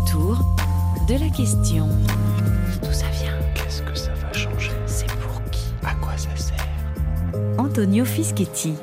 autour 0.00 0.38
de 1.08 1.14
la 1.14 1.28
question 1.30 1.88
D'où 2.82 2.92
ça 2.92 3.06
vient? 3.20 3.38
Qu'est-ce 3.54 3.82
que 3.82 3.94
ça 3.94 4.12
va 4.14 4.32
changer? 4.32 4.70
C'est 4.86 5.10
pour 5.18 5.42
qui? 5.50 5.66
À 5.82 5.94
quoi 5.94 6.16
ça 6.16 6.34
sert? 6.36 6.56
Antonio 7.58 8.04
Fischetti. 8.04 8.74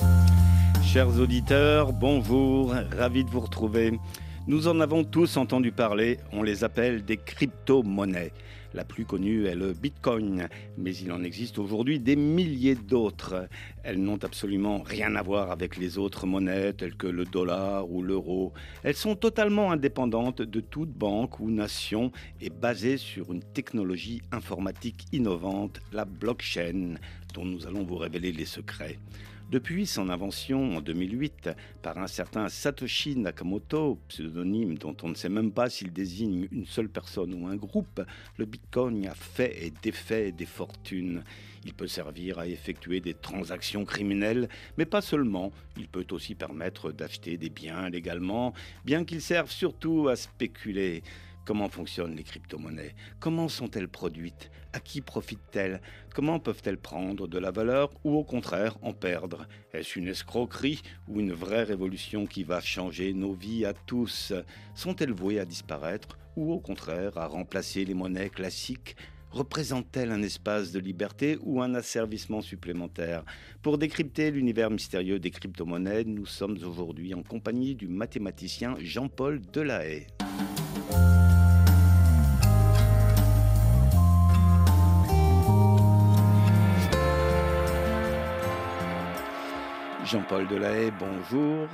Chers 0.84 1.20
auditeurs, 1.20 1.94
bonjour, 1.94 2.74
ravi 2.98 3.24
de 3.24 3.30
vous 3.30 3.40
retrouver. 3.40 4.00
Nous 4.48 4.68
en 4.68 4.80
avons 4.80 5.04
tous 5.04 5.38
entendu 5.38 5.71
parler, 5.71 6.20
on 6.32 6.43
les 6.43 6.64
appelle 6.64 7.04
des 7.04 7.18
crypto-monnaies. 7.18 8.31
La 8.73 8.84
plus 8.84 9.05
connue 9.05 9.45
est 9.45 9.55
le 9.55 9.73
Bitcoin, 9.73 10.49
mais 10.77 10.95
il 10.95 11.11
en 11.11 11.23
existe 11.23 11.57
aujourd'hui 11.57 11.99
des 11.99 12.16
milliers 12.16 12.75
d'autres. 12.75 13.47
Elles 13.84 14.02
n'ont 14.02 14.23
absolument 14.23 14.81
rien 14.81 15.16
à 15.16 15.21
voir 15.21 15.52
avec 15.52 15.77
les 15.77 15.97
autres 15.97 16.25
monnaies 16.25 16.73
telles 16.73 16.95
que 16.95 17.07
le 17.07 17.25
dollar 17.25 17.89
ou 17.89 18.02
l'euro. 18.02 18.53
Elles 18.84 18.95
sont 18.95 19.16
totalement 19.16 19.71
indépendantes 19.71 20.41
de 20.41 20.59
toute 20.59 20.91
banque 20.91 21.39
ou 21.39 21.49
nation 21.49 22.11
et 22.41 22.49
basées 22.49 22.98
sur 22.98 23.31
une 23.31 23.44
technologie 23.44 24.22
informatique 24.31 25.05
innovante, 25.11 25.80
la 25.91 26.05
blockchain, 26.05 26.95
dont 27.34 27.45
nous 27.45 27.67
allons 27.67 27.84
vous 27.84 27.97
révéler 27.97 28.31
les 28.31 28.45
secrets. 28.45 28.99
Depuis 29.50 29.88
son 29.88 30.10
invention 30.10 30.76
en 30.76 30.82
2008 30.82 31.52
par 31.82 31.98
un 32.00 32.08
certain 32.08 32.50
Satoshi 32.50 33.16
Nakamoto, 33.16 33.98
pseudonyme 34.10 34.78
dont 34.78 34.96
on 35.04 35.08
ne 35.08 35.16
sait 35.16 35.30
même 35.30 35.54
pas 35.54 35.70
s'il 35.70 35.94
désigne 35.94 36.50
une 36.52 36.66
seule 36.66 36.90
personne 36.90 37.34
ou 37.34 37.48
un 37.48 37.56
groupe, 37.56 38.02
le 38.36 38.44
Bitcoin 38.44 39.08
a 39.08 39.16
fait 39.16 39.66
et 39.66 39.72
défait 39.82 40.34
des 40.34 40.46
fortunes. 40.46 41.23
Il 41.64 41.73
peut 41.73 41.88
servir 41.88 42.40
à 42.40 42.48
effectuer 42.48 43.00
des 43.00 43.14
transactions 43.14 43.86
criminelles, 43.86 44.50
mais 44.78 44.86
pas 44.86 45.02
seulement. 45.02 45.54
Il 45.78 45.88
peut 45.88 46.08
aussi 46.12 46.36
permettre 46.36 46.92
d'acheter 46.92 47.38
des 47.38 47.50
biens 47.50 47.90
légalement, 47.90 48.54
bien 48.84 49.06
qu'il 49.06 49.22
serve 49.22 49.50
surtout 49.50 50.09
à 50.09 50.18
spéculer. 50.18 51.04
Comment 51.48 51.70
fonctionnent 51.70 52.18
les 52.18 52.24
crypto-monnaies? 52.24 52.94
Comment 53.22 53.48
sont-elles 53.48 53.88
produites? 53.88 54.52
À 54.73 54.81
qui 54.81 55.00
profitent-elles? 55.00 55.81
Comment 56.14 56.42
peuvent-elles 56.42 56.78
prendre 56.78 57.26
de 57.26 57.39
la 57.39 57.52
valeur 57.52 57.89
ou 58.04 58.17
au 58.17 58.26
contraire 58.26 58.76
en 58.81 58.92
perdre? 58.92 59.48
Est-ce 59.72 59.98
une 59.98 60.09
escroquerie 60.09 60.81
ou 61.08 61.22
une 61.22 61.31
vraie 61.31 61.64
révolution 61.64 62.26
qui 62.26 62.44
va 62.44 62.59
changer 62.59 63.14
nos 63.14 63.31
vies 63.31 63.64
à 63.64 63.72
tous? 63.72 64.34
Sont-elles 64.76 65.14
vouées 65.14 65.39
à 65.39 65.45
disparaître 65.45 66.17
ou 66.36 66.52
au 66.52 66.59
contraire 66.59 67.17
à 67.17 67.28
remplacer 67.28 67.86
les 67.86 67.94
monnaies 67.94 68.30
classiques? 68.30 68.98
Représente-t-elle 69.32 70.11
un 70.11 70.23
espace 70.23 70.73
de 70.73 70.80
liberté 70.80 71.38
ou 71.44 71.61
un 71.61 71.76
asservissement 71.76 72.42
supplémentaire? 72.42 73.23
Pour 73.61 73.78
décrypter 73.78 74.32
l'univers 74.32 74.70
mystérieux 74.70 75.20
des 75.20 75.32
crypto-monnaies, 75.32 76.04
nous 76.04 76.26
sommes 76.26 76.58
aujourd'hui 76.58 77.14
en 77.14 77.23
compagnie 77.23 77.73
du 77.73 77.88
mathématicien 77.88 78.76
Jean-Paul 78.82 79.39
Delahaye. 79.54 80.08
Jean-Paul 90.08 90.47
Delahaye, 90.47 90.91
bonjour. 90.91 91.67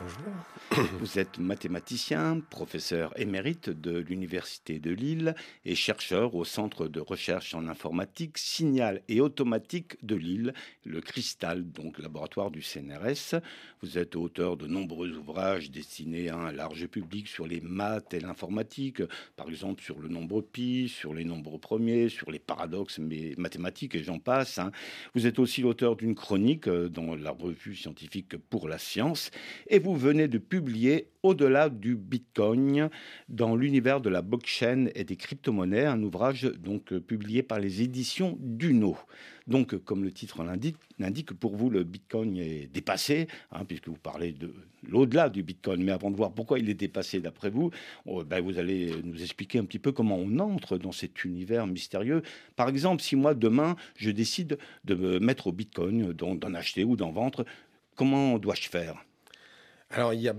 Bonjour. 0.00 0.88
Vous 1.00 1.18
êtes 1.18 1.38
mathématicien, 1.38 2.40
professeur 2.50 3.18
émérite 3.18 3.70
de 3.70 3.98
l'Université 3.98 4.78
de 4.78 4.90
Lille 4.90 5.34
et 5.64 5.74
chercheur 5.74 6.34
au 6.34 6.44
Centre 6.44 6.88
de 6.88 7.00
recherche 7.00 7.54
en 7.54 7.66
informatique, 7.66 8.38
signal 8.38 9.02
et 9.08 9.20
automatique 9.20 9.96
de 10.04 10.14
Lille, 10.14 10.54
le 10.84 11.00
Cristal, 11.00 11.68
donc 11.70 11.98
laboratoire 11.98 12.50
du 12.50 12.62
CNRS. 12.62 13.40
Vous 13.82 13.98
êtes 13.98 14.14
auteur 14.14 14.56
de 14.56 14.66
nombreux 14.66 15.10
ouvrages 15.16 15.70
destinés 15.70 16.28
à 16.28 16.36
un 16.36 16.52
large 16.52 16.86
public 16.86 17.26
sur 17.26 17.46
les 17.46 17.60
maths 17.60 18.14
et 18.14 18.20
l'informatique, 18.20 19.02
par 19.36 19.48
exemple 19.48 19.82
sur 19.82 19.98
le 19.98 20.08
nombre 20.08 20.42
pi, 20.42 20.88
sur 20.88 21.14
les 21.14 21.24
nombres 21.24 21.58
premiers, 21.58 22.08
sur 22.08 22.30
les 22.30 22.38
paradoxes 22.38 23.00
mathématiques 23.38 23.94
et 23.94 24.02
j'en 24.04 24.18
passe. 24.18 24.58
hein. 24.58 24.70
Vous 25.14 25.26
êtes 25.26 25.38
aussi 25.38 25.62
l'auteur 25.62 25.96
d'une 25.96 26.14
chronique 26.14 26.68
euh, 26.68 26.88
dans 26.88 27.16
la 27.16 27.30
revue 27.30 27.74
scientifique 27.74 28.36
pour 28.36 28.68
la 28.68 28.78
science 28.78 29.30
et 29.68 29.78
vous 29.78 29.87
venez 29.94 30.28
de 30.28 30.38
publier 30.38 31.08
Au-delà 31.22 31.68
du 31.68 31.96
Bitcoin 31.96 32.90
dans 33.28 33.56
l'univers 33.56 34.00
de 34.00 34.08
la 34.08 34.22
blockchain 34.22 34.86
et 34.94 35.04
des 35.04 35.16
crypto-monnaies, 35.16 35.84
un 35.84 36.02
ouvrage 36.02 36.44
donc 36.44 36.92
euh, 36.92 37.00
publié 37.00 37.42
par 37.42 37.58
les 37.58 37.82
éditions 37.82 38.38
Duno. 38.40 38.96
Donc, 39.46 39.74
euh, 39.74 39.78
comme 39.78 40.04
le 40.04 40.12
titre 40.12 40.44
l'indique, 40.44 41.32
pour 41.32 41.56
vous, 41.56 41.70
le 41.70 41.82
Bitcoin 41.82 42.36
est 42.36 42.72
dépassé, 42.72 43.26
hein, 43.50 43.64
puisque 43.64 43.88
vous 43.88 43.98
parlez 43.98 44.32
de 44.32 44.52
l'au-delà 44.86 45.28
du 45.28 45.42
Bitcoin. 45.42 45.82
Mais 45.82 45.92
avant 45.92 46.10
de 46.10 46.16
voir 46.16 46.32
pourquoi 46.32 46.58
il 46.58 46.68
est 46.68 46.74
dépassé 46.74 47.20
d'après 47.20 47.50
vous, 47.50 47.70
oh, 48.06 48.22
ben, 48.24 48.40
vous 48.42 48.58
allez 48.58 48.92
nous 49.02 49.22
expliquer 49.22 49.58
un 49.58 49.64
petit 49.64 49.78
peu 49.78 49.92
comment 49.92 50.16
on 50.16 50.38
entre 50.38 50.78
dans 50.78 50.92
cet 50.92 51.24
univers 51.24 51.66
mystérieux. 51.66 52.22
Par 52.56 52.68
exemple, 52.68 53.02
si 53.02 53.16
moi, 53.16 53.34
demain, 53.34 53.74
je 53.96 54.10
décide 54.10 54.58
de 54.84 54.94
me 54.94 55.18
mettre 55.18 55.48
au 55.48 55.52
Bitcoin, 55.52 56.12
d'en 56.12 56.54
acheter 56.54 56.84
ou 56.84 56.96
d'en 56.96 57.10
vendre, 57.10 57.44
comment 57.96 58.38
dois-je 58.38 58.68
faire? 58.68 59.04
Alors, 59.90 60.12
il 60.12 60.20
y 60.20 60.28
a 60.28 60.34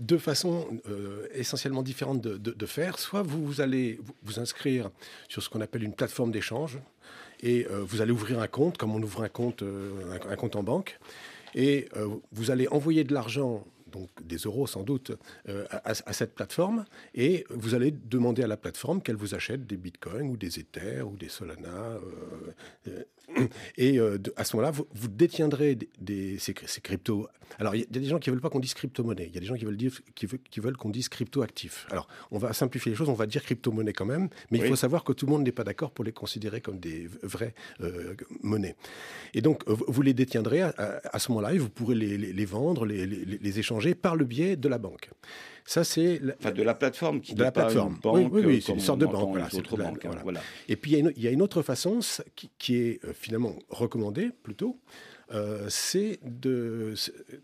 deux 0.00 0.18
façons 0.18 0.66
euh, 0.88 1.26
essentiellement 1.34 1.82
différentes 1.82 2.22
de, 2.22 2.66
faire. 2.66 2.98
Soit 2.98 3.22
vous, 3.22 3.44
vous 3.44 3.60
allez 3.60 4.00
vous- 4.22 4.40
inscrire 4.40 4.90
sur 5.28 5.42
ce 5.42 5.50
qu'on 5.50 5.60
appelle 5.60 5.82
une 5.82 5.92
plateforme 5.92 6.32
d'échange 6.32 6.78
et 7.40 7.66
euh, 7.70 7.82
vous 7.82 8.00
allez 8.00 8.12
ouvrir 8.12 8.40
un 8.40 8.46
compte, 8.46 8.78
comme 8.78 8.94
on 8.94 9.02
ouvre 9.02 9.22
un 9.22 9.28
compte, 9.28 9.62
euh, 9.62 10.18
un, 10.28 10.36
compte 10.36 10.56
en 10.56 10.62
banque, 10.62 10.98
et 11.54 11.88
vous 12.32 12.50
allez 12.50 12.66
envoyer 12.68 13.04
de 13.04 13.14
l'argent. 13.14 13.64
Donc 13.92 14.08
des 14.24 14.38
euros 14.38 14.66
sans 14.66 14.82
doute 14.82 15.12
à, 15.84 16.12
cette 16.12 16.34
plateforme 16.34 16.84
et 17.14 17.46
vous 17.48 17.76
allez 17.76 17.92
demander 17.92 18.42
à 18.42 18.48
la 18.48 18.56
plateforme 18.56 19.00
qu'elle 19.00 19.14
vous 19.14 19.36
achète 19.36 19.68
des 19.68 19.76
bitcoins 19.76 20.30
ou 20.30 20.36
des 20.36 20.58
Ethers 20.58 21.06
ou 21.06 21.16
des 21.16 21.28
Solana 21.28 22.00
et 23.76 23.98
euh, 23.98 24.18
de- 24.18 24.32
à 24.36 24.44
ce 24.44 24.56
moment-là 24.56 24.70
vous, 24.70 24.86
vous 24.92 25.08
détiendrez 25.08 25.74
des, 25.74 25.88
des- 26.00 26.38
ces, 26.38 26.54
ces 26.66 26.80
cryptos. 26.80 27.28
Alors 27.58 27.74
il 27.74 27.80
y, 27.80 27.84
a- 27.84 27.86
des 27.88 28.04
gens 28.04 28.18
qui 28.18 28.30
veulent 28.30 28.40
pas 28.40 28.50
qu'on 28.50 28.60
dise 28.60 28.74
crypto-monnaie, 28.74 29.26
il 29.28 29.34
y 29.34 29.36
a 29.36 29.40
des 29.40 29.46
gens 29.46 29.54
qui 29.56 29.64
veulent 29.64 29.76
dire 29.76 29.92
qui, 30.14 30.26
veulent- 30.26 30.40
qui 30.50 30.60
veulent 30.60 30.76
qu'on 30.76 30.90
dise 30.90 31.08
crypto-actif. 31.08 31.86
Alors 31.90 32.08
on 32.30 32.38
va 32.38 32.52
simplifier 32.52 32.90
les 32.90 32.96
choses, 32.96 33.08
on 33.08 33.14
va 33.14 33.26
dire 33.26 33.42
crypto-monnaie 33.42 33.92
quand 33.92 34.06
même, 34.06 34.28
mais 34.50 34.58
Oui. 34.60 34.64
il 34.66 34.68
faut 34.70 34.76
savoir 34.76 35.04
que 35.04 35.12
tout 35.12 35.26
le 35.26 35.32
monde 35.32 35.44
n'est 35.44 35.52
pas 35.52 35.64
d'accord 35.64 35.90
pour 35.90 36.04
les 36.04 36.12
considérer 36.12 36.60
comme 36.60 36.78
des 36.78 37.08
vraies 37.22 37.54
euh, 37.80 38.14
monnaies. 38.42 38.76
Et 39.34 39.40
donc 39.42 39.62
euh, 39.68 39.74
vous 39.88 40.02
les 40.02 40.14
détiendrez 40.14 40.62
à, 40.62 40.74
à- 40.78 41.16
à 41.16 41.18
ce 41.18 41.30
moment-là 41.32 41.52
et 41.54 41.58
vous 41.58 41.70
pourrez 41.70 41.94
les, 41.94 42.16
les- 42.18 42.32
les 42.32 42.44
vendre, 42.44 42.86
les 42.86 43.58
échanger 43.58 43.94
par 43.94 44.16
le 44.16 44.24
biais 44.24 44.56
de 44.56 44.68
la 44.68 44.78
banque. 44.78 45.10
Ça 45.66 45.82
c'est 45.82 46.18
la- 46.20 46.34
Enfin, 46.38 46.50
de 46.52 46.62
la 46.62 46.74
plateforme 46.74 47.20
qui 47.22 47.34
De 47.34 47.42
la 47.42 47.50
pas 47.50 47.62
plateforme. 47.62 47.94
une 47.94 48.00
banque, 48.00 48.16
Oui, 48.16 48.40
oui, 48.40 48.42
oui, 48.46 48.62
c'est 48.64 48.72
une 48.72 48.80
sorte 48.80 48.98
de 49.00 49.06
banque, 49.06 49.14
entend 49.16 49.30
voilà, 49.30 49.44
les 49.46 49.50
c'est 49.50 49.58
autres 49.58 49.76
de 49.76 49.82
la- 49.82 49.88
banques. 49.90 50.04
hein, 50.04 50.08
voilà. 50.08 50.22
voilà. 50.22 50.40
Et 50.68 50.76
puis 50.76 50.90
il 50.90 50.94
y 50.94 50.96
a 50.96 51.00
une- 51.00 51.12
il 51.16 51.22
y, 51.22 51.26
a 51.28 51.30
une 51.30 51.40
autre 51.42 51.62
façon 51.62 52.00
qui, 52.36 52.50
qui 52.58 52.76
est 52.76 53.04
euh, 53.04 53.12
finalement 53.14 53.56
recommandée 53.70 54.30
plutôt, 54.42 54.78
euh, 55.32 55.66
c'est 55.70 56.20
de 56.22 56.92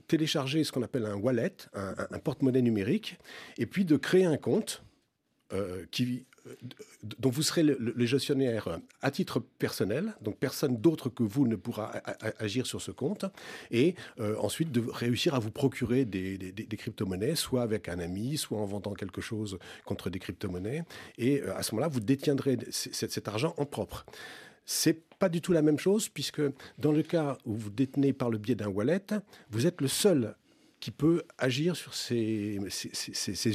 télécharger 0.07 0.65
ce 0.65 0.73
qu'on 0.73 0.83
appelle 0.83 1.07
un 1.07 1.15
wallet, 1.17 1.55
un, 1.73 2.19
porte-monnaie 2.19 2.61
numérique, 2.63 3.17
et 3.57 3.65
puis 3.65 3.85
de 3.87 3.97
créer 3.97 4.27
un 4.27 4.37
compte 4.37 4.83
euh, 5.53 5.85
qui, 5.91 6.27
dont 7.03 7.31
vous 7.31 7.43
serez 7.43 7.63
le, 7.63 8.07
gestionnaire 8.07 8.79
à 9.03 9.11
titre 9.11 9.41
personnel, 9.41 10.15
donc 10.21 10.37
personne 10.39 10.77
d'autre 10.77 11.09
que 11.09 11.23
vous 11.23 11.47
ne 11.47 11.57
pourra 11.57 11.93
agir 12.39 12.67
sur 12.67 12.81
ce 12.81 12.91
compte, 12.91 13.25
et 13.71 13.95
euh, 14.19 14.37
ensuite 14.39 14.73
de 14.73 14.83
réussir 14.91 15.35
à 15.35 15.39
vous 15.39 15.51
procurer 15.51 16.05
des, 16.05 16.39
des- 16.39 16.77
crypto-monnaies, 16.77 17.35
soit 17.35 17.63
avec 17.63 17.89
un 17.89 17.99
ami, 17.99 18.37
soit 18.37 18.59
en 18.59 18.65
vendant 18.65 18.95
quelque 18.95 19.21
chose 19.21 19.59
contre 19.85 20.11
des 20.11 20.19
crypto-monnaies, 20.19 20.85
et 21.19 21.43
euh, 21.43 21.57
à 21.57 21.63
ce 21.63 21.75
moment-là, 21.75 21.89
vous 21.89 22.01
détiendrez 22.01 22.59
cet 22.71 23.29
argent 23.29 23.55
en 23.57 23.67
propre. 23.67 24.05
C'est 24.65 25.03
pas 25.19 25.29
du 25.29 25.41
tout 25.41 25.53
la 25.53 25.63
même 25.63 25.79
chose, 25.79 26.09
puisque 26.09 26.43
dans 26.79 26.93
le 26.93 27.03
cas 27.03 27.37
où 27.45 27.55
vous 27.55 27.71
détenez 27.71 28.13
par 28.13 28.31
le 28.31 28.39
biais 28.39 28.55
d'un 28.55 28.69
wallet, 28.69 29.03
vous 29.51 29.67
êtes 29.67 29.81
le 29.81 29.89
seul 29.89 30.35
qui 30.81 30.91
peut 30.91 31.23
agir 31.39 31.77
sur 31.77 31.95
ces, 31.95 32.59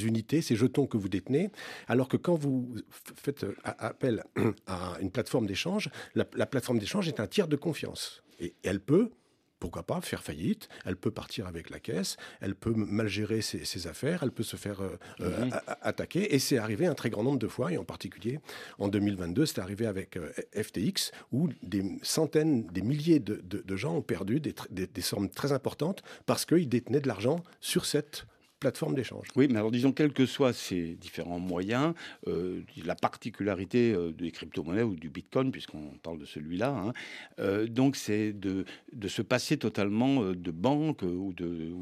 unités, 0.05 0.41
ces 0.41 0.55
jetons 0.55 0.85
que 0.85 0.97
vous 0.97 1.09
détenez, 1.09 1.49
alors 1.87 2.07
que 2.07 2.17
quand 2.17 2.35
vous 2.35 2.75
faites 3.15 3.43
euh, 3.43 3.55
appel 3.63 4.23
à 4.67 4.97
une 5.01 5.11
plateforme 5.11 5.47
d'échange, 5.47 5.89
la 6.13 6.45
plateforme 6.45 6.79
d'échange 6.79 7.07
est 7.07 7.19
un 7.19 7.27
tiers 7.27 7.47
de 7.47 7.55
confiance. 7.55 8.23
Et 8.39 8.53
elle 8.63 8.79
peut, 8.79 9.11
pourquoi 9.59 9.83
pas, 9.83 10.01
faire 10.01 10.23
faillite, 10.23 10.67
elle 10.85 10.95
peut 10.97 11.11
partir 11.11 11.47
avec 11.47 11.69
la 11.69 11.79
caisse, 11.79 12.17
elle 12.41 12.55
peut 12.55 12.73
mal 12.73 13.07
gérer 13.07 13.41
ses, 13.41 13.65
ses 13.65 13.87
affaires, 13.87 14.21
elle 14.23 14.31
peut 14.31 14.43
se 14.43 14.57
faire 14.57 14.81
euh, 14.81 14.97
euh, 15.21 15.49
a- 15.51 15.77
attaquer, 15.87 16.35
et 16.35 16.39
c'est 16.39 16.57
arrivé 16.57 16.85
un 16.87 16.93
très 16.93 17.09
grand 17.09 17.23
nombre 17.23 17.39
de 17.39 17.47
fois, 17.47 17.71
et 17.71 17.77
en 17.77 17.85
particulier 17.85 18.39
en 18.79 18.87
2022, 18.87 19.45
c'est 19.45 19.59
arrivé 19.59 19.85
avec 19.85 20.17
euh, 20.17 20.31
FTX, 20.55 21.11
où 21.31 21.49
des 21.63 21.83
centaines, 22.01 22.67
des 22.67 22.81
milliers 22.81 23.19
de, 23.19 23.41
de- 23.43 23.61
de 23.61 23.75
gens 23.75 23.95
ont 23.95 24.01
perdu 24.01 24.39
des, 24.39 24.51
tr- 24.51 24.67
des- 24.71 24.87
des 24.87 25.01
sommes 25.01 25.29
très 25.29 25.51
importantes 25.51 26.03
parce 26.25 26.45
qu'ils 26.45 26.69
détenaient 26.69 27.01
de 27.01 27.07
l'argent 27.07 27.41
sur 27.61 27.85
cette 27.85 28.25
plateforme 28.59 28.95
d'échange. 28.95 29.27
Oui, 29.35 29.47
mais 29.49 29.57
alors 29.57 29.71
disons, 29.71 29.91
quels 29.91 30.13
que 30.13 30.25
soient 30.25 30.53
ces 30.53 30.95
différents 30.95 31.39
moyens, 31.39 31.93
euh, 32.27 32.61
la 32.85 32.95
particularité 32.95 33.93
euh, 33.93 34.11
des 34.11 34.31
crypto-monnaies 34.31 34.83
ou 34.83 34.95
du 34.95 35.09
Bitcoin, 35.09 35.51
puisqu'on 35.51 35.97
parle 36.01 36.19
de 36.19 36.25
celui-là, 36.25 36.69
hein, 36.69 36.93
euh, 37.39 37.67
donc 37.67 37.95
c'est 37.95 38.33
de, 38.33 38.65
de 38.93 39.07
se 39.07 39.21
passer 39.21 39.57
totalement 39.57 40.31
de 40.31 40.51
banque 40.51 41.03
ou 41.03 41.33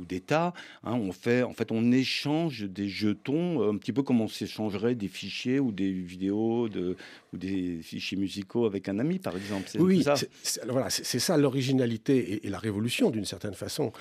d'État. 0.05 0.53
Hein, 0.83 0.93
on 0.93 1.11
fait, 1.11 1.43
en 1.43 1.53
fait, 1.53 1.71
on 1.71 1.91
échange 1.91 2.63
des 2.63 2.87
jetons, 2.87 3.69
un 3.69 3.77
petit 3.77 3.93
peu 3.93 4.03
comme 4.03 4.21
on 4.21 4.27
s'échangerait 4.27 4.95
des 4.95 5.07
fichiers 5.07 5.59
ou 5.59 5.71
des 5.71 5.91
vidéos 5.91 6.69
de, 6.69 6.95
ou 7.33 7.37
des 7.37 7.81
fichiers 7.81 8.17
musicaux 8.17 8.65
avec 8.65 8.87
un 8.89 8.99
ami, 8.99 9.19
par 9.19 9.35
exemple. 9.35 9.67
Oui, 9.79 10.05
c'est 10.43 10.63
voilà, 10.67 10.89
c'est 10.89 11.19
ça 11.19 11.37
l'originalité 11.37 12.45
et, 12.45 12.49
la 12.49 12.59
révolution, 12.59 13.09
d'une 13.09 13.25
certaine 13.25 13.55
façon, 13.55 13.91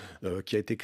qui 0.44 0.56
a 0.56 0.58
été 0.58 0.76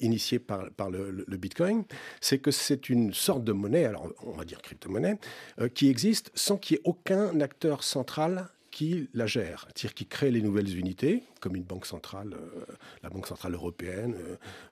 initiée 0.00 0.38
par, 0.38 0.70
par 0.72 0.90
le, 0.90 1.36
Bitcoin, 1.36 1.84
c'est 2.20 2.38
que 2.38 2.50
c'est 2.50 2.88
une 2.88 3.12
sorte 3.12 3.44
de 3.44 3.52
monnaie, 3.52 3.84
alors 3.84 4.12
on 4.24 4.32
va 4.32 4.44
dire 4.44 4.60
crypto-monnaie, 4.62 5.18
euh, 5.60 5.68
qui 5.68 5.88
existe 5.88 6.30
sans 6.34 6.56
qu'il 6.56 6.76
y 6.76 6.78
ait 6.78 6.82
aucun 6.84 7.40
acteur 7.40 7.82
central 7.82 8.48
qui 8.70 9.08
la 9.14 9.26
gère, 9.26 9.66
c'est-à-dire 9.68 9.94
qui 9.94 10.06
crée 10.06 10.30
les 10.30 10.42
nouvelles 10.42 10.76
unités, 10.78 11.22
comme 11.40 11.56
une 11.56 11.62
banque 11.62 11.86
centrale, 11.86 12.34
euh, 12.34 12.64
la 13.02 13.08
banque 13.08 13.26
centrale 13.26 13.54
européenne 13.54 14.14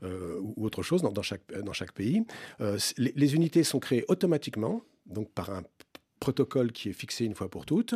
euh, 0.03 0.41
ou 0.41 0.67
autre 0.67 0.82
chose 0.82 1.03
dans, 1.03 1.23
chaque, 1.23 1.47
dans 1.62 1.73
chaque 1.73 1.93
pays. 1.93 2.25
Les, 2.99 3.12
les, 3.17 3.35
unités 3.35 3.65
sont 3.65 3.81
créées 3.81 4.05
automatiquement, 4.09 4.82
donc 5.06 5.31
par 5.31 5.50
un 5.50 5.62
protocole 6.25 6.73
qui 6.73 6.88
est 6.88 6.93
fixé 6.93 7.25
une 7.25 7.35
fois 7.35 7.49
pour 7.49 7.65
toutes. 7.67 7.94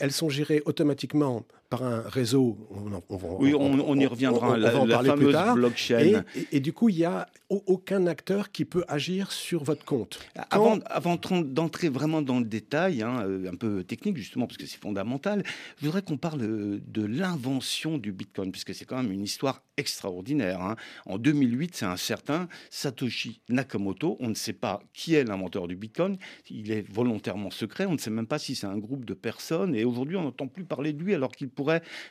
elles 0.00 0.12
sont 0.12 0.28
gérées 0.28 0.62
automatiquement 0.64 1.44
par 1.72 1.84
un 1.84 2.02
réseau. 2.02 2.58
On, 2.70 3.16
oui, 3.40 3.54
on, 3.54 3.98
y 3.98 4.04
reviendra. 4.04 4.58
la, 4.58 4.72
va 4.72 4.84
la 4.84 5.02
fameuse 5.02 5.54
blockchain. 5.54 6.22
Et, 6.50 6.60
du 6.60 6.74
coup, 6.74 6.90
il 6.90 6.96
n'y 6.96 7.04
a 7.06 7.26
aucun 7.48 8.06
acteur 8.06 8.52
qui 8.52 8.66
peut 8.66 8.84
agir 8.88 9.32
sur 9.32 9.64
votre 9.64 9.82
compte. 9.86 10.18
Avant, 10.50 10.80
avant 10.84 11.16
d'entrer 11.16 11.88
vraiment 11.88 12.20
dans 12.20 12.40
le 12.40 12.44
détail, 12.44 13.00
hein, 13.00 13.22
euh, 13.26 13.50
un 13.50 13.54
peu 13.54 13.84
technique 13.84 14.18
justement, 14.18 14.46
parce 14.46 14.58
que 14.58 14.66
c'est 14.66 14.80
fondamental, 14.80 15.44
je 15.78 15.86
voudrais 15.86 16.02
qu'on 16.02 16.18
parle 16.18 16.40
de 16.40 17.04
l'invention 17.06 17.96
du 17.96 18.12
Bitcoin, 18.12 18.52
puisque 18.52 18.74
c'est 18.74 18.84
quand 18.84 19.02
même 19.02 19.10
une 19.10 19.22
histoire 19.22 19.62
extraordinaire. 19.76 20.60
Hein. 20.60 20.76
En 21.06 21.18
2008, 21.18 21.76
c'est 21.76 21.86
un 21.86 21.96
certain 21.96 22.48
Satoshi 22.70 23.40
Nakamoto. 23.48 24.16
On 24.20 24.28
ne 24.28 24.34
sait 24.34 24.52
pas 24.52 24.82
qui 24.92 25.14
est 25.14 25.24
l'inventeur 25.24 25.68
du 25.68 25.76
Bitcoin. 25.76 26.18
Il 26.50 26.70
est 26.70 26.86
volontairement 26.92 27.50
secret. 27.50 27.86
On 27.86 27.92
ne 27.92 27.98
sait 27.98 28.10
même 28.10 28.26
pas 28.26 28.38
si 28.38 28.54
c'est 28.54 28.66
un 28.66 28.78
groupe 28.78 29.04
de 29.04 29.14
personnes. 29.14 29.74
Et 29.74 29.84
aujourd'hui, 29.84 30.16
on 30.16 30.22
n'entend 30.22 30.48
plus 30.48 30.64
parler 30.64 30.92
de 30.92 31.02
lui 31.02 31.14
alors 31.14 31.32
qu'il 31.32 31.48
pourrait 31.48 31.61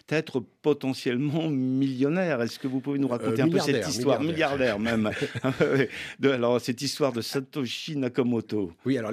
être 0.10 0.44
potentiellement 0.62 1.50
millionnaire. 1.50 2.42
Est-ce 2.42 2.60
que 2.60 2.68
vous 2.68 2.80
pouvez 2.80 3.00
nous 3.00 3.08
euh, 3.08 3.12
raconter 3.12 3.42
un 3.42 3.50
peu 3.50 3.60
cette 3.60 3.88
histoire? 3.88 4.22
Milliardaire, 4.22 4.80
même. 4.80 5.12
de, 6.20 6.30
alors, 6.30 6.60
cette 6.62 6.82
histoire 6.82 7.14
de 7.14 7.22
Satoshi 7.22 7.98
Nakamoto. 7.98 8.74
Oui, 8.86 8.98
alors 8.98 9.12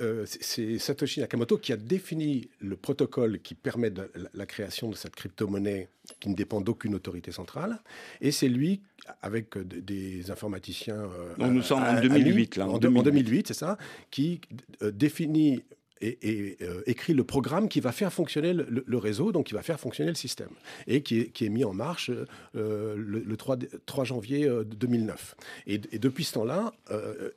euh, 0.00 0.24
c'est 0.26 0.78
Satoshi 0.78 1.20
Nakamoto 1.20 1.58
qui 1.58 1.72
a 1.72 1.76
défini 1.76 2.48
le 2.60 2.76
protocole 2.76 3.40
qui 3.40 3.54
permet 3.54 3.90
de, 3.90 4.10
la, 4.34 4.46
création 4.46 4.90
de 4.90 4.96
cette 4.96 5.14
crypto-monnaie 5.14 5.88
qui 6.20 6.28
ne 6.28 6.34
dépend 6.34 6.60
d'aucune 6.60 6.94
autorité 6.94 7.32
centrale. 7.32 7.78
Et 8.20 8.30
c'est 8.30 8.48
lui 8.48 8.82
avec 9.20 9.58
des 9.58 10.30
informaticiens. 10.30 10.96
Euh, 10.96 11.34
Donc 11.38 11.52
nous 11.52 11.62
sommes 11.62 11.82
en 11.82 12.00
2008, 12.00 12.56
là. 12.56 12.68
En, 12.68 12.78
2008, 12.78 13.48
c'est 13.48 13.54
ça, 13.54 13.78
qui 14.10 14.40
définit 14.80 15.62
et, 16.02 16.56
euh, 16.62 16.82
écrit 16.86 17.14
le 17.14 17.24
programme 17.24 17.68
qui 17.68 17.80
va 17.80 17.92
faire 17.92 18.12
fonctionner 18.12 18.52
le, 18.52 18.98
réseau, 18.98 19.32
donc 19.32 19.46
qui 19.46 19.54
va 19.54 19.62
faire 19.62 19.80
fonctionner 19.80 20.10
le 20.10 20.16
système, 20.16 20.50
et 20.86 21.02
qui 21.02 21.20
est, 21.20 21.48
mis 21.48 21.64
en 21.64 21.72
marche 21.72 22.10
euh, 22.56 22.94
le, 22.96 23.36
3, 23.36 23.56
3, 23.86 24.04
janvier 24.04 24.48
2009. 24.64 25.36
Euh, 25.68 25.78
et, 25.92 25.98
depuis 25.98 26.24
ce 26.24 26.34
temps-là, 26.34 26.72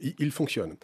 il, 0.01 0.31
fonctionne. 0.31 0.75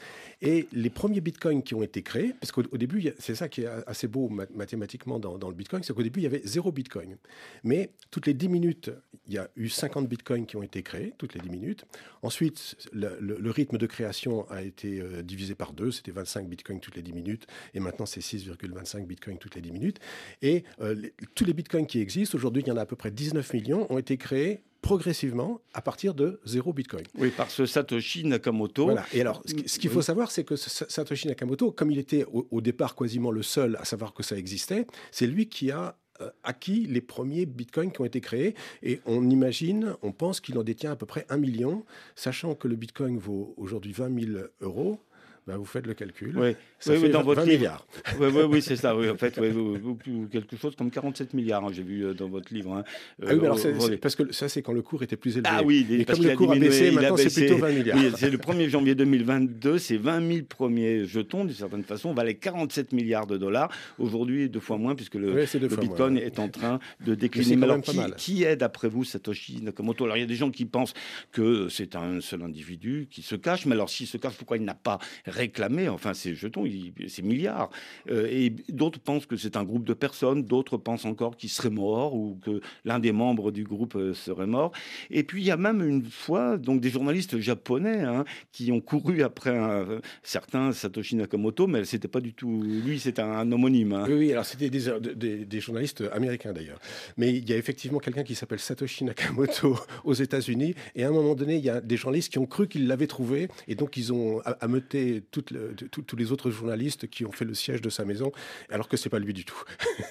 Et 0.42 0.68
les 0.72 0.90
premiers 0.90 1.22
bitcoins 1.22 1.64
qui 1.64 1.76
ont 1.76 1.84
été 1.84 2.02
créés, 2.04 2.34
parce 2.40 2.52
qu'au 2.52 2.78
début, 2.78 3.12
c'est 3.20 3.36
ça 3.36 3.50
qui 3.50 3.62
est 3.62 3.70
assez 3.88 4.08
beau 4.08 4.30
mathématiquement 4.30 5.20
dans, 5.20 5.50
le 5.50 5.56
bitcoin, 5.56 5.84
c'est 5.84 5.94
qu'au 5.94 6.04
début, 6.04 6.20
il 6.20 6.24
y 6.24 6.28
avait 6.28 6.42
zéro 6.46 6.72
bitcoin. 6.72 7.18
Mais 7.64 7.92
toutes 8.12 8.28
les 8.28 8.34
10 8.34 8.50
minutes, 8.50 8.92
il 9.28 9.34
y 9.34 9.38
a 9.38 9.50
eu 9.56 9.70
50 9.70 10.08
bitcoins 10.08 10.46
qui 10.46 10.56
ont 10.56 10.64
été 10.64 10.84
créés, 10.84 11.14
toutes 11.18 11.34
les 11.34 11.42
10 11.42 11.50
minutes. 11.50 11.86
Ensuite, 12.22 12.76
le, 12.94 13.52
rythme 13.52 13.78
de 13.78 13.86
création 13.86 14.50
a 14.50 14.62
été 14.62 15.02
divisé 15.24 15.56
par 15.56 15.74
deux, 15.74 15.92
c'était 15.92 16.12
25 16.12 16.48
bitcoins 16.48 16.80
toutes 16.80 16.96
les 16.96 17.02
10 17.02 17.14
minutes 17.14 17.48
et 17.74 17.80
maintenant 17.80 18.06
c'est 18.06 18.22
6,25 18.22 19.06
bitcoins 19.06 19.38
toutes 19.38 19.56
les 19.56 19.62
10 19.62 19.72
minutes. 19.72 20.00
Et 20.42 20.64
euh, 20.82 20.96
tous 21.36 21.46
les 21.46 21.54
bitcoins 21.54 21.86
qui 21.86 22.00
existent, 22.00 22.36
aujourd'hui 22.36 22.64
il 22.66 22.70
y 22.70 22.72
en 22.72 22.78
a 22.78 22.82
à 22.82 22.86
peu 22.86 22.96
près 22.96 23.12
19 23.12 23.54
millions, 23.54 23.92
ont 23.92 23.98
été 23.98 24.18
créés 24.18 24.64
progressivement 24.82 25.62
à 25.74 25.82
partir 25.82 26.14
de 26.14 26.40
zéro 26.46 26.74
Bitcoin. 26.74 27.06
Oui, 27.18 27.30
par 27.30 27.52
ce 27.52 27.66
Satoshi 27.66 28.26
Nakamoto. 28.26 28.86
Voilà. 28.86 29.06
Et 29.14 29.22
alors, 29.22 29.44
ce 29.46 29.80
qu'il 29.80 29.90
faut 29.90 30.02
savoir, 30.02 30.32
c'est 30.32 30.44
que 30.44 30.56
Satoshi 30.56 31.28
Nakamoto, 31.28 31.72
comme 31.72 31.92
il 31.92 32.00
était 32.00 32.26
au, 32.32 32.62
départ 32.62 32.96
quasiment 32.96 33.32
le 33.32 33.44
seul 33.44 33.76
à 33.78 33.86
savoir 33.86 34.14
que 34.14 34.24
ça 34.24 34.36
existait, 34.36 34.88
c'est 35.12 35.28
lui 35.28 35.48
qui 35.48 35.72
a 35.72 35.98
euh, 36.22 36.30
acquis 36.44 36.88
les 36.88 37.02
premiers 37.02 37.46
bitcoins 37.46 37.92
qui 37.92 38.02
ont 38.02 38.06
été 38.06 38.22
créés. 38.22 38.56
Et 38.84 39.02
on 39.06 39.30
imagine, 39.30 39.96
on 40.02 40.12
pense 40.12 40.40
qu'il 40.40 40.58
en 40.58 40.64
détient 40.64 40.92
à 40.92 40.96
peu 40.96 41.06
près 41.06 41.26
un 41.30 41.38
million, 41.38 41.86
sachant 42.16 42.56
que 42.56 42.68
le 42.68 42.76
bitcoin 42.76 43.18
vaut 43.18 43.54
aujourd'hui 43.58 43.92
20 43.92 44.20
000 44.34 44.46
euros. 44.62 45.00
Ben, 45.48 45.58
vous 45.58 45.66
faites 45.66 45.88
le 45.88 45.96
calcul. 45.96 46.38
Oui, 46.38 46.56
ça 46.80 46.96
fait 46.96 47.10
dans 47.10 47.24
votre 47.24 47.44
livre. 47.44 47.84
Oui, 48.20 48.28
oui, 48.32 48.44
oui 48.44 48.62
c'est 48.62 48.76
ça. 48.76 48.96
Oui, 48.96 49.10
en 49.10 49.18
fait, 49.18 49.34
quelque 50.32 50.56
chose 50.56 50.76
comme 50.76 50.92
47 50.92 51.34
milliard, 51.34 51.66
hein, 51.66 51.70
j'ai 51.72 51.82
vu 51.82 52.06
euh, 52.06 52.14
dans 52.14 52.28
votre 52.28 52.54
livre. 52.54 52.74
Hein. 52.74 52.84
ah 53.22 53.26
oui, 53.30 53.40
mais 53.40 53.46
alors 53.46 53.58
c'est, 53.58 53.98
parce 53.98 54.16
que 54.16 54.32
ça, 54.32 54.48
c'est 54.48 54.62
quand 54.62 54.74
le 54.74 54.84
cours 54.84 55.02
était 55.02 55.16
plus 55.16 55.38
élevé. 55.38 55.50
Ah 55.52 55.64
oui, 55.64 55.88
et 55.90 56.06
comme 56.06 56.24
le 56.24 56.36
cours 56.36 56.52
a, 56.52 56.56
baissé, 56.56 56.92
maintenant 56.92 57.18
c'est 57.18 57.34
plutôt 57.34 57.58
20 57.58 57.72
milliards. 57.72 57.98
Oui, 57.98 58.12
c'est 58.16 58.30
le 58.30 58.38
1er 58.38 58.70
janvier 58.70 58.94
2022, 58.94 59.80
c'est 59.80 59.98
20 59.98 60.28
000 60.28 60.46
premiers 60.48 61.06
jetons, 61.06 61.46
d'une 61.46 61.56
certaine 61.56 61.84
façon, 61.84 62.14
valaient 62.14 62.36
47 62.36 62.94
milliards 62.94 63.26
de 63.26 63.38
dollars. 63.38 63.72
Aujourd'hui, 63.98 64.48
deux 64.48 64.60
fois 64.60 64.78
moins, 64.78 64.94
puisque 64.94 65.16
le, 65.16 65.46
Bitcoin 65.80 66.18
est 66.18 66.38
en 66.38 66.50
train 66.50 66.80
de 67.06 67.16
décliner. 67.16 67.56
Mais, 67.56 67.66
alors, 67.66 67.82
qui, 67.82 68.00
qui, 68.18 68.44
est, 68.44 68.58
d'après 68.58 68.90
vous, 68.90 69.04
Satoshi 69.04 69.62
Nakamoto? 69.64 70.06
Alors, 70.06 70.18
il 70.18 70.22
y 70.22 70.24
a 70.24 70.28
des 70.28 70.36
gens 70.36 70.52
qui 70.52 70.66
pensent 70.66 70.94
que 71.32 71.68
c'est 71.70 71.96
un 71.96 72.22
seul 72.22 72.44
individu 72.44 73.08
qui 73.10 73.24
se 73.24 73.36
cache, 73.36 73.66
mais 73.66 73.74
alors 73.74 73.90
s'il 73.90 74.08
se 74.08 74.18
cache, 74.18 74.36
pourquoi 74.36 74.58
il 74.58 74.64
n'a 74.64 74.76
pas 74.76 75.00
réclamer, 75.32 75.90
enfin 75.90 76.14
ces 76.14 76.36
jetons, 76.36 76.66
ces 77.08 77.22
milliards. 77.22 77.70
Euh, 78.10 78.28
et 78.30 78.52
d'autres 78.70 79.00
pensent 79.00 79.26
que 79.26 79.38
c'est 79.38 79.58
un 79.58 79.64
groupe 79.64 79.86
de 79.86 79.94
personnes, 79.94 80.44
d'autres 80.44 80.78
pensent 80.78 81.06
encore 81.06 81.38
qu'il 81.38 81.50
serait 81.50 81.70
mort 81.70 82.14
ou 82.16 82.38
que 82.44 82.62
l'un 82.86 83.00
des 83.00 83.12
membres 83.12 83.52
du 83.52 83.64
groupe 83.64 83.96
euh, 83.96 84.14
serait 84.14 84.48
mort. 84.48 84.72
Et 85.10 85.24
puis 85.24 85.42
il 85.42 85.46
y 85.46 85.52
a 85.52 85.58
même 85.58 85.82
une 85.82 86.06
fois 86.06 86.58
donc 86.58 86.82
des 86.82 86.90
journalistes 86.90 87.40
japonais 87.40 88.02
hein, 88.02 88.26
qui 88.52 88.72
ont 88.72 88.82
couru 88.82 89.24
après 89.24 89.58
un 89.58 90.02
certain 90.24 90.72
Satoshi 90.72 91.16
Nakamoto, 91.16 91.68
mais 91.68 91.86
c'était 91.86 92.08
pas 92.08 92.22
du 92.22 92.34
tout 92.34 92.62
lui, 92.64 93.00
c'était 93.00 93.22
un, 93.22 93.52
homonyme. 93.52 93.94
Hein. 93.94 94.06
Oui, 94.08 94.32
alors 94.32 94.46
c'était 94.46 94.70
des, 94.70 95.46
des, 95.46 95.60
journalistes 95.60 96.04
américains 96.12 96.54
d'ailleurs. 96.54 96.80
Mais 97.18 97.34
il 97.34 97.50
y 97.50 97.54
a 97.54 97.58
effectivement 97.58 98.00
quelqu'un 98.00 98.24
qui 98.24 98.36
s'appelle 98.36 98.60
Satoshi 98.60 99.04
Nakamoto 99.04 99.78
aux 100.04 100.14
États-Unis, 100.14 100.76
et 100.96 101.04
à 101.04 101.10
un 101.10 101.12
moment 101.12 101.36
donné, 101.36 101.58
il 101.58 101.64
y 101.64 101.70
a 101.70 101.82
des 101.82 101.98
journalistes 101.98 102.32
qui 102.32 102.40
ont 102.40 102.46
cru 102.46 102.68
qu'ils 102.68 102.88
l'avaient 102.88 103.08
trouvé, 103.08 103.48
et 103.68 103.76
donc 103.76 103.98
ils 103.98 104.14
ont 104.14 104.42
ameuté 104.60 105.21
toutes 105.32 105.54
tous 105.92 106.16
les 106.16 106.32
autres 106.32 106.52
journalistes 106.52 107.08
qui 107.08 107.26
ont 107.26 107.32
fait 107.32 107.46
le 107.46 107.54
siège 107.54 107.82
de 107.82 107.90
sa 107.90 108.06
maison, 108.06 108.32
alors 108.70 108.88
que 108.88 108.98
c'est 108.98 109.10
pas 109.10 109.20
lui 109.20 109.34
du 109.34 109.46
tout. 109.46 109.62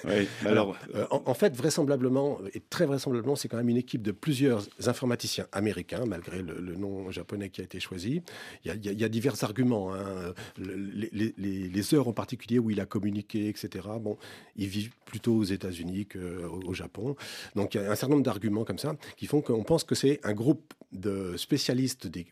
alors, 0.45 0.77
euh, 0.95 1.05
en, 1.09 1.33
fait, 1.33 1.55
vraisemblablement, 1.55 2.39
et 2.53 2.61
très 2.69 2.85
vraisemblablement, 2.85 3.35
c'est 3.35 3.47
quand 3.47 3.57
même 3.57 3.69
une 3.69 3.77
équipe 3.77 4.01
de 4.01 4.11
plusieurs 4.11 4.67
informaticiens 4.85 5.47
américains, 5.51 6.05
malgré 6.05 6.41
le, 6.41 6.75
nom 6.75 7.11
japonais 7.11 7.49
qui 7.49 7.61
a 7.61 7.63
été 7.63 7.79
choisi. 7.79 8.21
Il 8.65 8.73
y 8.83 9.03
a, 9.03 9.09
divers 9.09 9.43
arguments, 9.43 9.93
hein. 9.93 10.33
les, 10.57 11.93
heures 11.93 12.07
en 12.07 12.13
particulier 12.13 12.59
où 12.59 12.69
il 12.69 12.79
a 12.79 12.85
communiqué, 12.85 13.49
etc. 13.49 13.87
Bon, 13.99 14.17
il 14.55 14.67
vit 14.67 14.89
plutôt 15.05 15.35
aux 15.35 15.43
États-Unis 15.43 16.05
qu'au 16.05 16.73
Japon. 16.73 17.15
Donc, 17.55 17.75
il 17.75 17.81
y 17.81 17.83
a 17.83 17.91
un 17.91 17.95
certain 17.95 18.13
nombre 18.13 18.23
d'arguments 18.23 18.63
comme 18.63 18.77
ça 18.77 18.95
qui 19.17 19.25
font 19.25 19.41
qu'on 19.41 19.63
pense 19.63 19.83
que 19.83 19.95
c'est 19.95 20.19
un 20.23 20.33
groupe 20.33 20.73
de 20.91 21.35
spécialistes 21.37 22.07
des 22.07 22.25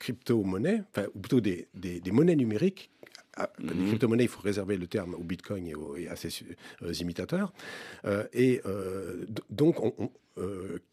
crypto-monnaies, 0.00 0.82
enfin, 0.90 1.06
ou 1.14 1.20
plutôt 1.20 1.40
des, 1.40 1.68
des, 1.74 2.10
monnaies 2.10 2.34
numériques. 2.34 2.90
Ah, 3.36 3.48
les 3.60 3.74
mhm. 3.74 3.86
crypto-monnaies, 3.88 4.24
il 4.24 4.28
faut 4.28 4.40
réserver 4.40 4.76
le 4.76 4.88
terme 4.88 5.14
au 5.14 5.22
Bitcoin 5.22 5.68
et, 5.96 6.08
à 6.08 6.16
ses 6.16 6.30
euh, 6.82 6.92
imitateurs. 6.94 7.52
Euh, 8.04 8.24
et 8.32 8.60
euh, 8.66 9.24
donc, 9.50 9.80
on, 9.80 10.10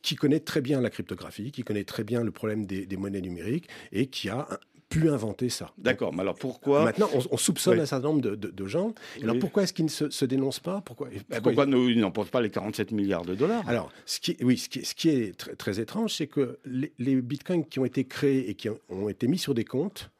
qui 0.02 0.16
connaît 0.16 0.42
très 0.42 0.60
bien 0.60 0.82
la 0.82 0.90
cryptographie, 0.90 1.54
qui 1.54 1.64
connaît 1.64 1.86
très 1.86 2.04
bien 2.04 2.22
le 2.22 2.32
problème 2.32 2.66
des, 2.66 2.86
des 2.86 2.98
monnaies 2.98 3.22
numériques 3.22 3.70
et 3.94 4.08
qui 4.08 4.28
a 4.28 4.46
pu 4.90 5.10
inventer 5.10 5.50
ça. 5.50 5.72
D'accord, 5.78 6.14
mais 6.14 6.22
alors 6.22 6.36
pourquoi 6.36 6.86
Maintenant, 6.86 7.10
on, 7.32 7.38
soupçonne 7.38 7.80
un 7.80 7.86
certain 7.86 8.08
nombre 8.08 8.22
de, 8.22 8.68
gens. 8.68 8.94
Alors 9.22 9.38
pourquoi 9.40 9.64
est-ce 9.64 9.74
qu'ils 9.74 9.86
ne 9.86 9.90
se, 9.90 10.26
dénoncent 10.26 10.60
pas? 10.60 10.82
Pourquoi, 10.82 11.10
pourquoi, 11.44 11.66
ils 11.66 12.00
n'emportent 12.00 12.32
pas 12.32 12.42
les 12.42 12.50
47 12.50 12.92
milliards 12.92 13.26
de 13.26 13.36
dollars? 13.36 13.68
Alors, 13.68 13.92
ce 14.06 14.20
qui, 14.20 14.38
oui, 14.42 14.58
ce 14.58 14.70
qui, 14.70 15.10
est 15.10 15.38
très, 15.58 15.80
étrange, 15.80 16.14
c'est 16.14 16.28
que 16.28 16.60
les, 16.66 17.22
bitcoins 17.22 17.66
qui 17.66 17.80
ont 17.80 17.86
été 17.86 18.06
créés 18.06 18.50
et 18.50 18.56
qui 18.56 18.70
ont 18.90 19.10
été 19.10 19.28
mis 19.28 19.38
sur 19.38 19.54
des 19.54 19.66
comptes, 19.66 20.12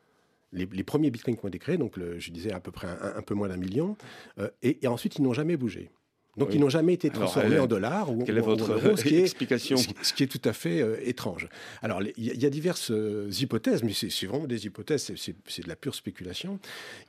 les, 0.52 0.84
premiers 0.84 1.12
bitcoins 1.12 1.38
qui 1.38 1.46
ont 1.46 1.50
été 1.50 1.60
créés, 1.60 1.78
donc 1.78 1.98
je 2.18 2.32
disais 2.32 2.52
à 2.52 2.60
peu 2.60 2.72
près 2.72 2.88
un, 2.88 3.22
peu 3.22 3.34
moins 3.34 3.48
d'un 3.48 3.58
million, 3.58 3.98
euh, 4.40 4.50
et, 4.64 4.86
ensuite 4.88 5.18
ils 5.18 5.22
n'ont 5.22 5.34
jamais 5.34 5.58
bougé. 5.58 5.90
Donc 6.38 6.54
ils 6.54 6.60
n'ont 6.60 6.70
jamais 6.70 6.94
été 6.94 7.10
transformés 7.10 7.60
en 7.60 7.68
dollars 7.68 8.12
ou, 8.12 8.24
quelle 8.24 8.38
est 8.38 8.42
votre 8.42 8.72
en 8.72 8.76
euros, 8.76 8.96
ce 8.96 9.04
qui 9.04 9.16
est, 9.16 9.22
explication 9.22 9.78
ce, 9.78 10.14
qui 10.14 10.24
est 10.24 10.28
tout 10.28 10.48
à 10.48 10.54
fait 10.54 10.84
étrange. 11.08 11.50
Alors 11.82 12.02
il 12.02 12.42
y, 12.42 12.46
a 12.46 12.50
diverses 12.50 12.92
hypothèses, 13.40 13.84
mais 13.84 13.94
c'est 13.94 14.26
vraiment 14.26 14.48
des 14.48 14.66
hypothèses, 14.66 15.12
c'est 15.16 15.64
de 15.64 15.68
la 15.68 15.76
pure 15.76 15.96
spéculation. 15.96 16.60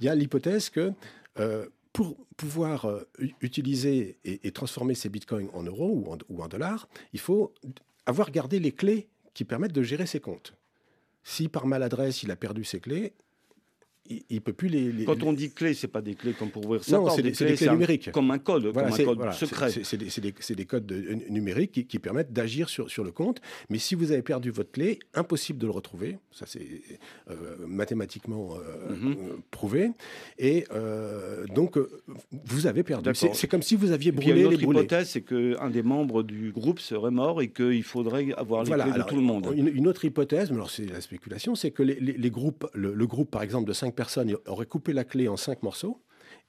Il 0.01 0.07
y 0.07 0.09
a 0.09 0.15
l'hypothèse 0.15 0.71
que 0.71 0.93
pour 1.93 2.17
pouvoir 2.37 2.89
utiliser 3.41 4.19
et, 4.25 4.51
transformer 4.53 4.95
ces 4.95 5.09
bitcoins 5.09 5.49
en 5.53 5.63
euros 5.63 5.91
ou 5.91 6.13
en, 6.13 6.19
ou 6.29 6.43
en 6.43 6.49
dollars, 6.49 6.89
il 7.13 7.21
faut 7.21 7.53
avoir 8.07 8.31
gardé 8.31 8.59
les 8.59 8.73
clés 8.73 9.09
qui 9.35 9.45
permettent 9.45 9.73
de 9.73 9.83
gérer 9.83 10.07
ses 10.07 10.21
comptes. 10.21 10.55
Si 11.23 11.49
par 11.49 11.67
maladresse 11.67 12.23
il 12.23 12.31
a 12.31 12.37
perdu 12.37 12.65
ses 12.65 12.81
clés, 12.81 13.13
il, 14.09 14.25
ne 14.31 14.39
peut 14.41 14.53
plus 14.53 14.69
les, 14.69 15.05
Quand 15.05 15.23
on 15.23 15.33
dit 15.33 15.51
clés, 15.51 15.75
c'est 15.75 15.89
pas 15.89 16.01
des 16.01 16.15
clés 16.15 16.33
comme 16.33 16.51
pour 16.51 16.65
ouvrir 16.65 16.85
sa 16.85 16.97
Non, 16.97 17.11
c'est 17.11 17.23
des, 17.23 17.33
clés, 17.33 17.57
numériques. 17.69 18.11
comme 18.11 18.31
un 18.31 18.39
code, 18.39 18.73
comme 18.73 18.85
un 18.85 18.91
code 18.91 19.33
secret. 19.33 19.71
C'est 19.83 19.97
des, 19.97 20.55
des, 20.55 20.65
codes 20.65 20.91
numériques 21.29 21.87
qui, 21.89 21.99
permettent 21.99 22.33
d'agir 22.33 22.69
sur, 22.69 22.91
sur 22.91 23.05
le 23.05 23.11
compte. 23.11 23.41
Mais 23.71 23.79
si 23.79 23.95
vous 23.95 24.13
avez 24.13 24.23
perdu 24.23 24.51
votre 24.51 24.71
clé, 24.71 24.99
impossible 25.15 25.59
de 25.59 25.67
le 25.67 25.73
retrouver. 25.73 26.19
Ça, 26.31 26.47
c'est 26.47 26.67
euh, 27.31 27.35
mathématiquement 27.67 28.55
euh, 28.55 28.95
mhm. 28.95 29.17
prouvé. 29.51 29.91
Et 30.39 30.65
euh, 30.73 31.47
donc, 31.47 31.79
vous 32.45 32.67
avez 32.67 32.83
perdu. 32.83 33.11
C'est 33.15 33.49
comme 33.49 33.63
si 33.63 33.77
vous 33.77 33.93
aviez 33.93 34.13
brûlé 34.13 34.49
les 34.49 34.57
brûlés. 34.57 34.81
L'hypothèse, 34.81 35.11
c'est 35.11 35.23
qu'un 35.23 35.71
des 35.71 35.83
membres 35.83 36.23
du 36.23 36.53
groupe 36.53 36.81
serait 36.81 37.11
mort 37.11 37.43
et 37.43 37.49
qu'il 37.49 37.83
faudrait 37.83 38.33
avoir 38.37 38.65
les 38.65 38.71
clés 38.71 38.93
de 38.93 39.03
tout 39.03 39.17
le 39.17 39.23
monde. 39.23 39.53
Une, 39.55 39.89
autre 39.89 40.05
hypothèse, 40.05 40.51
mais 40.51 40.57
alors 40.57 40.71
c'est 40.71 40.85
la 40.85 41.01
spéculation, 41.01 41.55
c'est 41.55 41.71
que 41.71 41.83
les, 41.83 41.95
les, 41.95 42.31
groupes, 42.31 42.67
le, 42.75 42.93
le, 42.93 43.07
groupe 43.07 43.31
par 43.31 43.43
exemple 43.43 43.67
de 43.67 43.73
5 43.73 43.95
personnes 43.99 44.37
aurait 44.47 44.67
coupé 44.67 44.93
la 44.93 45.03
clé 45.03 45.27
en 45.27 45.37
cinq 45.37 45.65
morceaux 45.65 46.01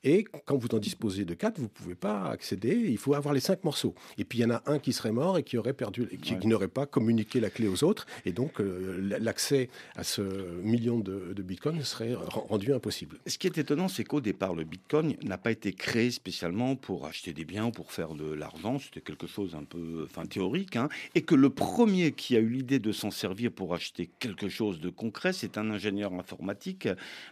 et 0.04 0.26
quand 0.46 0.58
vous 0.58 0.70
en 0.74 0.80
disposez 0.80 1.26
de 1.26 1.34
quatre, 1.34 1.58
vous 1.58 1.64
ne 1.64 1.68
pouvez 1.68 1.96
pas 1.96 2.30
accéder. 2.30 2.74
Il 2.74 2.98
faut 2.98 3.14
avoir 3.14 3.34
les 3.34 3.42
cinq 3.42 3.64
morceaux. 3.64 3.94
Et 4.18 4.24
puis 4.24 4.40
il 4.40 4.42
y 4.44 4.46
en 4.46 4.52
a 4.52 4.64
un 4.66 4.80
qui 4.80 4.94
serait 4.94 5.12
mort 5.12 5.38
et 5.38 5.44
qui 5.44 5.58
aurait 5.58 5.74
perdu, 5.74 6.08
qui, 6.22 6.36
n'aurait 6.48 6.70
pas 6.70 6.86
communiqué 6.86 7.40
la 7.40 7.50
clé 7.50 7.68
aux 7.68 7.84
autres. 7.84 8.06
Et 8.26 8.32
donc 8.32 8.62
euh, 8.62 9.18
l'accès 9.20 9.70
à 9.96 10.04
ce 10.04 10.22
million 10.62 11.00
de, 11.00 11.34
de 11.34 11.42
bitcoins 11.42 11.84
serait 11.84 12.14
rendu 12.16 12.74
impossible. 12.74 13.18
Ce 13.28 13.38
qui 13.38 13.48
est 13.48 13.58
étonnant, 13.58 13.88
c'est 13.88 14.06
qu'au 14.06 14.22
départ, 14.22 14.56
le 14.56 14.64
bitcoin 14.64 15.16
n'a 15.24 15.38
pas 15.38 15.52
été 15.52 15.74
créé 15.74 16.12
spécialement 16.12 16.76
pour 16.76 17.06
acheter 17.06 17.34
des 17.34 17.46
biens 17.46 17.66
ou 17.66 17.72
pour 17.72 17.92
faire 17.92 18.14
de 18.14 18.32
l'argent. 18.32 18.80
C'était 18.80 19.02
quelque 19.02 19.28
chose 19.28 19.56
un 19.56 19.64
peu, 19.64 20.06
enfin 20.06 20.26
théorique, 20.26 20.76
hein. 20.78 20.88
et 21.16 21.22
que 21.24 21.36
le 21.36 21.50
premier 21.50 22.12
qui 22.14 22.36
a 22.38 22.40
eu 22.40 22.50
l'idée 22.50 22.80
de 22.80 22.92
s'en 22.92 23.12
servir 23.12 23.52
pour 23.52 23.74
acheter 23.74 24.10
quelque 24.20 24.48
chose 24.48 24.80
de 24.80 24.90
concret, 24.90 25.34
c'est 25.34 25.58
un 25.58 25.70
ingénieur 25.70 26.14
informatique, 26.14 26.88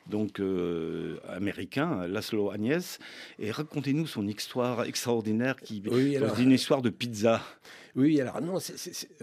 donc 0.07 0.39
euh, 0.39 1.17
américain, 1.29 2.07
Laszlo 2.07 2.56
Agnès. 2.57 2.99
Et 3.39 3.51
racontez-nous 3.51 4.07
son 4.07 4.27
histoire 4.27 4.83
extraordinaire 4.83 5.55
qui 5.55 5.81
oui, 5.89 6.17
une 6.39 6.51
histoire 6.51 6.81
de 6.81 6.89
pizza. 6.89 7.41
Oui, 7.97 8.21
alors 8.21 8.39
non, 8.41 8.59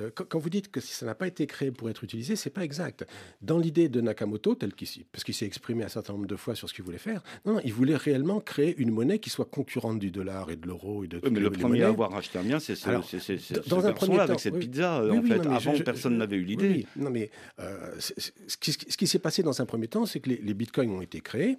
euh, 0.00 0.10
quand 0.10 0.38
vous 0.38 0.50
dites 0.50 0.68
que 0.68 0.80
ça 0.80 1.06
n'a 1.06 1.14
pas 1.14 1.28
été 1.28 1.46
créé 1.46 1.70
pour 1.70 1.88
être 1.90 2.02
utilisé, 2.02 2.34
c'est 2.34 2.50
pas 2.50 2.64
exact. 2.64 3.06
Dans 3.40 3.56
l'idée 3.56 3.88
de 3.88 4.00
Nakamoto, 4.00 4.56
tel 4.56 4.74
qu'il 4.74 4.88
parce 5.12 5.22
qu'il 5.22 5.32
s'est 5.32 5.46
exprimé 5.46 5.84
un 5.84 5.88
certain 5.88 6.12
nombre 6.12 6.26
de 6.26 6.34
fois 6.34 6.56
sur 6.56 6.68
ce 6.68 6.74
qu'il 6.74 6.84
voulait 6.84 6.98
faire, 6.98 7.22
non, 7.46 7.60
il 7.64 7.72
voulait 7.72 7.94
réellement 7.94 8.40
créer 8.40 8.74
une 8.78 8.90
monnaie 8.90 9.20
qui 9.20 9.30
soit 9.30 9.44
concurrente 9.44 10.00
du 10.00 10.10
dollar 10.10 10.50
et 10.50 10.56
de 10.56 10.66
l'euro 10.66 11.04
et 11.04 11.06
de. 11.06 11.20
Oui, 11.22 11.30
mais 11.30 11.38
le 11.38 11.50
premier 11.50 11.84
à 11.84 11.88
avoir 11.88 12.16
acheté 12.16 12.40
un 12.40 12.42
bien, 12.42 12.58
c'est 12.58 12.74
ce, 12.74 13.68
dans 13.68 13.86
un 13.86 13.92
premier 13.92 14.16
temps, 14.16 14.22
avec 14.24 14.40
cette 14.40 14.58
pizza. 14.58 15.04
en 15.08 15.22
fait, 15.22 15.46
avant, 15.46 15.78
personne 15.78 16.18
n'avait 16.18 16.36
eu 16.36 16.44
l'idée. 16.44 16.84
non, 16.96 17.10
mais 17.10 17.30
euh, 17.60 17.92
ce 18.00 18.56
qui, 18.56 19.06
s'est 19.06 19.20
passé 19.20 19.44
dans 19.44 19.62
un 19.62 19.66
premier 19.66 19.86
temps, 19.86 20.04
c'est 20.04 20.18
que 20.18 20.30
les, 20.30 20.40
les 20.42 20.54
bitcoins 20.54 20.90
ont 20.90 21.00
été 21.00 21.20
créés 21.20 21.58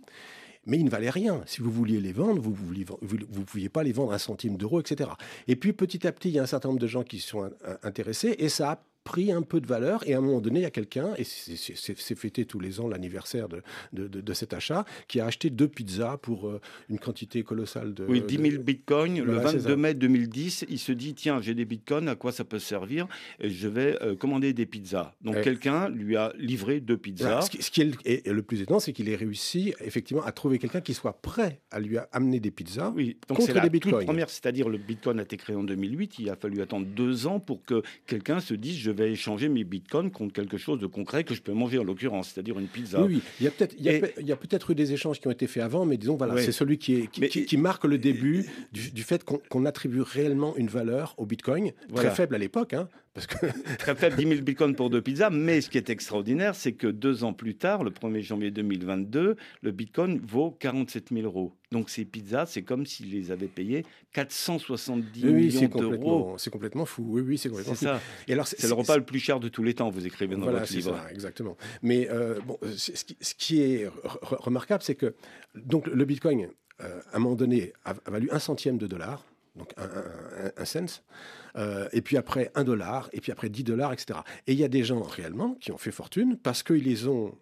mais 0.66 0.78
ils 0.78 0.86
ne 0.86 0.90
valaient 0.90 1.10
rien. 1.10 1.42
Si 1.46 1.62
vous 1.62 1.72
vouliez 1.72 2.00
les 2.02 2.14
vendre, 2.14 2.42
vous 2.42 2.56
ne 2.74 3.44
pouviez 3.44 3.70
pas 3.70 3.84
les 3.84 3.92
vendre 3.92 4.14
un 4.14 4.18
centime 4.18 4.58
d'euro, 4.58 4.80
etc. 4.80 5.10
Et 5.48 5.56
puis 5.56 5.74
petit 5.74 6.06
à 6.08 6.12
petit, 6.12 6.30
il 6.30 6.36
y 6.36 6.40
a 6.40 6.44
un 6.44 6.48
certain 6.48 6.70
nombre 6.70 6.82
de 6.82 6.88
gens 6.88 7.04
qui 7.04 7.20
sont 7.20 7.50
intéressés, 7.84 8.36
et 8.40 8.50
ça 8.50 8.72
a 8.72 8.84
pris 9.06 9.32
un 9.32 9.44
peu 9.44 9.62
de 9.62 9.68
valeur. 9.68 10.06
Et 10.06 10.14
à 10.14 10.18
un 10.18 10.22
moment 10.22 10.42
donné, 10.42 10.60
il 10.60 10.64
y 10.64 10.66
a 10.66 10.72
quelqu'un, 10.72 11.14
et 11.18 11.24
c'est 11.24 12.16
fêté 12.16 12.44
tous 12.46 12.60
les 12.60 12.82
ans 12.82 12.90
l'anniversaire 12.90 13.48
de, 13.48 13.62
de, 13.94 14.34
cet 14.34 14.54
achat, 14.54 14.84
qui 15.08 15.22
a 15.22 15.26
acheté 15.26 15.50
deux 15.50 15.70
pizzas 15.70 16.18
pour 16.18 16.48
euh, 16.48 16.60
une 16.90 17.00
quantité 17.00 17.44
colossale 17.44 17.94
de. 17.94 18.04
Oui, 18.06 18.22
10 18.22 18.38
000 18.38 18.64
bitcoins. 18.64 19.24
Le 19.24 19.38
22 19.38 19.76
mai 19.78 19.94
2010, 19.94 20.66
il 20.68 20.80
se 20.80 20.92
dit 20.92 21.14
tiens, 21.14 21.40
j'ai 21.40 21.54
des 21.54 21.66
bitcoins, 21.66 22.10
à 22.10 22.16
quoi 22.16 22.32
ça 22.32 22.44
peut 22.44 22.60
servir 22.60 23.08
et 23.40 23.50
Je 23.50 23.68
vais 23.68 23.98
euh, 24.02 24.16
commander 24.16 24.54
des 24.54 24.66
pizzas. 24.66 25.14
Donc 25.22 25.40
quelqu'un 25.42 25.88
lui 25.88 26.18
a 26.18 26.34
livré 26.38 26.82
deux 26.82 26.98
pizzas. 26.98 27.42
ce, 27.42 27.50
qui, 27.70 27.82
est 27.82 28.28
le, 28.28 28.42
plus 28.42 28.62
étonnant, 28.62 28.80
c'est 28.80 28.92
qu'il 28.92 29.08
ait 29.10 29.16
réussi 29.16 29.74
effectivement 29.82 30.24
à 30.24 30.32
trouver 30.32 30.58
quelqu'un 30.58 30.82
qui 30.82 30.96
soit 30.96 31.22
prêt 31.22 31.62
à 31.70 31.80
lui 31.80 31.98
amener 32.12 32.40
des 32.40 32.52
pizzas 32.52 32.92
oui, 32.96 33.18
donc 33.28 33.38
contre 33.38 33.62
des 33.62 33.70
bitcoins. 33.70 34.04
première, 34.04 34.30
c'est-à-dire 34.30 34.68
le 34.68 34.80
bitcoin 34.80 35.20
a 35.20 35.24
été 35.24 35.38
créé 35.38 35.56
en 35.56 35.64
2008. 35.64 36.20
Il 36.20 36.30
a 36.32 36.36
fallu 36.36 36.62
attendre 36.62 36.88
deux 36.88 37.28
ans 37.28 37.40
pour 37.40 37.64
que 37.64 37.84
quelqu'un 38.08 38.40
se 38.40 38.56
dise 38.56 38.78
je 38.78 38.95
vais 38.96 39.12
échanger 39.12 39.50
mes 39.50 39.64
bitcoins 39.64 40.12
contre 40.12 40.34
quelque 40.34 40.58
chose 40.58 40.80
de 40.80 40.88
concret 40.88 41.24
que 41.24 41.34
je 41.34 41.42
peux 41.42 41.54
manger 41.54 41.78
en 41.78 41.84
l'occurrence, 41.84 42.32
c'est-à-dire 42.34 42.60
une 42.60 42.68
pizza. 42.68 43.02
Oui, 43.02 43.22
il 43.40 43.44
y 43.44 43.48
a 43.48 43.52
peut-être 43.52 43.76
il 43.78 43.86
y 43.86 44.32
a, 44.32 44.36
peut-être 44.36 44.72
eu 44.72 44.76
des 44.76 44.94
échanges 44.94 45.20
qui 45.20 45.28
ont 45.28 45.32
été 45.32 45.48
faits 45.48 45.64
avant, 45.64 45.86
mais 45.86 45.98
disons 45.98 46.16
voilà, 46.16 46.42
c'est 46.42 46.52
celui 46.52 46.78
qui, 46.78 46.96
est, 46.96 47.28
qui, 47.28 47.58
marque 47.58 47.86
le 47.86 47.98
début 47.98 48.46
du, 48.72 49.04
fait 49.04 49.24
qu'on 49.24 49.66
attribue 49.66 50.02
réellement 50.02 50.56
une 50.56 50.68
valeur 50.68 51.14
au 51.18 51.26
bitcoin, 51.26 51.72
très 51.94 52.12
faible 52.12 52.36
à 52.36 52.38
l'époque, 52.38 52.74
hein, 52.74 52.90
parce 53.16 53.28
que... 53.28 53.46
Très 53.80 53.96
faible, 53.96 54.18
10 54.18 54.28
000 54.28 54.42
bitcoins 54.42 54.76
pour 54.76 54.90
deux 54.90 55.02
pizzas. 55.02 55.30
Mais 55.30 55.62
ce 55.62 55.70
qui 55.70 55.78
est 55.78 55.90
extraordinaire, 55.90 56.54
c'est 56.54 56.74
que 56.74 56.88
deux 56.88 57.24
ans 57.24 57.34
plus 57.34 57.56
tard, 57.56 57.84
le 57.84 57.90
1er 57.90 58.22
janvier 58.22 58.52
2022, 58.52 59.38
le 59.62 59.72
bitcoin 59.72 60.20
vaut 60.20 60.52
47 60.52 61.10
000 61.14 61.26
euros. 61.26 61.56
Donc 61.72 61.90
ces 61.90 62.04
pizzas, 62.04 62.46
c'est 62.46 62.64
comme 62.64 62.86
s'ils 62.86 63.10
les 63.10 63.32
avaient 63.32 63.48
payées 63.48 63.86
470 64.12 65.26
millions 65.26 65.70
d'euros. 65.70 66.36
C'est 66.38 66.50
complètement 66.50 66.86
fou. 66.86 67.06
Oui, 67.08 67.22
oui, 67.22 67.38
c'est 67.38 67.50
complètement 67.50 67.76
fou. 67.76 67.86
Ça. 67.86 68.02
Et 68.28 68.34
alors, 68.34 68.48
c'est 68.48 68.68
le 68.68 68.74
repas 68.74 68.98
le 68.98 69.06
plus 69.06 69.20
cher 69.20 69.40
de 69.40 69.48
tous 69.48 69.64
les 69.64 69.74
temps, 69.74 69.90
vous 69.90 70.06
écrivez 70.06 70.36
dans 70.36 70.44
voilà, 70.44 70.60
votre 70.60 70.74
livre. 70.74 70.96
Ça, 70.96 71.12
exactement. 71.12 71.56
Mais 71.82 72.10
euh, 72.10 72.40
bon, 72.46 72.60
ce 72.76 73.34
qui, 73.38 73.62
est 73.62 73.90
remarquable, 74.22 74.84
c'est 74.84 74.96
que 74.96 75.16
donc 75.56 75.88
le 75.88 76.04
bitcoin, 76.04 76.50
euh, 76.82 77.00
à 77.14 77.16
un 77.16 77.20
moment 77.20 77.36
donné, 77.36 77.72
a, 77.86 77.94
valu 78.08 78.30
un 78.32 78.40
centième 78.40 78.78
de 78.78 78.88
dollar 78.88 79.24
donc 79.56 79.74
un, 79.78 80.66
cent, 80.66 81.04
euh, 81.56 81.88
et 81.94 82.02
puis 82.02 82.18
après 82.18 82.52
un 82.56 82.64
dollar, 82.64 83.10
et 83.14 83.22
puis 83.22 83.32
après 83.32 83.50
10 83.50 83.64
dollars, 83.64 83.94
etc. 83.94 84.20
Et 84.48 84.54
il 84.54 84.60
y 84.60 84.64
a 84.64 84.68
des 84.68 84.84
gens 84.84 85.02
réellement 85.02 85.56
qui 85.56 85.72
ont 85.72 85.78
fait 85.78 85.92
fortune 85.92 86.38
parce 86.38 86.64
qu'ils 86.64 86.84
les 86.84 87.08
ont 87.08 87.38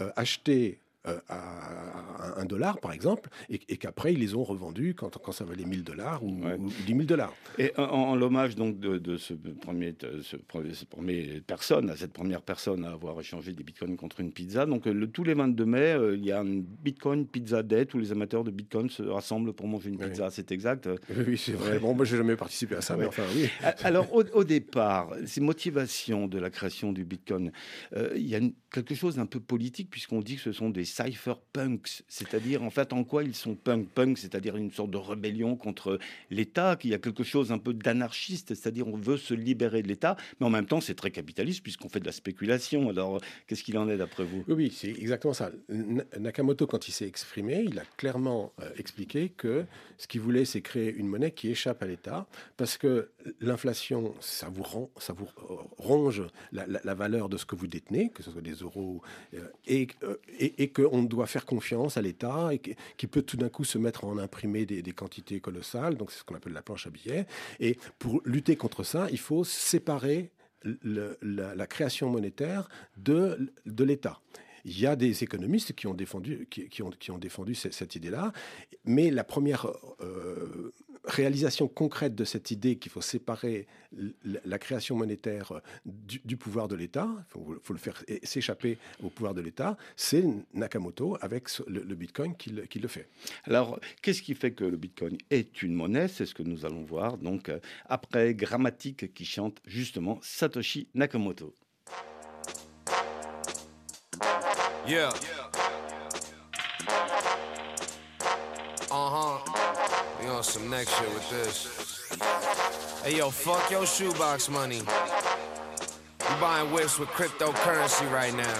euh, 0.00 0.10
achetés 0.16 0.80
à 1.04 2.38
un 2.38 2.44
dollar, 2.44 2.78
par 2.78 2.92
exemple, 2.92 3.28
et, 3.48 3.58
qu'après, 3.58 4.12
ils 4.12 4.20
les 4.20 4.34
ont 4.34 4.44
revendus 4.44 4.94
quand, 4.94 5.18
quand 5.18 5.32
ça 5.32 5.44
valait 5.44 5.64
1000 5.64 5.84
dollars 5.84 6.22
ou, 6.22 6.40
10 6.86 6.92
000 6.92 7.02
dollars. 7.04 7.34
Et 7.58 7.72
en, 7.76 8.14
l'hommage 8.16 8.54
donc 8.54 8.78
de, 8.78 9.16
ce 9.16 9.34
premier, 9.34 9.94
ce, 10.00 10.36
cette 10.74 10.88
première 10.88 11.42
personne, 11.46 11.90
à 11.90 11.96
cette 11.96 12.12
première 12.12 12.42
personne 12.42 12.84
à 12.84 12.92
avoir 12.92 13.18
échangé 13.20 13.52
des 13.52 13.62
bitcoins 13.62 13.96
contre 13.96 14.20
une 14.20 14.32
pizza, 14.32 14.66
donc 14.66 14.86
le, 14.86 15.06
tous 15.06 15.24
les 15.24 15.34
22 15.34 15.64
mai, 15.64 15.78
euh, 15.78 16.16
il 16.16 16.24
y 16.24 16.32
a 16.32 16.40
un 16.40 16.62
Bitcoin 16.82 17.26
Pizza 17.26 17.62
Day, 17.62 17.86
tous 17.86 17.98
les 17.98 18.12
amateurs 18.12 18.44
de 18.44 18.50
Bitcoin 18.50 18.88
se 18.88 19.02
rassemblent 19.02 19.52
pour 19.52 19.66
manger 19.66 19.90
une 19.90 19.98
pizza, 19.98 20.30
c'est 20.30 20.52
exact 20.52 20.88
Oui, 21.26 21.36
c'est 21.36 21.52
vrai. 21.52 21.78
Bon, 21.78 21.94
moi, 21.94 22.04
j'ai 22.04 22.16
jamais 22.16 22.36
participé 22.36 22.76
à 22.76 22.80
ça, 22.80 22.96
mais 22.96 23.06
enfin, 23.06 23.24
oui. 23.34 23.48
Alors, 23.82 24.06
au, 24.12 24.44
départ, 24.44 25.14
ces 25.26 25.40
motivations 25.40 26.26
de 26.26 26.38
la 26.38 26.50
création 26.50 26.92
du 26.92 27.04
Bitcoin, 27.04 27.52
euh, 27.94 28.12
il 28.16 28.28
y 28.28 28.34
a 28.34 28.40
quelque 28.72 28.94
chose 28.94 29.16
d'un 29.16 29.26
peu 29.26 29.38
politique, 29.38 29.90
puisqu'on 29.90 30.20
dit 30.20 30.36
que 30.36 30.42
ce 30.42 30.52
sont 30.52 30.70
des 30.70 30.84
cypherpunks, 30.84 32.02
c'est-à-dire 32.08 32.62
en 32.62 32.70
fait 32.70 32.92
en 32.92 33.04
quoi 33.04 33.22
ils 33.22 33.34
sont 33.34 33.54
punk 33.54 33.88
punk, 33.88 34.18
c'est-à-dire 34.18 34.56
une 34.56 34.70
sorte 34.70 34.90
de 34.90 34.96
rébellion 34.96 35.56
contre 35.56 35.98
l'État, 36.30 36.76
qu'il 36.76 36.90
y 36.90 36.94
a 36.94 36.98
quelque 36.98 37.22
chose 37.22 37.52
un 37.52 37.58
peu 37.58 37.74
d'anarchiste, 37.74 38.54
c'est-à-dire 38.54 38.88
on 38.88 38.96
veut 38.96 39.18
se 39.18 39.34
libérer 39.34 39.82
de 39.82 39.88
l'État, 39.88 40.16
mais 40.40 40.46
en 40.46 40.50
même 40.50 40.66
temps 40.66 40.80
c'est 40.80 40.94
très 40.94 41.10
capitaliste 41.10 41.62
puisqu'on 41.62 41.88
fait 41.88 42.00
de 42.00 42.06
la 42.06 42.12
spéculation. 42.12 42.88
Alors 42.88 43.20
qu'est-ce 43.46 43.62
qu'il 43.62 43.76
en 43.78 43.88
est 43.88 43.98
d'après 43.98 44.24
vous? 44.24 44.44
Oui, 44.48 44.72
c'est 44.74 44.90
exactement 44.90 45.34
ça. 45.34 45.50
Nakamoto, 46.18 46.66
quand 46.66 46.88
il 46.88 46.92
s'est 46.92 47.06
exprimé, 47.06 47.64
il 47.68 47.78
a 47.78 47.84
clairement 47.96 48.52
euh, 48.60 48.70
expliqué 48.76 49.28
que 49.28 49.64
ce 49.98 50.06
qu'il 50.06 50.20
voulait, 50.20 50.44
c'est 50.44 50.62
créer 50.62 50.92
une 50.92 51.06
monnaie 51.06 51.30
qui 51.30 51.48
échappe 51.50 51.82
à 51.82 51.86
l'État, 51.86 52.26
parce 52.56 52.76
que 52.76 53.10
l'inflation, 53.40 54.14
ça 54.20 54.48
vous, 54.48 54.62
rend, 54.62 54.90
ça 54.98 55.12
vous 55.12 55.28
ronge 55.78 56.22
la, 56.52 56.94
valeur 56.94 57.28
de 57.28 57.36
ce 57.36 57.44
que 57.44 57.54
vous 57.54 57.66
détenez, 57.66 58.10
que 58.10 58.22
ce 58.22 58.30
soit 58.30 58.42
des 58.42 58.61
euh, 58.64 59.38
et, 59.66 59.88
euh, 60.02 60.16
et, 60.38 60.62
et 60.62 60.68
que 60.68 60.82
on 60.90 61.02
doit 61.02 61.26
faire 61.26 61.46
confiance 61.46 61.96
à 61.96 62.02
l'État 62.02 62.50
et 62.52 62.60
qui 62.96 63.06
peut 63.06 63.22
tout 63.22 63.36
d'un 63.36 63.48
coup 63.48 63.64
se 63.64 63.78
mettre 63.78 64.04
en 64.04 64.18
imprimer 64.18 64.66
des, 64.66 64.92
quantités 64.92 65.40
colossales. 65.40 65.96
Donc 65.96 66.10
c'est 66.10 66.18
ce 66.20 66.24
qu'on 66.24 66.34
appelle 66.34 66.52
la 66.52 66.62
planche 66.62 66.86
à 66.86 66.90
billets. 66.90 67.26
Et 67.60 67.78
pour 67.98 68.20
lutter 68.24 68.56
contre 68.56 68.84
ça, 68.84 69.08
il 69.10 69.18
faut 69.18 69.44
séparer 69.44 70.30
la, 70.84 71.66
création 71.66 72.10
monétaire 72.10 72.68
de, 72.96 73.52
de 73.66 73.84
l'État. 73.84 74.20
Il 74.64 74.78
y 74.78 74.86
a 74.86 74.94
des 74.94 75.24
économistes 75.24 75.72
qui 75.72 75.88
ont 75.88 75.94
défendu, 75.94 76.46
qui, 76.48 76.82
ont, 76.82 76.90
qui 76.90 77.10
ont 77.10 77.18
défendu 77.18 77.54
cette, 77.54 77.96
idée-là, 77.96 78.32
mais 78.84 79.10
la 79.10 79.24
première 79.24 79.66
euh, 80.00 80.72
réalisation 81.04 81.68
concrète 81.68 82.14
de 82.14 82.24
cette 82.24 82.50
idée 82.50 82.76
qu'il 82.76 82.92
faut 82.92 83.00
séparer 83.00 83.66
la 84.24 84.58
création 84.58 84.96
monétaire 84.96 85.60
du, 85.84 86.36
pouvoir 86.36 86.68
de 86.68 86.76
l'État, 86.76 87.08
il 87.18 87.58
faut, 87.62 87.72
le 87.72 87.78
faire 87.78 88.02
s'échapper 88.22 88.78
au 89.02 89.10
pouvoir 89.10 89.34
de 89.34 89.40
l'État, 89.40 89.76
c'est 89.96 90.24
Nakamoto 90.54 91.18
avec 91.20 91.48
le, 91.66 91.94
Bitcoin 91.94 92.34
qui 92.36 92.50
le, 92.50 92.88
fait. 92.88 93.08
Alors, 93.44 93.78
qu'est-ce 94.00 94.22
qui 94.22 94.34
fait 94.34 94.52
que 94.52 94.64
le 94.64 94.76
Bitcoin 94.76 95.18
est 95.30 95.62
une 95.62 95.74
monnaie? 95.74 96.08
C'est 96.08 96.26
ce 96.26 96.34
que 96.34 96.42
nous 96.42 96.64
allons 96.64 96.84
voir. 96.84 97.18
Donc, 97.18 97.48
euh, 97.48 97.58
après 97.86 98.34
Grammatique 98.34 99.12
qui 99.12 99.24
chante 99.24 99.60
justement 99.66 100.18
Satoshi 100.22 100.88
Nakamoto. 100.94 101.54
Yeah. 104.84 105.12
Uh 108.90 109.38
huh. 109.38 109.51
We 110.22 110.28
on 110.28 110.42
some 110.44 110.70
next 110.70 110.96
shit 110.96 111.08
with 111.14 111.30
this. 111.30 113.02
Hey 113.02 113.16
yo, 113.16 113.30
fuck 113.30 113.70
your 113.70 113.86
shoebox 113.86 114.48
money. 114.48 114.78
You 114.78 116.36
buying 116.40 116.72
whips 116.72 116.98
with 116.98 117.08
cryptocurrency 117.08 118.08
right 118.10 118.34
now. 118.34 118.58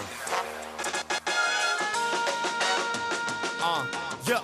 Uh, 3.63 3.87
yeah. 4.27 4.41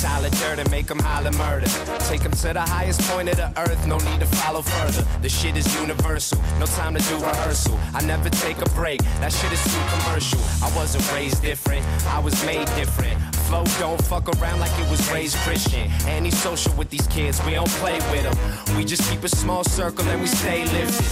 Tyler 0.00 0.30
Durden, 0.30 0.70
make 0.70 0.86
them 0.86 0.98
holler 1.00 1.32
murder. 1.32 1.66
Take 2.06 2.22
them 2.22 2.30
to 2.30 2.52
the 2.52 2.60
highest 2.60 3.00
point 3.10 3.28
of 3.28 3.36
the 3.36 3.48
earth, 3.58 3.84
no 3.86 3.96
need 3.98 4.20
to 4.20 4.26
follow 4.26 4.62
further. 4.62 5.04
The 5.22 5.28
shit 5.28 5.56
is 5.56 5.66
universal, 5.74 6.40
no 6.60 6.66
time 6.66 6.94
to 6.94 7.02
do 7.08 7.16
rehearsal. 7.16 7.78
I 7.94 8.04
never 8.04 8.28
take 8.30 8.58
a 8.58 8.68
break, 8.70 9.02
that 9.18 9.32
shit 9.32 9.50
is 9.50 9.64
too 9.64 9.82
commercial. 9.90 10.38
I 10.62 10.70
wasn't 10.76 11.10
raised 11.12 11.42
different, 11.42 11.84
I 12.06 12.20
was 12.20 12.34
made 12.46 12.66
different. 12.76 13.18
Flow 13.48 13.64
don't 13.78 14.02
fuck 14.04 14.28
around 14.28 14.60
like 14.60 14.70
it 14.78 14.90
was 14.90 15.10
raised 15.10 15.36
Christian. 15.38 15.90
Antisocial 16.06 16.74
with 16.74 16.90
these 16.90 17.06
kids, 17.06 17.42
we 17.46 17.54
don't 17.54 17.70
play 17.80 17.94
with 18.12 18.24
them. 18.24 18.76
We 18.76 18.84
just 18.84 19.10
keep 19.10 19.24
a 19.24 19.28
small 19.28 19.64
circle 19.64 20.06
and 20.06 20.20
we 20.20 20.26
stay 20.26 20.64
lifted. 20.66 21.06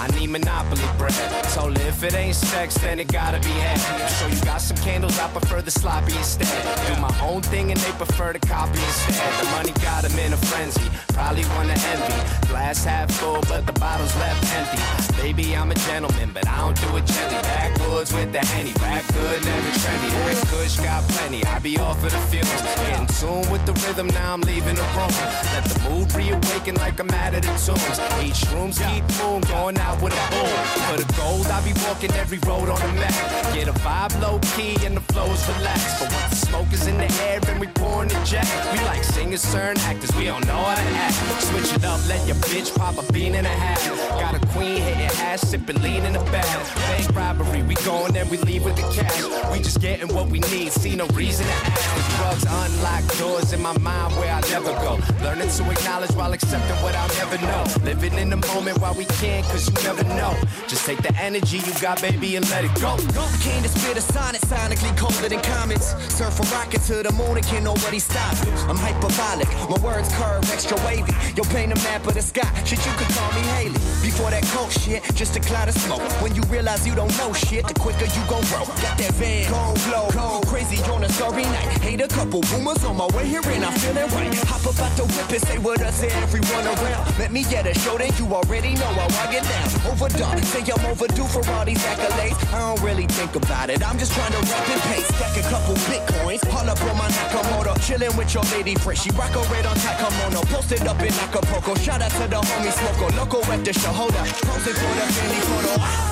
I 0.00 0.06
need 0.16 0.30
Monopoly 0.30 0.86
bread. 0.96 1.12
So 1.46 1.68
if 1.70 2.04
it 2.04 2.14
ain't 2.14 2.36
sex, 2.36 2.76
then 2.76 3.00
it 3.00 3.10
gotta 3.10 3.40
be 3.40 3.48
head. 3.48 3.80
I'm 4.22 4.30
you 4.30 4.40
got 4.44 4.60
some 4.60 4.76
candles, 4.76 5.18
I 5.18 5.28
prefer 5.30 5.60
the 5.60 5.72
sloppy 5.72 6.16
instead. 6.16 6.46
Do 6.86 7.00
my 7.00 7.12
own 7.20 7.42
thing 7.42 7.72
and 7.72 7.80
they 7.80 7.90
prefer 7.90 8.32
to 8.32 8.38
copy 8.38 8.78
instead. 8.78 9.44
The 9.44 9.50
money 9.50 9.72
got 9.82 10.04
them 10.04 10.16
in 10.16 10.32
a 10.32 10.36
frenzy, 10.36 10.88
probably 11.12 11.44
wanna 11.56 11.74
envy. 11.74 12.46
Glass 12.46 12.84
half 12.84 13.10
full, 13.10 13.40
but 13.48 13.66
the 13.66 13.72
bottle's 13.80 14.14
left 14.16 14.44
empty. 14.54 15.17
Baby, 15.20 15.56
I'm 15.56 15.70
a 15.70 15.74
gentleman, 15.74 16.30
but 16.32 16.46
I 16.48 16.58
don't 16.58 16.80
do 16.80 16.96
it 16.96 17.04
gently. 17.04 17.42
Backwoods 17.42 18.14
with 18.14 18.32
the 18.32 18.38
henny, 18.38 18.72
back 18.74 19.06
good, 19.12 19.44
never 19.44 19.70
trendy. 19.82 20.10
That 20.24 20.46
kush 20.48 20.76
got 20.78 21.02
plenty, 21.08 21.44
I 21.44 21.58
be 21.58 21.76
off 21.78 22.02
of 22.04 22.12
the 22.12 22.18
fields. 22.30 22.62
In 22.94 23.06
tune 23.18 23.50
with 23.52 23.66
the 23.66 23.74
rhythm, 23.84 24.06
now 24.08 24.34
I'm 24.34 24.40
leaving 24.42 24.76
the 24.76 24.88
room. 24.96 25.12
Let 25.52 25.64
the 25.64 25.90
mood 25.90 26.14
reawaken 26.14 26.76
like 26.76 27.00
I'm 27.00 27.10
out 27.10 27.34
of 27.34 27.42
the 27.42 27.52
tunes. 27.58 27.98
Each 28.22 28.40
room's 28.52 28.78
keep 28.78 29.04
boom, 29.18 29.42
going 29.52 29.76
out 29.78 30.00
with 30.00 30.14
a 30.14 30.24
boom. 30.30 30.54
For 30.86 30.96
the 31.02 31.12
gold, 31.18 31.46
I 31.48 31.60
be 31.64 31.74
walking 31.86 32.12
every 32.12 32.38
road 32.46 32.68
on 32.68 32.80
the 32.80 32.92
map. 32.94 33.54
Get 33.54 33.68
a 33.68 33.72
vibe 33.84 34.14
low 34.22 34.38
key 34.56 34.76
and 34.86 34.96
the 34.96 35.04
flow 35.12 35.26
is 35.26 35.42
relaxed. 35.58 35.98
But 36.00 36.12
once 36.12 36.30
the 36.30 36.46
smoke 36.46 36.72
is 36.72 36.86
in 36.86 36.96
the 36.96 37.10
air 37.26 37.40
and 37.48 37.60
we 37.60 37.66
pouring 37.66 38.08
the 38.08 38.20
jet, 38.24 38.46
we 38.72 38.78
like 38.86 39.02
singers, 39.02 39.42
certain 39.42 39.82
actors, 39.82 40.14
we 40.16 40.24
don't 40.24 40.46
know 40.46 40.62
how 40.62 40.76
to 40.76 40.96
act. 40.96 41.42
Switch 41.42 41.74
it 41.74 41.84
up, 41.84 42.00
let 42.08 42.24
your 42.26 42.36
bitch 42.48 42.74
pop 42.76 42.96
a 42.96 43.12
bean 43.12 43.34
and 43.34 43.46
a 43.46 43.50
half. 43.50 43.82
Got 44.20 44.34
a 44.40 44.46
queen 44.54 44.80
hitting 44.80 45.07
ass, 45.20 45.40
sipping 45.48 45.80
lean 45.82 46.04
in 46.04 46.12
the 46.12 46.24
bath. 46.30 46.74
Bank 46.76 47.16
robbery, 47.16 47.62
we 47.62 47.74
going 47.76 48.16
and 48.16 48.30
we 48.30 48.38
leave 48.38 48.64
with 48.64 48.76
the 48.76 48.82
cash. 48.94 49.22
We 49.52 49.58
just 49.58 49.80
getting 49.80 50.12
what 50.14 50.28
we 50.28 50.40
need, 50.40 50.72
see 50.72 50.96
no 50.96 51.06
reason 51.08 51.46
to 51.46 51.52
ask. 51.52 52.16
Drugs 52.16 52.44
unlock 52.44 53.18
doors 53.18 53.52
in 53.52 53.62
my 53.62 53.76
mind 53.78 54.14
where 54.16 54.32
I 54.32 54.40
never 54.50 54.72
go. 54.84 54.98
Learning 55.22 55.48
to 55.48 55.70
acknowledge 55.70 56.12
while 56.12 56.32
accepting 56.32 56.76
what 56.82 56.94
I'll 56.94 57.14
never 57.16 57.38
know. 57.46 57.64
Living 57.84 58.14
in 58.14 58.30
the 58.30 58.36
moment 58.48 58.78
while 58.80 58.94
we 58.94 59.04
can, 59.20 59.42
cause 59.44 59.68
you 59.68 59.74
never 59.84 60.04
know. 60.14 60.34
Just 60.66 60.84
take 60.86 61.02
the 61.02 61.14
energy 61.16 61.58
you 61.58 61.72
got, 61.80 62.00
baby, 62.00 62.36
and 62.36 62.48
let 62.50 62.64
it 62.64 62.74
go. 62.80 62.96
Can't 63.40 63.66
spit 63.66 63.96
a 63.96 64.00
sonnet 64.00 64.40
sonically 64.42 64.96
colder 64.96 65.28
than 65.28 65.40
comets. 65.40 65.94
Surf 66.14 66.40
a 66.40 66.42
rocket 66.54 66.82
to 66.82 67.02
the 67.02 67.12
moon 67.12 67.36
and 67.36 67.46
can't 67.46 67.64
nobody 67.64 67.98
stop 67.98 68.34
it. 68.46 68.48
I'm 68.68 68.76
hyperbolic, 68.76 69.48
my 69.70 69.78
words 69.84 70.08
curve 70.14 70.44
extra 70.50 70.76
wavy. 70.84 71.12
Yo, 71.36 71.44
paint 71.44 71.72
a 71.72 71.76
map 71.86 72.06
of 72.06 72.14
the 72.14 72.22
sky, 72.22 72.48
shit, 72.64 72.84
you 72.84 72.92
could 72.92 73.08
call 73.14 73.32
me 73.32 73.40
Haley. 73.56 73.80
Before 74.02 74.30
that 74.30 74.37
coke 74.58 74.72
shit, 74.72 75.02
just 75.14 75.36
a 75.36 75.40
cloud 75.40 75.68
of 75.68 75.74
smoke. 75.74 76.02
When 76.22 76.34
you 76.34 76.42
realize 76.50 76.86
you 76.86 76.94
don't 76.94 77.14
know 77.18 77.32
shit, 77.32 77.66
the 77.66 77.74
quicker 77.74 78.06
you 78.06 78.22
gon' 78.26 78.44
grow. 78.50 78.64
Got 78.82 78.98
that 78.98 79.14
van, 79.14 79.46
cold 79.52 79.78
flow, 79.80 80.06
cold 80.10 80.46
crazy 80.46 80.82
on 80.90 81.04
a 81.04 81.08
starry 81.08 81.44
night. 81.44 81.68
Hate 81.86 82.00
a 82.00 82.08
couple 82.08 82.40
boomers 82.50 82.82
on 82.84 82.96
my 82.96 83.06
way 83.14 83.26
here 83.26 83.42
and 83.44 83.64
I'm 83.64 83.72
feeling 83.78 84.10
right. 84.16 84.34
Hop 84.50 84.66
up 84.66 84.78
out 84.80 84.94
the 84.96 85.04
whip 85.04 85.30
and 85.30 85.42
say 85.48 85.58
what 85.58 85.80
I 85.80 85.90
to 85.90 86.06
everyone 86.24 86.66
around. 86.66 87.18
Let 87.18 87.30
me 87.32 87.42
get 87.44 87.66
a 87.66 87.74
show, 87.78 87.96
then 87.98 88.12
you 88.18 88.26
already 88.34 88.74
know 88.74 88.92
how 88.98 89.08
I 89.22 89.32
get 89.32 89.44
down 89.44 89.68
overdone. 89.90 90.42
Say 90.42 90.62
I'm 90.70 90.86
overdue 90.86 91.24
for 91.24 91.42
all 91.50 91.64
these 91.64 91.82
accolades. 91.84 92.38
I 92.52 92.58
don't 92.60 92.82
really 92.82 93.06
think 93.06 93.34
about 93.34 93.70
it. 93.70 93.86
I'm 93.86 93.98
just 93.98 94.12
trying 94.12 94.32
to 94.32 94.38
rap 94.38 94.68
and 94.68 94.82
pace. 94.88 95.08
Stack 95.08 95.36
a 95.36 95.42
couple 95.48 95.74
bitcoins. 95.88 96.42
Haul 96.48 96.68
up 96.68 96.80
on 96.82 96.96
my 96.96 97.08
Nakamoto. 97.08 97.74
Chillin' 97.84 98.16
with 98.16 98.32
your 98.34 98.44
lady 98.54 98.74
friend. 98.74 98.98
She 98.98 99.10
rock 99.10 99.34
a 99.34 99.42
red 99.52 99.66
on 99.66 99.76
Takamono. 99.76 100.44
Posted 100.52 100.86
up 100.86 101.00
in 101.00 101.12
Acapulco. 101.12 101.74
Shout 101.76 102.02
out 102.02 102.10
to 102.12 102.26
the 102.28 102.40
homie 102.40 102.72
Smoko. 102.72 103.16
Loco 103.16 103.38
at 103.52 103.64
the 103.64 103.72
show. 103.72 103.92
Hold 103.92 104.14
up. 104.14 104.47
Posted 104.48 104.76
for 104.76 104.94
the 104.94 105.12
family 105.12 105.40
photo. 105.40 106.08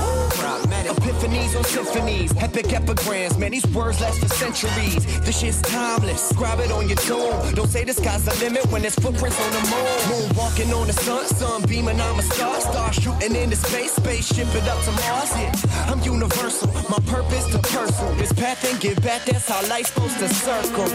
Epiphanies 0.86 1.56
on 1.56 1.64
symphonies, 1.64 2.32
epic 2.38 2.72
epigrams. 2.72 3.38
Man, 3.38 3.52
these 3.52 3.66
words 3.68 4.00
last 4.00 4.20
for 4.20 4.28
centuries. 4.28 5.04
This 5.20 5.40
shit's 5.40 5.62
timeless. 5.62 6.32
Grab 6.32 6.60
it 6.60 6.70
on 6.70 6.88
your 6.88 6.98
tomb. 6.98 7.54
Don't 7.54 7.68
say 7.68 7.84
the 7.84 7.92
sky's 7.92 8.24
the 8.24 8.34
limit 8.44 8.66
when 8.66 8.82
there's 8.82 8.94
footprints 8.96 9.40
on 9.40 9.50
the 9.52 9.62
moon. 9.70 9.98
Moon 10.10 10.36
walking 10.36 10.72
on 10.72 10.86
the 10.86 10.92
sun, 10.92 11.26
sun 11.26 11.62
beaming. 11.62 12.00
I'm 12.00 12.18
a 12.18 12.22
star, 12.22 12.60
star 12.60 12.92
shooting 12.92 13.34
into 13.34 13.56
space, 13.56 13.92
spaceship 13.92 14.48
it 14.54 14.68
up 14.68 14.82
to 14.84 14.92
Mars. 14.92 15.30
Yeah, 15.36 15.52
I'm 15.86 16.00
universal. 16.02 16.68
My 16.90 16.98
purpose 17.06 17.46
to 17.52 17.58
personal. 17.58 18.14
This 18.14 18.32
path 18.32 18.64
and 18.70 18.80
give 18.80 19.00
back. 19.02 19.24
That's 19.24 19.48
how 19.48 19.66
life's 19.68 19.90
supposed 19.90 20.18
to 20.18 20.28
circle. 20.28 20.86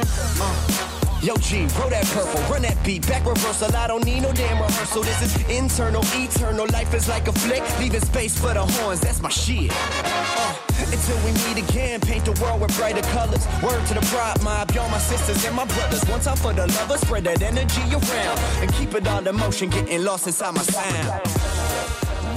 Uh. 0.41 0.90
Yo, 1.21 1.35
G, 1.37 1.67
roll 1.77 1.89
that 1.91 2.03
purple, 2.17 2.41
run 2.49 2.63
that 2.63 2.83
beat, 2.83 3.05
back 3.07 3.23
reversal. 3.23 3.69
I 3.75 3.85
don't 3.85 4.03
need 4.03 4.23
no 4.23 4.33
damn 4.33 4.57
rehearsal. 4.57 5.03
This 5.03 5.21
is 5.21 5.49
internal, 5.55 6.01
eternal. 6.15 6.65
Life 6.73 6.95
is 6.95 7.07
like 7.07 7.27
a 7.27 7.31
flick, 7.31 7.61
leaving 7.79 8.01
space 8.01 8.35
for 8.35 8.55
the 8.55 8.65
horns. 8.65 9.01
That's 9.01 9.21
my 9.21 9.29
shit. 9.29 9.71
Uh, 9.71 10.55
until 10.79 11.17
we 11.23 11.31
meet 11.45 11.69
again, 11.69 11.99
paint 12.01 12.25
the 12.25 12.31
world 12.41 12.59
with 12.59 12.75
brighter 12.75 13.05
colors. 13.13 13.45
Word 13.61 13.85
to 13.85 13.93
the 13.93 14.01
pride 14.09 14.41
mob, 14.41 14.71
y'all 14.71 14.89
my 14.89 14.97
sisters 14.97 15.45
and 15.45 15.55
my 15.55 15.65
brothers. 15.65 16.03
One 16.09 16.21
time 16.21 16.37
for 16.37 16.53
the 16.53 16.65
lovers, 16.65 17.01
spread 17.01 17.25
that 17.25 17.43
energy 17.43 17.81
around 17.91 18.39
and 18.63 18.73
keep 18.73 18.91
it 18.95 19.07
all 19.07 19.27
in 19.27 19.35
motion, 19.35 19.69
getting 19.69 20.03
lost 20.03 20.25
inside 20.25 20.55
my 20.55 20.63
sound. 20.63 21.21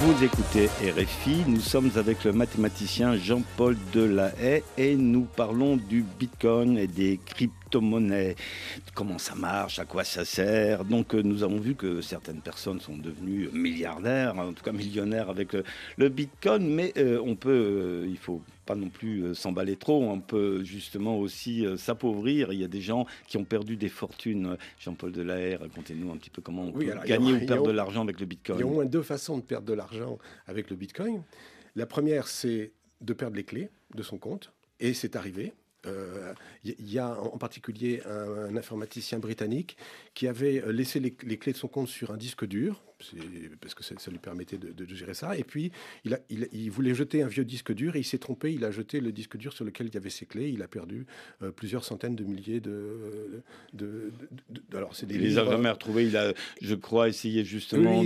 Vous 0.01 0.23
écoutez 0.23 0.69
RFI, 0.83 1.45
nous 1.47 1.61
sommes 1.61 1.89
avec 1.95 2.25
le 2.25 2.33
mathématicien 2.33 3.17
Jean-Paul 3.17 3.75
Delahaye 3.91 4.61
et 4.77 4.95
nous 4.95 5.25
parlons 5.35 5.77
du 5.77 6.03
Bitcoin 6.03 6.77
et 6.77 6.85
des 6.85 7.19
crypto-monnaies. 7.75 8.35
Comment 8.93 9.17
ça 9.17 9.35
marche, 9.35 9.79
à 9.79 9.85
quoi 9.85 10.03
ça 10.03 10.25
sert? 10.25 10.85
Donc 10.85 11.13
euh, 11.13 11.21
nous 11.21 11.43
avons 11.43 11.59
vu 11.59 11.75
que 11.75 12.01
certaines 12.01 12.41
personnes 12.41 12.79
sont 12.79 12.97
devenues 12.97 13.49
milliardaires, 13.53 14.37
en 14.37 14.53
tout 14.53 14.63
cas 14.63 14.71
millionnaires 14.71 15.29
avec 15.29 15.55
le, 15.97 16.09
Bitcoin, 16.09 16.67
mais 16.67 16.93
euh, 16.97 17.19
on 17.25 17.35
peut, 17.35 17.51
euh, 17.51 18.07
il 18.07 18.17
faut 18.17 18.41
pas 18.65 18.75
non 18.75 18.89
plus 18.89 19.35
s'emballer 19.35 19.75
trop, 19.75 20.03
on 20.09 20.19
peut 20.19 20.63
justement 20.63 21.19
aussi 21.19 21.65
s'appauvrir. 21.77 22.51
Il 22.51 22.59
y 22.59 22.63
a 22.63 22.67
des 22.67 22.81
gens 22.81 23.05
qui 23.27 23.37
ont 23.37 23.43
perdu 23.43 23.77
des 23.77 23.89
fortunes. 23.89 24.57
Jean-Paul 24.79 25.11
Delahaye, 25.11 25.55
racontez-nous 25.55 26.11
un 26.11 26.17
petit 26.17 26.31
peu 26.31 26.41
comment 26.41 26.63
on 26.63 26.71
peut 26.71 26.91
gagner 27.05 27.33
ou 27.33 27.45
perdre 27.45 27.67
de 27.67 27.71
l'argent 27.71 28.01
avec 28.01 28.19
le 28.19 28.25
Bitcoin. 28.25 28.57
Il 28.57 28.61
y 28.61 28.63
a 28.63 28.67
au 28.67 28.73
moins 28.73 28.85
deux 28.85 29.03
façons 29.03 29.37
de 29.37 29.43
perdre 29.43 29.67
de 29.67 29.73
l'argent 29.73 30.17
avec 30.47 30.71
le 30.71 30.75
Bitcoin. 30.75 31.21
La 31.75 31.85
première, 31.85 32.27
c'est 32.27 32.71
de 33.01 33.13
perdre 33.13 33.35
les 33.35 33.43
clés 33.43 33.69
de 33.93 34.01
son 34.01 34.17
compte, 34.17 34.51
et 34.79 34.95
c'est 34.95 35.15
arrivé. 35.15 35.53
Il 35.85 35.91
euh, 35.91 36.33
y, 36.79 36.99
a 36.99 37.19
en 37.19 37.37
particulier 37.37 38.01
un, 38.05 38.55
informaticien 38.55 39.19
britannique 39.19 39.77
qui 40.13 40.27
avait 40.27 40.63
laissé 40.71 40.99
les, 40.99 41.11
clés 41.11 41.53
de 41.53 41.57
son 41.57 41.67
compte 41.67 41.87
sur 41.87 42.11
un 42.11 42.17
disque 42.17 42.45
dur, 42.45 42.81
parce 43.61 43.73
que 43.73 43.83
ça, 43.83 43.95
lui 44.11 44.19
permettait 44.19 44.57
de, 44.57 44.85
gérer 44.95 45.13
ça. 45.13 45.37
Et 45.37 45.43
puis, 45.43 45.71
il, 46.03 46.17
il, 46.29 46.69
voulait 46.71 46.93
jeter 46.93 47.21
un 47.21 47.27
vieux 47.27 47.45
disque 47.45 47.73
dur 47.73 47.95
et 47.95 47.99
il 47.99 48.03
s'est 48.03 48.17
trompé. 48.17 48.53
Il 48.53 48.63
a 48.65 48.71
jeté 48.71 48.99
le 48.99 49.11
disque 49.11 49.37
dur 49.37 49.53
sur 49.53 49.65
lequel 49.65 49.87
il 49.87 49.93
y 49.93 49.97
avait 49.97 50.09
ses 50.09 50.25
clés. 50.25 50.49
Il 50.49 50.61
a 50.61 50.67
perdu 50.67 51.05
euh, 51.41 51.51
plusieurs 51.51 51.83
centaines 51.83 52.15
de 52.15 52.23
milliers 52.23 52.59
de. 52.59 53.43
de, 53.73 54.11
alors, 54.73 54.95
c'est 54.95 55.05
des. 55.05 55.15
Il 55.15 55.21
les 55.21 55.37
a 55.37 55.45
jamais 55.45 55.69
retrouvés. 55.69 56.05
Il 56.07 56.17
a, 56.17 56.33
je 56.61 56.75
crois, 56.75 57.09
essayé 57.09 57.43
justement 57.43 58.03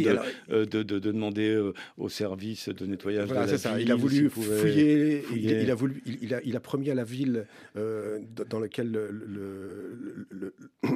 euh, 0.49 0.65
de, 0.65 0.83
de, 0.83 0.99
demander 0.99 1.71
au 1.97 2.09
service 2.09 2.69
de 2.69 2.85
nettoyage 2.85 3.29
de 3.29 3.33
la 3.33 3.57
ça. 3.57 3.79
Il 3.79 3.91
a 3.91 3.95
voulu 3.95 4.29
fouiller. 4.29 5.23
Il, 5.35 5.71
a 5.71 5.75
voulu. 5.75 6.01
Il, 6.05 6.33
a, 6.33 6.41
il 6.43 6.55
a 6.55 6.59
promis 6.59 6.89
à 6.89 6.95
la 6.95 7.03
ville 7.03 7.45
euh, 7.77 8.19
dans 8.49 8.59
lequel 8.59 8.91
le, 8.91 10.51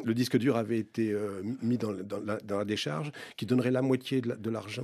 le, 0.05 0.13
disque 0.13 0.37
dur 0.37 0.57
avait 0.57 0.77
été 0.77 1.11
euh, 1.11 1.41
mis 1.61 1.77
dans, 1.77 1.91
la, 1.91 2.65
décharge, 2.65 3.11
qui 3.37 3.45
donnerait 3.45 3.71
la 3.71 3.81
moitié 3.81 3.92
de 3.97 4.49
l'argent. 4.49 4.84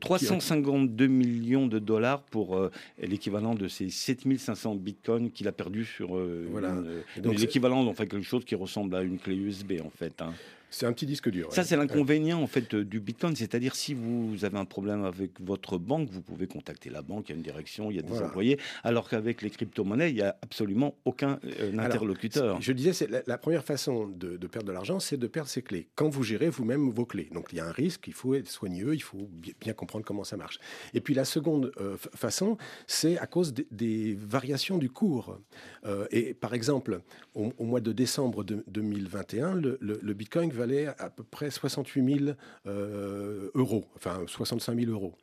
352 0.00 1.04
euh, 1.04 1.08
millions 1.08 1.66
de 1.66 1.78
dollars 1.78 2.22
pour 2.22 2.58
l'équivalent 3.00 3.54
de 3.54 3.68
ces 3.68 3.88
7500 3.88 4.76
bitcoins 4.76 5.30
qu'il 5.30 5.48
a 5.48 5.52
perdu 5.52 5.84
sur 5.84 6.18
voilà. 6.50 6.76
l'équivalent, 7.16 7.86
enfin 7.86 8.06
quelque 8.06 8.26
chose 8.26 8.44
qui 8.44 8.54
ressemble 8.54 8.94
à 8.96 9.02
une 9.02 9.18
clé 9.18 9.36
USB 9.36 9.74
en 9.84 9.90
fait. 9.90 10.20
Hein. 10.22 10.32
C'est 10.72 10.86
un 10.86 10.92
petit 10.92 11.06
disque 11.06 11.28
dur. 11.28 11.52
Ça, 11.52 11.64
c'est 11.64 11.76
l'inconvénient 11.76 12.42
en 12.42 12.46
fait 12.46 12.74
du 12.74 12.98
Bitcoin, 12.98 13.36
c'est-à-dire 13.36 13.74
si 13.74 13.92
vous 13.92 14.44
avez 14.44 14.56
un 14.56 14.64
problème 14.64 15.04
avec 15.04 15.38
votre 15.40 15.76
banque, 15.76 16.08
vous 16.10 16.22
pouvez 16.22 16.46
contacter 16.46 16.88
la 16.88 17.02
banque, 17.02 17.28
il 17.28 17.32
y 17.32 17.34
a 17.34 17.36
une 17.36 17.42
direction, 17.42 17.90
il 17.90 17.96
y 17.96 17.98
a 17.98 18.02
des 18.02 18.22
employés, 18.22 18.58
alors 18.82 19.08
qu'avec 19.08 19.42
les 19.42 19.50
crypto-monnaies, 19.50 20.10
il 20.10 20.14
n'y 20.14 20.22
a 20.22 20.36
absolument 20.40 20.94
aucun 21.04 21.38
euh, 21.60 21.78
interlocuteur. 21.78 22.60
je 22.60 22.72
disais, 22.72 22.94
c'est 22.94 23.08
la, 23.26 23.38
première 23.38 23.64
façon 23.64 24.08
de, 24.08 24.36
perdre 24.46 24.66
de 24.66 24.72
l'argent, 24.72 24.98
c'est 24.98 25.18
de 25.18 25.26
perdre 25.26 25.50
ses 25.50 25.60
clés. 25.60 25.88
Quand 25.94 26.08
vous 26.08 26.22
gérez 26.22 26.48
vous-même 26.48 26.90
vos 26.90 27.04
clés, 27.04 27.28
donc 27.32 27.48
il 27.52 27.58
y 27.58 27.60
a 27.60 27.66
un 27.66 27.72
risque, 27.72 28.08
il 28.08 28.14
faut 28.14 28.34
être 28.34 28.48
soigneux, 28.48 28.94
il 28.94 29.02
faut 29.02 29.28
bien 29.60 29.74
comprendre 29.74 30.06
comment 30.06 30.24
ça 30.24 30.38
marche. 30.38 30.58
Et 30.94 31.02
puis 31.02 31.12
la 31.12 31.26
seconde 31.26 31.72
euh, 31.80 31.98
façon, 32.14 32.56
c'est 32.86 33.18
à 33.18 33.26
cause 33.26 33.52
des, 33.52 34.16
variations 34.18 34.78
du 34.78 34.88
cours. 34.88 35.38
Euh, 35.84 36.06
et 36.10 36.32
par 36.32 36.54
exemple, 36.54 37.02
au, 37.34 37.52
mois 37.64 37.80
de 37.80 37.92
décembre 37.92 38.42
de, 38.42 38.64
2021, 38.68 39.54
le, 39.54 39.78
le 39.80 40.14
Bitcoin 40.14 40.50
va 40.50 40.61
valait 40.62 40.86
à 40.86 41.10
peu 41.10 41.24
près 41.24 41.50
68 41.50 42.18
000 42.18 42.30
euh, 42.66 43.50
euros, 43.54 43.84
enfin 43.96 44.22
65 44.26 44.78
000 44.78 44.92
euros. 44.92 45.14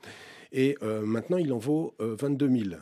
Et 0.51 0.77
euh, 0.81 1.01
maintenant, 1.01 1.37
il 1.37 1.53
en 1.53 1.57
vaut 1.57 1.93
22 1.99 2.45
euh, 2.45 2.59
000. 2.69 2.81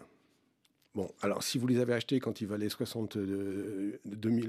Bon, 0.98 1.12
alors 1.22 1.44
si 1.44 1.60
vous 1.60 1.68
les 1.68 1.80
avez 1.80 1.94
achetés 1.94 2.20
quand 2.20 2.42
il 2.42 2.48
valait 2.48 2.70
60, 2.70 3.20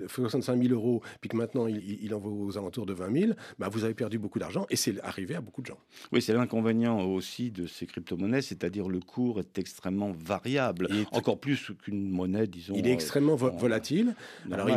65 0.07 0.63
000 0.63 0.73
euros, 0.73 1.03
puis 1.21 1.29
que 1.29 1.37
maintenant 1.37 1.67
il, 1.67 2.15
en 2.15 2.19
vaut 2.19 2.47
aux 2.47 2.57
alentours 2.57 2.87
de 2.87 2.95
20 2.95 3.21
000, 3.21 3.33
bah, 3.59 3.69
vous 3.71 3.85
avez 3.85 3.93
perdu 3.93 4.19
beaucoup 4.19 4.39
d'argent 4.39 4.65
et 4.71 4.77
c'est 4.77 4.99
arrivé 5.03 5.35
à 5.35 5.43
beaucoup 5.43 5.61
de 5.61 5.67
gens. 5.67 5.77
Oui, 6.11 6.23
c'est 6.23 6.33
l'inconvénient 6.33 7.03
aussi 7.03 7.51
de 7.51 7.67
ces 7.67 7.85
crypto-monnaies, 7.85 8.41
c'est-à-dire 8.41 8.89
le 8.89 9.01
cours 9.01 9.41
est 9.41 9.59
extrêmement 9.59 10.13
variable, 10.13 10.89
encore 11.13 11.39
plus 11.39 11.71
qu'une 11.83 12.09
monnaie, 12.09 12.47
disons. 12.47 12.73
Il 12.75 12.87
est 12.87 12.93
extrêmement 12.93 13.37
volatile. 13.37 14.15
Alors, 14.51 14.71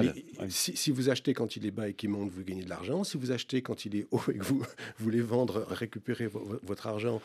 si, 0.50 0.92
vous 0.92 1.10
achetez 1.10 1.34
quand 1.34 1.56
il 1.56 1.66
est 1.66 1.72
bas 1.72 1.88
et 1.88 1.94
qu'il 1.94 2.10
monte, 2.10 2.32
vous 2.32 2.44
gagnez 2.44 2.66
de 2.66 2.70
l'argent. 2.70 3.06
Si 3.06 3.16
vous 3.16 3.32
achetez 3.32 3.62
quand 3.62 3.86
il 3.86 3.96
est 3.96 4.08
haut 4.12 4.20
et 4.30 4.38
que 4.38 4.44
vous, 4.44 4.62
voulez 5.00 5.22
vendre, 5.22 5.66
récupérer 5.70 6.28
votre 6.64 6.88
argent 6.88 7.22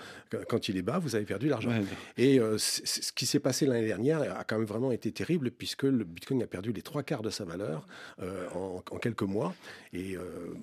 quand 0.49 0.69
il 0.69 0.77
est 0.77 0.83
bas, 0.83 1.01
vous 1.01 1.17
avez 1.17 1.25
perdu 1.25 1.49
l'argent. 1.49 1.73
Et 2.17 2.39
euh, 2.39 2.59
ce 2.59 3.11
qui 3.11 3.27
s'est 3.27 3.41
passé 3.41 3.67
l'année 3.67 3.89
dernière 3.89 4.36
a 4.39 4.45
quand 4.45 4.59
même 4.59 4.67
vraiment 4.67 4.93
été 4.93 5.13
terrible 5.13 5.51
puisque 5.51 5.85
le 5.85 6.05
Bitcoin 6.05 6.43
a 6.43 6.47
perdu 6.47 6.73
les 6.73 6.83
trois 6.83 7.03
quarts 7.03 7.23
de 7.23 7.31
sa 7.31 7.45
valeur 7.45 7.87
euh, 8.23 8.49
en, 8.55 8.81
quelques 8.99 9.23
mois 9.23 9.55
et 9.93 10.17
euh, 10.17 10.55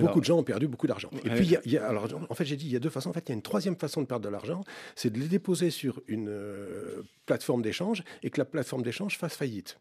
beaucoup, 0.00 0.20
de 0.20 0.24
gens 0.24 0.38
ont 0.38 0.42
perdu 0.44 0.68
beaucoup 0.68 0.86
d'argent. 0.86 1.10
Et 1.24 1.30
puis, 1.30 1.56
il 1.64 1.72
y 1.72 1.78
a, 1.78 1.88
alors, 1.88 2.08
en 2.28 2.34
fait, 2.34 2.44
j'ai 2.44 2.56
dit 2.56 2.66
il 2.66 2.72
y 2.72 2.76
a 2.76 2.80
deux 2.80 2.90
façons. 2.90 3.10
En 3.10 3.12
fait, 3.12 3.28
il 3.28 3.30
y 3.30 3.32
a 3.32 3.34
une 3.34 3.42
troisième 3.42 3.76
façon 3.76 4.00
de 4.00 4.06
perdre 4.06 4.24
de 4.24 4.30
l'argent, 4.30 4.64
c'est 4.94 5.10
de 5.10 5.18
les 5.18 5.28
déposer 5.28 5.70
sur 5.70 6.00
une 6.06 6.28
euh, 6.28 7.02
plateforme 7.26 7.62
d'échange 7.62 8.04
et 8.22 8.30
que 8.30 8.40
la 8.40 8.44
plateforme 8.44 8.82
d'échange 8.82 9.18
fasse 9.18 9.36
faillite. 9.36 9.78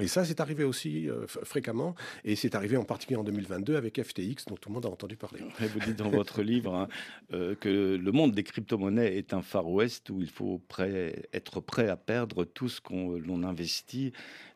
Et 0.00 0.06
ça, 0.06 0.24
c'est 0.24 0.40
arrivé 0.40 0.64
aussi 0.64 1.10
euh, 1.10 1.26
fréquemment, 1.26 1.94
et 2.24 2.36
c'est 2.36 2.54
arrivé 2.54 2.76
en 2.76 2.84
particulier 2.84 3.18
en 3.18 3.24
2022 3.24 3.76
avec 3.76 4.02
FTX, 4.02 4.46
dont 4.48 4.56
tout 4.56 4.70
le 4.70 4.74
monde 4.74 4.86
a 4.86 4.88
entendu 4.88 5.16
parler. 5.16 5.40
vous 5.60 5.80
dites 5.80 5.96
dans 5.96 6.08
votre 6.08 6.42
livre 6.42 6.74
hein, 6.74 6.88
euh, 7.34 7.54
que 7.54 7.96
le 7.96 8.12
monde 8.12 8.32
des 8.32 8.42
crypto-monnaies 8.42 9.16
est 9.16 9.34
un 9.34 9.42
Far 9.42 9.68
West 9.68 10.08
où 10.08 10.22
il 10.22 10.30
faut 10.30 10.62
prêt, 10.68 11.28
être 11.34 11.60
prêt 11.60 11.88
à 11.88 11.96
perdre 11.96 12.44
tout 12.44 12.68
ce 12.68 12.80
qu'on 12.80 13.12
l'on 13.12 13.42
investit. 13.42 14.12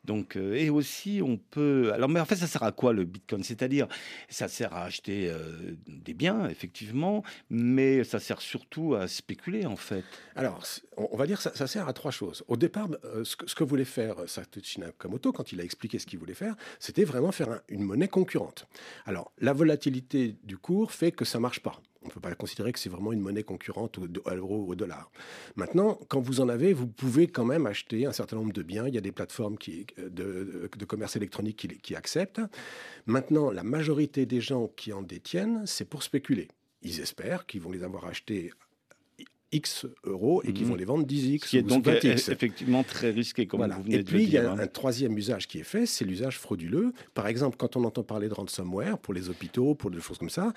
Donc, 0.09 0.37
euh, 0.37 0.55
et 0.55 0.71
aussi, 0.71 1.21
on 1.23 1.37
peut. 1.37 1.92
Alors, 1.92 2.09
mais 2.09 2.18
en 2.18 2.25
fait, 2.25 2.37
ça 2.37 2.47
sert 2.47 2.62
à 2.62 2.73
quoi 2.73 2.94
le 2.94 3.05
Bitcoin? 3.05 3.44
C'est-à-dire, 3.44 3.87
ça 4.31 4.49
sert 4.49 4.73
à 4.73 4.85
acheter 4.85 5.31
des 5.87 6.14
biens, 6.14 6.49
effectivement, 6.49 7.23
mais 7.51 8.03
ça 8.05 8.18
sert 8.18 8.40
surtout 8.40 8.94
à 8.94 9.07
spéculer, 9.07 9.66
en 9.66 9.77
fait. 9.77 10.05
Alors, 10.35 10.64
on 10.97 11.16
va 11.16 11.27
dire 11.27 11.42
ça, 11.42 11.53
ça 11.55 11.66
sert 11.66 11.87
à 11.87 11.92
trois 11.92 12.11
choses. 12.11 12.42
Au 12.49 12.57
départ, 12.57 12.88
que, 12.88 13.47
ce 13.47 13.55
que 13.55 13.64
voulait 13.64 13.85
faire 13.85 14.16
Satoshi 14.27 14.81
Nakamoto, 14.81 15.31
quand 15.33 15.53
il 15.53 15.61
a 15.61 15.64
expliqué 15.64 15.99
ce 15.99 16.07
qu'il 16.07 16.18
voulait 16.18 16.35
faire, 16.35 16.57
c'était 16.79 17.05
vraiment 17.05 17.31
faire 17.31 17.61
une 17.68 17.83
monnaie 17.83 18.09
concurrente. 18.09 18.66
Alors, 19.05 19.33
la 19.38 19.53
volatilité 19.53 20.37
du 20.42 20.57
cours 20.57 20.90
fait 20.92 21.12
que 21.12 21.27
ça 21.27 21.38
marche 21.38 21.61
pas. 21.61 21.81
On 22.02 22.06
ne 22.06 22.12
peut 22.12 22.20
pas 22.20 22.34
considérer 22.34 22.72
que 22.72 22.78
c'est 22.78 22.88
vraiment 22.88 23.12
une 23.12 23.20
monnaie 23.20 23.42
concurrente 23.42 23.98
à 24.26 24.34
l'euro 24.34 24.64
ou 24.64 24.70
au 24.70 24.74
dollar. 24.76 25.11
Maintenant, 25.56 25.98
quand 26.08 26.20
vous 26.20 26.40
en 26.40 26.48
avez, 26.48 26.72
vous 26.72 26.87
pouvez 26.87 27.26
quand 27.26 27.44
même 27.44 27.66
acheter 27.66 28.06
un 28.06 28.12
certain 28.12 28.37
nombre 28.37 28.52
de 28.52 28.62
biens. 28.62 28.87
Il 28.87 28.94
y 28.94 28.98
a 28.98 29.00
des 29.00 29.12
plateformes 29.12 29.58
qui, 29.58 29.87
de, 29.98 30.70
commerce 30.87 31.16
électronique 31.16 31.56
qui, 31.56 31.68
qui 31.68 31.96
acceptent. 31.96 32.40
Maintenant, 33.06 33.50
la 33.50 33.64
majorité 33.64 34.26
des 34.26 34.40
gens 34.40 34.68
qui 34.68 34.92
en 34.92 35.02
détiennent, 35.02 35.66
c'est 35.66 35.84
pour 35.84 36.02
spéculer. 36.04 36.48
Ils 36.82 37.00
espèrent 37.00 37.46
qu'ils 37.46 37.61
vont 37.61 37.72
les 37.72 37.82
avoir 37.82 38.04
achetés 38.04 38.52
X 39.52 39.87
euros 40.04 40.42
et 40.44 40.52
qui 40.52 40.64
vont 40.64 40.74
mhm. 40.74 40.78
les 40.78 40.84
vendre 40.84 41.06
10X. 41.06 41.44
Ce 41.44 41.48
qui 41.48 41.58
est 41.58 41.62
donc 41.62 41.87
20X. 41.87 42.30
effectivement 42.30 42.82
très 42.82 43.11
risqué, 43.11 43.46
comme 43.46 43.66
vous 43.66 43.82
venez 43.82 43.96
et 43.96 44.04
puis, 44.04 44.24
il 44.24 44.30
y 44.30 44.38
a 44.38 44.50
hein. 44.50 44.58
un 44.58 44.66
troisième 44.66 45.16
usage 45.16 45.48
qui 45.48 45.58
est 45.58 45.64
fait, 45.64 45.87
c'est 45.87 46.04
l'usage 46.04 46.38
frauduleux. 46.38 46.92
Par 47.14 47.26
exemple, 47.26 47.56
quand 47.56 47.76
on 47.76 47.84
entend 47.84 48.02
parler 48.02 48.28
de 48.28 48.34
ransomware 48.34 48.98
pour 48.98 49.14
les 49.14 49.30
hôpitaux, 49.30 49.74
pour 49.74 49.90
des 49.90 50.00
choses 50.00 50.18
comme 50.18 50.30
ça, 50.30 50.52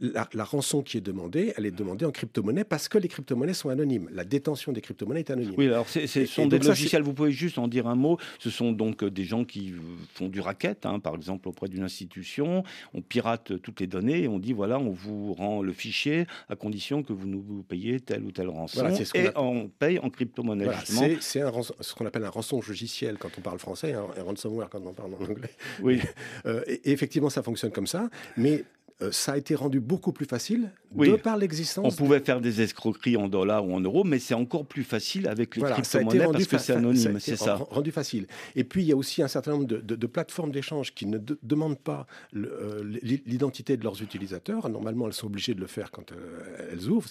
la, 0.00 0.44
rançon 0.44 0.82
qui 0.82 0.98
est 0.98 1.00
demandée, 1.02 1.54
elle 1.56 1.66
est 1.66 1.70
demandée 1.70 2.04
en 2.04 2.10
crypto-monnaie 2.10 2.64
parce 2.64 2.88
que 2.88 2.98
les 2.98 3.08
crypto-monnaies 3.08 3.54
sont 3.54 3.70
anonymes. 3.70 4.08
La 4.12 4.24
détention 4.24 4.72
des 4.72 4.80
crypto-monnaies 4.80 5.20
est 5.20 5.30
anonyme. 5.30 5.54
Oui, 5.56 5.66
alors 5.66 5.88
ce 5.88 6.26
sont 6.26 6.46
des 6.46 6.58
logiciels, 6.58 7.02
vous 7.02 7.14
pouvez 7.14 7.32
juste 7.32 7.58
en 7.58 7.68
dire 7.68 7.86
un 7.86 7.96
mot, 7.96 8.18
ce 8.38 8.50
sont 8.50 8.72
donc 8.72 9.02
euh, 9.02 9.10
des 9.10 9.24
gens 9.24 9.44
qui 9.44 9.72
euh, 9.72 9.78
font 10.12 10.28
du 10.28 10.40
racket, 10.40 10.84
hein, 10.84 11.00
par 11.00 11.14
exemple 11.14 11.48
auprès 11.48 11.68
d'une 11.68 11.82
institution, 11.82 12.64
on 12.92 13.00
pirate 13.00 13.60
toutes 13.62 13.80
les 13.80 13.86
données 13.86 14.24
et 14.24 14.28
on 14.28 14.38
dit 14.38 14.52
voilà, 14.52 14.78
on 14.78 14.90
vous 14.90 15.32
rend 15.32 15.62
le 15.62 15.72
fichier 15.72 16.26
à 16.48 16.56
condition 16.56 17.02
que 17.02 17.12
vous 17.12 17.26
nous 17.26 17.64
payiez 17.66 18.00
tel 18.00 18.25
ou 18.26 18.32
telle 18.32 18.48
rançon 18.48 18.86
et 19.14 19.28
on 19.36 19.68
paye 19.68 19.98
en 19.98 20.10
crypto-monnaie. 20.10 20.66
c'est 20.84 21.18
ce 21.20 21.94
qu'on 21.94 22.06
appelle 22.06 22.24
un 22.24 22.30
rançon 22.30 22.60
logiciel 22.66 23.16
quand 23.18 23.30
on 23.38 23.40
parle 23.40 23.58
français, 23.58 23.92
hein, 23.92 24.06
un 24.16 24.22
ransomware 24.22 24.68
quand 24.68 24.84
on 24.84 24.92
parle 24.92 25.14
en 25.14 25.24
anglais. 25.24 25.50
Oui. 25.82 26.00
Euh, 26.44 26.62
et 26.66 26.92
effectivement, 26.92 27.30
ça 27.30 27.42
fonctionne 27.42 27.70
comme 27.70 27.86
ça, 27.86 28.08
mais 28.36 28.64
euh, 29.02 29.12
ça 29.12 29.32
a 29.32 29.36
été 29.36 29.54
rendu 29.54 29.78
beaucoup 29.78 30.12
plus 30.12 30.24
facile 30.24 30.70
de 30.94 31.16
par 31.16 31.36
l'existence. 31.36 31.92
On 31.92 31.94
pouvait 31.94 32.20
faire 32.20 32.40
des 32.40 32.62
escroqueries 32.62 33.18
en 33.18 33.28
dollars 33.28 33.66
ou 33.66 33.74
en 33.74 33.80
euros, 33.80 34.04
mais 34.04 34.18
c'est 34.18 34.32
encore 34.32 34.64
plus 34.64 34.84
facile 34.84 35.28
avec 35.28 35.56
les 35.56 35.62
crypto-monnaies 35.62 36.26
parce 36.32 36.46
que 36.46 36.56
c'est 36.56 36.72
anonyme, 36.72 37.20
c'est 37.20 37.36
ça. 37.36 37.56
Rendu 37.56 37.92
facile. 37.92 38.26
Et 38.54 38.64
puis 38.64 38.82
il 38.82 38.86
y 38.86 38.92
a 38.92 38.96
aussi 38.96 39.22
un 39.22 39.28
certain 39.28 39.50
nombre 39.52 39.66
de, 39.66 40.06
plateformes 40.06 40.50
d'échange 40.50 40.94
qui 40.94 41.04
ne 41.04 41.18
demandent 41.42 41.78
pas 41.78 42.06
euh, 42.34 42.82
l'identité 43.02 43.76
de 43.76 43.84
leurs 43.84 44.02
utilisateurs. 44.02 44.66
Normalement, 44.70 45.06
elles 45.06 45.12
sont 45.12 45.26
obligées 45.26 45.52
de 45.52 45.60
le 45.60 45.66
faire 45.66 45.90
quand 45.90 46.12
euh, 46.12 46.70
elles 46.72 46.88
ouvrent, 46.88 47.10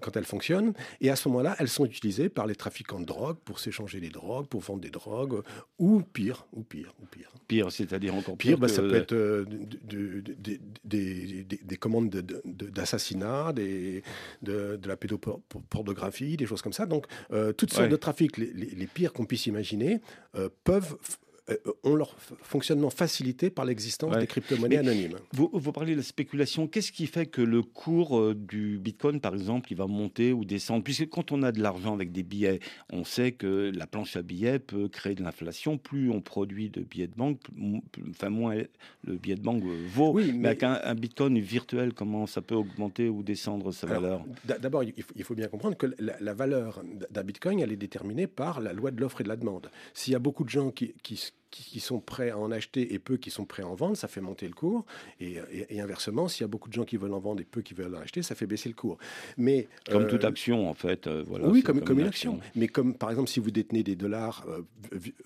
quand 0.00 0.16
elles 0.16 0.24
fonctionnent. 0.24 0.74
Et 1.00 1.10
à 1.10 1.16
ce 1.16 1.28
moment-là, 1.28 1.56
elles 1.58 1.68
sont 1.68 1.86
utilisées 1.86 2.28
par 2.28 2.46
les 2.46 2.54
trafiquants 2.54 3.00
de 3.00 3.04
drogue 3.04 3.38
pour 3.44 3.58
s'échanger 3.58 3.98
des 3.98 4.10
drogues, 4.10 4.46
pour 4.46 4.60
vendre 4.60 4.80
des 4.80 4.90
drogues, 4.90 5.42
ou 5.80 6.02
pire, 6.02 6.46
ou 6.52 6.62
pire, 6.62 6.94
ou 7.02 7.06
pire. 7.06 7.32
Pire, 7.48 7.72
c'est-à-dire 7.72 8.14
encore 8.14 8.36
pire. 8.36 8.52
pire 8.52 8.58
bah, 8.58 8.68
Ça 8.68 8.82
peut 8.82 8.94
être 8.94 9.14
des, 10.84 11.44
des, 11.44 11.76
commandes 11.76 12.10
d'assassinat, 12.10 13.52
de, 13.52 14.02
de, 14.42 14.88
la 14.88 14.96
pédopornographie, 14.96 16.36
des 16.36 16.46
choses 16.46 16.62
comme 16.62 16.72
ça. 16.72 16.86
Donc, 16.86 17.06
euh, 17.32 17.52
toutes 17.52 17.72
sortes 17.72 17.88
de 17.88 17.96
trafics, 17.96 18.36
les, 18.36 18.52
les, 18.52 18.86
pires 18.86 19.12
qu'on 19.12 19.26
puisse 19.26 19.46
imaginer, 19.46 20.00
euh, 20.34 20.48
peuvent 20.64 20.96
ont 21.84 21.94
leur 21.94 22.14
fonctionnement 22.18 22.90
facilité 22.90 23.50
par 23.50 23.64
l'existence 23.64 24.16
des 24.16 24.26
crypto-monnaies 24.26 24.78
anonymes. 24.78 25.16
Vous, 25.32 25.50
vous, 25.52 25.72
parlez 25.72 25.92
de 25.92 25.98
la 25.98 26.02
spéculation. 26.02 26.66
Qu'est-ce 26.66 26.92
qui 26.92 27.06
fait 27.06 27.26
que 27.26 27.40
le 27.40 27.62
cours 27.62 28.18
euh, 28.18 28.34
du 28.34 28.78
Bitcoin, 28.78 29.20
par 29.20 29.34
exemple, 29.34 29.72
il 29.72 29.76
va 29.76 29.86
monter 29.86 30.32
ou 30.32 30.44
descendre? 30.44 30.84
Puisque 30.84 31.08
quand 31.08 31.32
on 31.32 31.42
a 31.42 31.52
de 31.52 31.62
l'argent 31.62 31.94
avec 31.94 32.12
des 32.12 32.22
billets, 32.22 32.60
on 32.92 33.04
sait 33.04 33.32
que 33.32 33.70
la 33.74 33.86
planche 33.86 34.16
à 34.16 34.22
billets 34.22 34.58
peut 34.58 34.88
créer 34.88 35.14
de 35.14 35.22
l'inflation. 35.22 35.78
Plus 35.78 36.10
on 36.10 36.20
produit 36.20 36.70
de 36.70 36.82
billets 36.82 37.06
de 37.06 37.14
banque, 37.14 37.40
enfin 38.10 38.28
moins 38.28 38.56
le 39.04 39.16
billet 39.16 39.36
de 39.36 39.42
banque 39.42 39.62
vaut. 39.62 40.12
Oui, 40.12 40.32
mais, 40.32 40.48
avec 40.48 40.62
un, 40.62 40.94
Bitcoin 40.94 41.38
virtuel, 41.38 41.94
comment 41.94 42.26
ça 42.26 42.42
peut 42.42 42.54
augmenter 42.54 43.08
ou 43.08 43.22
descendre 43.22 43.72
sa 43.72 43.86
valeur? 43.86 44.24
D'abord, 44.44 44.82
il 44.84 45.24
faut 45.24 45.34
bien 45.34 45.48
comprendre 45.48 45.76
que 45.76 45.86
la, 45.98 46.34
valeur 46.34 46.82
d'un 47.10 47.22
Bitcoin, 47.22 47.60
elle 47.60 47.72
est 47.72 47.76
déterminée 47.76 48.26
par 48.26 48.60
la 48.60 48.72
loi 48.72 48.90
de 48.90 49.00
l'offre 49.00 49.20
et 49.20 49.24
de 49.24 49.28
la 49.28 49.36
demande. 49.36 49.70
S'il 49.94 50.12
y 50.12 50.16
a 50.16 50.20
beaucoup 50.20 50.44
de 50.44 50.50
gens 50.50 50.70
qui, 50.70 50.94
qui 51.02 51.16
qui, 51.50 51.80
sont 51.80 52.00
prêts 52.00 52.30
à 52.30 52.38
en 52.38 52.50
acheter 52.50 52.94
et 52.94 52.98
peu 52.98 53.16
qui 53.16 53.30
sont 53.30 53.44
prêts 53.44 53.62
à 53.62 53.66
en 53.66 53.74
vendre, 53.74 53.96
ça 53.96 54.08
fait 54.08 54.20
monter 54.20 54.46
le 54.46 54.54
cours. 54.54 54.84
Et, 55.20 55.38
inversement, 55.80 56.28
s'il 56.28 56.42
y 56.42 56.44
a 56.44 56.48
beaucoup 56.48 56.68
de 56.68 56.74
gens 56.74 56.84
qui 56.84 56.96
veulent 56.96 57.14
en 57.14 57.20
vendre 57.20 57.40
et 57.40 57.44
peu 57.44 57.62
qui 57.62 57.74
veulent 57.74 57.94
en 57.94 58.00
acheter, 58.00 58.22
ça 58.22 58.34
fait 58.34 58.46
baisser 58.46 58.68
le 58.68 58.74
cours. 58.74 58.98
Mais, 59.36 59.68
comme 59.90 60.06
toute 60.06 60.24
euh, 60.24 60.28
action, 60.28 60.68
en 60.68 60.74
fait. 60.74 61.06
Euh, 61.06 61.24
voilà, 61.26 61.48
oui, 61.48 61.62
comme, 61.62 61.80
comme, 61.80 62.00
une 62.00 62.06
action. 62.06 62.40
Mais 62.54 62.68
comme, 62.68 62.94
par 62.94 63.10
exemple, 63.10 63.28
si 63.28 63.40
vous 63.40 63.50
détenez 63.50 63.82
des 63.82 63.96
dollars 63.96 64.46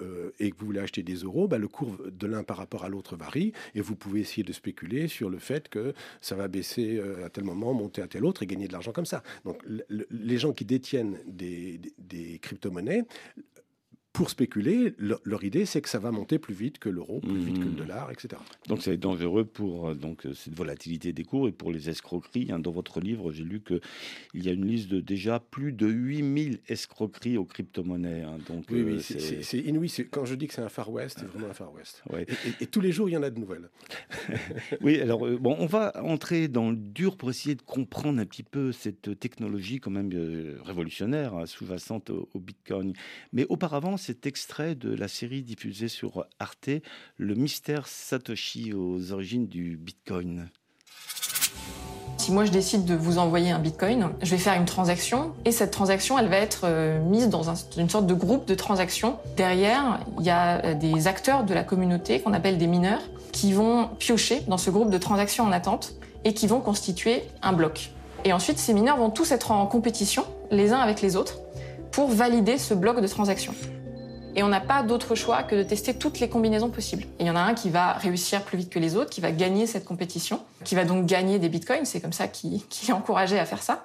euh, 0.01 0.31
et 0.38 0.51
que 0.51 0.57
vous 0.59 0.66
voulez 0.66 0.81
acheter 0.81 1.03
des 1.03 1.16
euros, 1.16 1.48
bah, 1.48 1.59
le 1.59 1.68
cours 1.68 1.96
de 2.07 2.27
l'un 2.27 2.42
par 2.42 2.57
rapport 2.57 2.85
à 2.85 2.88
l'autre 2.88 3.16
varie. 3.16 3.53
Et 3.75 3.81
vous 3.81 3.96
pouvez 3.96 4.20
essayer 4.20 4.44
de 4.44 4.53
spéculer 4.53 5.09
sur 5.09 5.31
le 5.31 5.38
fait 5.38 5.68
que 5.68 5.94
ça 6.20 6.37
va 6.37 6.48
baisser 6.48 7.01
à 7.25 7.31
tel 7.31 7.44
moment, 7.44 7.75
monter 7.75 8.03
à 8.03 8.07
tel 8.07 8.25
autre 8.25 8.42
et 8.42 8.46
gagner 8.46 8.68
de 8.68 8.72
l'argent 8.72 8.92
comme 8.92 9.07
ça. 9.07 9.22
Donc, 9.44 9.61
les 9.88 10.38
gens 10.38 10.53
qui 10.53 10.64
détiennent 10.64 11.18
des, 11.27 11.81
des 11.98 12.38
crypto-monnaies 12.38 13.05
pour 14.12 14.29
spéculer, 14.29 14.94
leur, 14.98 15.42
idée, 15.42 15.64
c'est 15.64 15.81
que 15.81 15.88
ça 15.88 15.98
va 15.98 16.11
monter 16.11 16.38
plus 16.38 16.53
vite 16.55 16.79
que 16.79 16.90
l'euro, 16.90 17.20
plus 17.20 17.38
vite 17.38 17.59
que 17.59 17.64
le 17.64 17.70
Mmh. 17.70 17.77
dollar, 17.77 18.11
etc. 18.11 18.40
Donc 18.68 18.83
c'est 18.83 18.98
dangereux 18.98 19.44
pour 19.46 19.88
euh, 19.88 19.94
donc 19.94 20.27
euh, 20.27 20.35
cette 20.35 20.55
volatilité 20.55 21.14
des 21.14 21.25
cours 21.25 21.48
et 21.48 21.53
pour 21.53 21.72
les 21.72 21.88
escroqueries. 21.88 22.53
hein. 22.53 22.59
Dans 22.59 22.72
votre 22.72 23.01
livre, 23.01 23.33
j'ai 23.33 23.42
lu 23.44 23.61
que 23.61 23.81
il 24.35 24.44
y 24.44 24.51
a 24.51 24.53
une 24.53 24.66
liste 24.66 24.88
de 24.90 25.01
déjà 25.01 25.40
plus 25.40 25.72
de 25.72 25.87
8000 25.87 26.61
escroqueries 26.68 27.38
aux 27.38 27.46
crypto-monnaies. 27.46 28.22
hein. 28.22 28.37
Donc 28.48 28.66
Oui, 28.70 28.81
euh, 28.81 28.85
oui, 28.96 29.03
c'est- 29.03 29.59
inouï. 29.61 29.88
c'est- 29.88 30.05
Quand 30.05 30.27
je 30.27 30.35
dis 30.35 30.46
que 30.46 30.53
c'est 30.53 30.61
un 30.62 30.68
Far 30.68 30.90
West, 30.90 31.16
c'est 31.20 31.27
vraiment 31.27 31.48
un 31.48 31.55
Far 31.55 31.72
West. 31.72 32.03
ouais. 32.12 32.27
Et, 32.29 32.33
et- 32.33 32.64
et 32.64 32.66
tous 32.66 32.83
les 32.83 32.92
jours, 32.92 33.09
il 33.09 33.12
y 33.12 33.16
en 33.16 33.22
a 33.22 33.31
de 33.31 33.40
nouvelles. 33.40 33.70
Oui, 34.83 35.01
alors 35.01 35.27
euh, 35.27 35.38
bon, 35.38 35.57
on 35.59 35.66
va 35.66 35.92
entrer 36.05 36.48
dans 36.48 36.70
le 36.70 36.77
dur 36.77 37.16
pour 37.16 37.31
essayer 37.31 37.55
de 37.55 37.62
comprendre 37.62 38.20
un 38.20 38.27
petit 38.27 38.42
peu 38.42 38.72
cette 38.72 39.18
technologie 39.18 39.81
quand 39.81 39.90
même 39.90 40.11
euh, 40.12 40.59
révolutionnaire, 40.64 41.35
hein, 41.35 41.46
sous-jacente 41.46 42.11
au, 42.11 42.29
au 42.35 42.40
Bitcoin. 42.40 42.92
Mais 43.33 43.46
auparavant, 43.48 43.96
cet 44.03 44.27
extrait 44.27 44.75
de 44.75 44.93
la 44.93 45.07
série 45.07 45.43
diffusée 45.43 45.87
sur 45.87 46.27
Arte, 46.41 46.71
Le 47.19 47.35
mystère 47.37 47.87
Satoshi 47.87 48.73
aux 48.75 49.12
origines 49.12 49.47
du 49.47 49.77
Bitcoin. 49.77 50.49
Si 52.19 52.33
moi 52.33 52.45
je 52.45 52.51
décide 52.51 52.85
de 52.85 52.95
vous 52.97 53.19
envoyer 53.19 53.51
un 53.53 53.59
bitcoin, 53.61 54.11
je 54.23 54.31
vais 54.33 54.38
faire 54.38 54.55
une 54.55 54.65
transaction 54.65 55.35
et 55.45 55.53
cette 55.53 55.71
transaction 55.71 56.19
elle 56.19 56.29
va 56.29 56.37
être 56.38 56.62
euh, 56.65 57.01
mise 57.05 57.29
dans 57.29 57.49
un- 57.51 57.55
une 57.79 57.88
sorte 57.88 58.07
de 58.07 58.15
groupe 58.15 58.45
de 58.47 58.55
transactions. 58.55 59.19
Derrière, 59.37 60.01
il 60.19 60.25
y 60.27 60.31
a 60.31 60.65
euh, 60.65 60.75
des 60.75 61.07
acteurs 61.07 61.45
de 61.45 61.55
la 61.55 61.62
communauté 61.65 62.21
qu'on 62.21 62.33
appelle 62.33 62.59
des 62.59 62.67
mineurs 62.67 63.03
qui 63.33 63.53
vont 63.53 63.88
piocher 63.99 64.41
dans 64.49 64.59
ce 64.59 64.71
groupe 64.71 64.91
de 64.91 64.99
transactions 64.99 65.45
en 65.45 65.53
attente 65.53 65.95
et 66.25 66.35
qui 66.35 66.47
vont 66.49 66.61
constituer 66.61 67.23
un 67.41 67.53
bloc. 67.53 67.91
Et 68.25 68.33
ensuite, 68.33 68.59
ces 68.59 68.75
mineurs 68.75 68.97
vont 68.99 69.11
tous 69.11 69.31
être 69.33 69.51
en 69.53 69.67
compétition 69.67 70.25
les 70.51 70.73
uns 70.73 70.79
avec 70.79 71.03
les 71.03 71.17
autres 71.17 71.38
pour 71.91 72.09
valider 72.09 72.57
ce 72.59 72.75
bloc 72.75 73.01
de 73.01 73.07
transactions. 73.09 73.55
Et 74.35 74.42
on 74.42 74.49
n'a 74.49 74.61
pas 74.61 74.83
d'autre 74.83 75.14
choix 75.14 75.42
que 75.42 75.55
de 75.55 75.62
tester 75.62 75.95
toutes 75.95 76.21
les 76.21 76.29
combinaisons 76.29 76.71
possibles. 76.71 77.05
Il 77.21 77.27
y 77.27 77.31
en 77.31 77.37
a 77.37 77.40
un 77.40 77.55
qui 77.55 77.68
va 77.68 77.92
réussir 77.92 78.42
plus 78.42 78.57
vite 78.57 78.71
que 78.71 78.79
les 78.79 78.97
autres, 78.97 79.11
qui 79.11 79.21
va 79.21 79.31
gagner 79.31 79.66
cette 79.66 79.85
compétition, 79.85 80.40
qui 80.64 80.75
va 80.75 80.85
donc 80.85 81.07
gagner 81.07 81.38
des 81.38 81.49
bitcoins, 81.49 81.85
c'est 81.85 82.01
comme 82.01 82.12
ça 82.12 82.29
qu'il 82.29 82.66
qu'il 82.68 82.88
est 82.88 82.95
encouragé 82.95 83.38
à 83.38 83.45
faire 83.45 83.62
ça. 83.62 83.85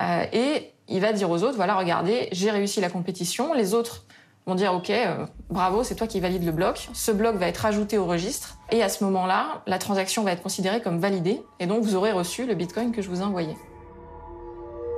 Euh, 0.00 0.24
et 0.32 0.72
il 0.88 1.00
va 1.00 1.12
dire 1.12 1.30
aux 1.30 1.42
autres, 1.42 1.56
voilà, 1.56 1.76
regardez, 1.76 2.28
j'ai 2.32 2.50
réussi 2.50 2.80
la 2.80 2.90
compétition, 2.90 3.52
les 3.54 3.74
autres 3.74 4.04
vont 4.46 4.54
dire, 4.54 4.74
ok, 4.74 4.90
euh, 4.90 5.26
bravo, 5.50 5.84
c'est 5.84 5.94
toi 5.94 6.06
qui 6.06 6.20
valide 6.20 6.44
le 6.44 6.52
bloc, 6.52 6.88
ce 6.92 7.12
bloc 7.12 7.36
va 7.36 7.46
être 7.46 7.64
ajouté 7.64 7.96
au 7.96 8.04
registre, 8.04 8.58
et 8.70 8.82
à 8.82 8.88
ce 8.88 9.04
moment-là, 9.04 9.62
la 9.66 9.78
transaction 9.78 10.22
va 10.22 10.32
être 10.32 10.42
considérée 10.42 10.82
comme 10.82 10.98
validée, 10.98 11.40
et 11.60 11.66
donc 11.66 11.82
vous 11.82 11.94
aurez 11.94 12.12
reçu 12.12 12.46
le 12.46 12.54
bitcoin 12.54 12.92
que 12.92 13.00
je 13.00 13.08
vous 13.08 13.20
ai 13.20 13.24
envoyé. 13.24 13.56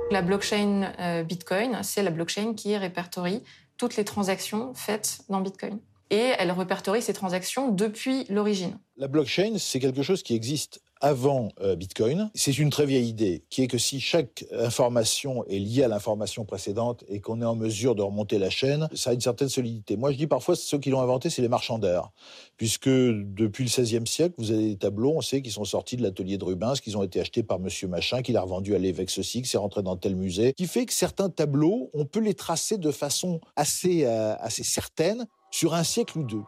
La 0.09 0.21
blockchain 0.21 0.93
euh, 0.99 1.23
Bitcoin, 1.23 1.79
c'est 1.83 2.01
la 2.01 2.11
blockchain 2.11 2.53
qui 2.53 2.77
répertorie 2.77 3.43
toutes 3.77 3.95
les 3.95 4.05
transactions 4.05 4.73
faites 4.73 5.19
dans 5.29 5.41
Bitcoin. 5.41 5.79
Et 6.09 6.33
elle 6.37 6.51
répertorie 6.51 7.01
ces 7.01 7.13
transactions 7.13 7.69
depuis 7.69 8.25
l'origine. 8.29 8.79
La 8.95 9.07
blockchain, 9.07 9.57
c'est 9.57 9.79
quelque 9.79 10.03
chose 10.03 10.23
qui 10.23 10.35
existe 10.35 10.81
avant 11.01 11.49
euh, 11.61 11.75
Bitcoin. 11.75 12.29
C'est 12.33 12.57
une 12.57 12.69
très 12.69 12.85
vieille 12.85 13.07
idée, 13.07 13.43
qui 13.49 13.63
est 13.63 13.67
que 13.67 13.77
si 13.77 13.99
chaque 13.99 14.45
information 14.51 15.45
est 15.45 15.59
liée 15.59 15.83
à 15.83 15.87
l'information 15.87 16.45
précédente 16.45 17.03
et 17.07 17.19
qu'on 17.19 17.41
est 17.41 17.45
en 17.45 17.55
mesure 17.55 17.95
de 17.95 18.01
remonter 18.01 18.39
la 18.39 18.49
chaîne, 18.49 18.89
ça 18.93 19.11
a 19.11 19.13
une 19.13 19.21
certaine 19.21 19.49
solidité. 19.49 19.97
Moi, 19.97 20.11
je 20.11 20.17
dis 20.17 20.27
parfois, 20.27 20.55
ceux 20.55 20.77
qui 20.77 20.89
l'ont 20.89 21.01
inventé, 21.01 21.29
c'est 21.29 21.41
les 21.41 21.47
marchands 21.47 21.79
d'air. 21.79 22.09
Puisque 22.57 22.89
depuis 22.89 23.63
le 23.63 23.69
XVIe 23.69 24.07
siècle, 24.07 24.35
vous 24.37 24.51
avez 24.51 24.69
des 24.69 24.77
tableaux, 24.77 25.13
on 25.15 25.21
sait 25.21 25.41
qu'ils 25.41 25.51
sont 25.51 25.65
sortis 25.65 25.97
de 25.97 26.03
l'atelier 26.03 26.37
de 26.37 26.43
Rubens, 26.43 26.79
qu'ils 26.81 26.97
ont 26.97 27.03
été 27.03 27.19
achetés 27.19 27.43
par 27.43 27.59
Monsieur 27.59 27.87
Machin, 27.87 28.21
qu'il 28.21 28.37
a 28.37 28.41
revendu 28.41 28.75
à 28.75 28.79
l'évêque 28.79 29.09
ceci, 29.09 29.41
que 29.41 29.47
c'est 29.47 29.57
rentré 29.57 29.83
dans 29.83 29.95
tel 29.95 30.15
musée. 30.15 30.53
Qui 30.53 30.67
fait 30.67 30.85
que 30.85 30.93
certains 30.93 31.29
tableaux, 31.29 31.89
on 31.93 32.05
peut 32.05 32.19
les 32.19 32.33
tracer 32.33 32.77
de 32.77 32.91
façon 32.91 33.39
assez, 33.55 34.05
euh, 34.05 34.35
assez 34.39 34.63
certaine 34.63 35.27
sur 35.51 35.73
un 35.73 35.83
siècle 35.83 36.19
ou 36.19 36.23
deux. 36.23 36.43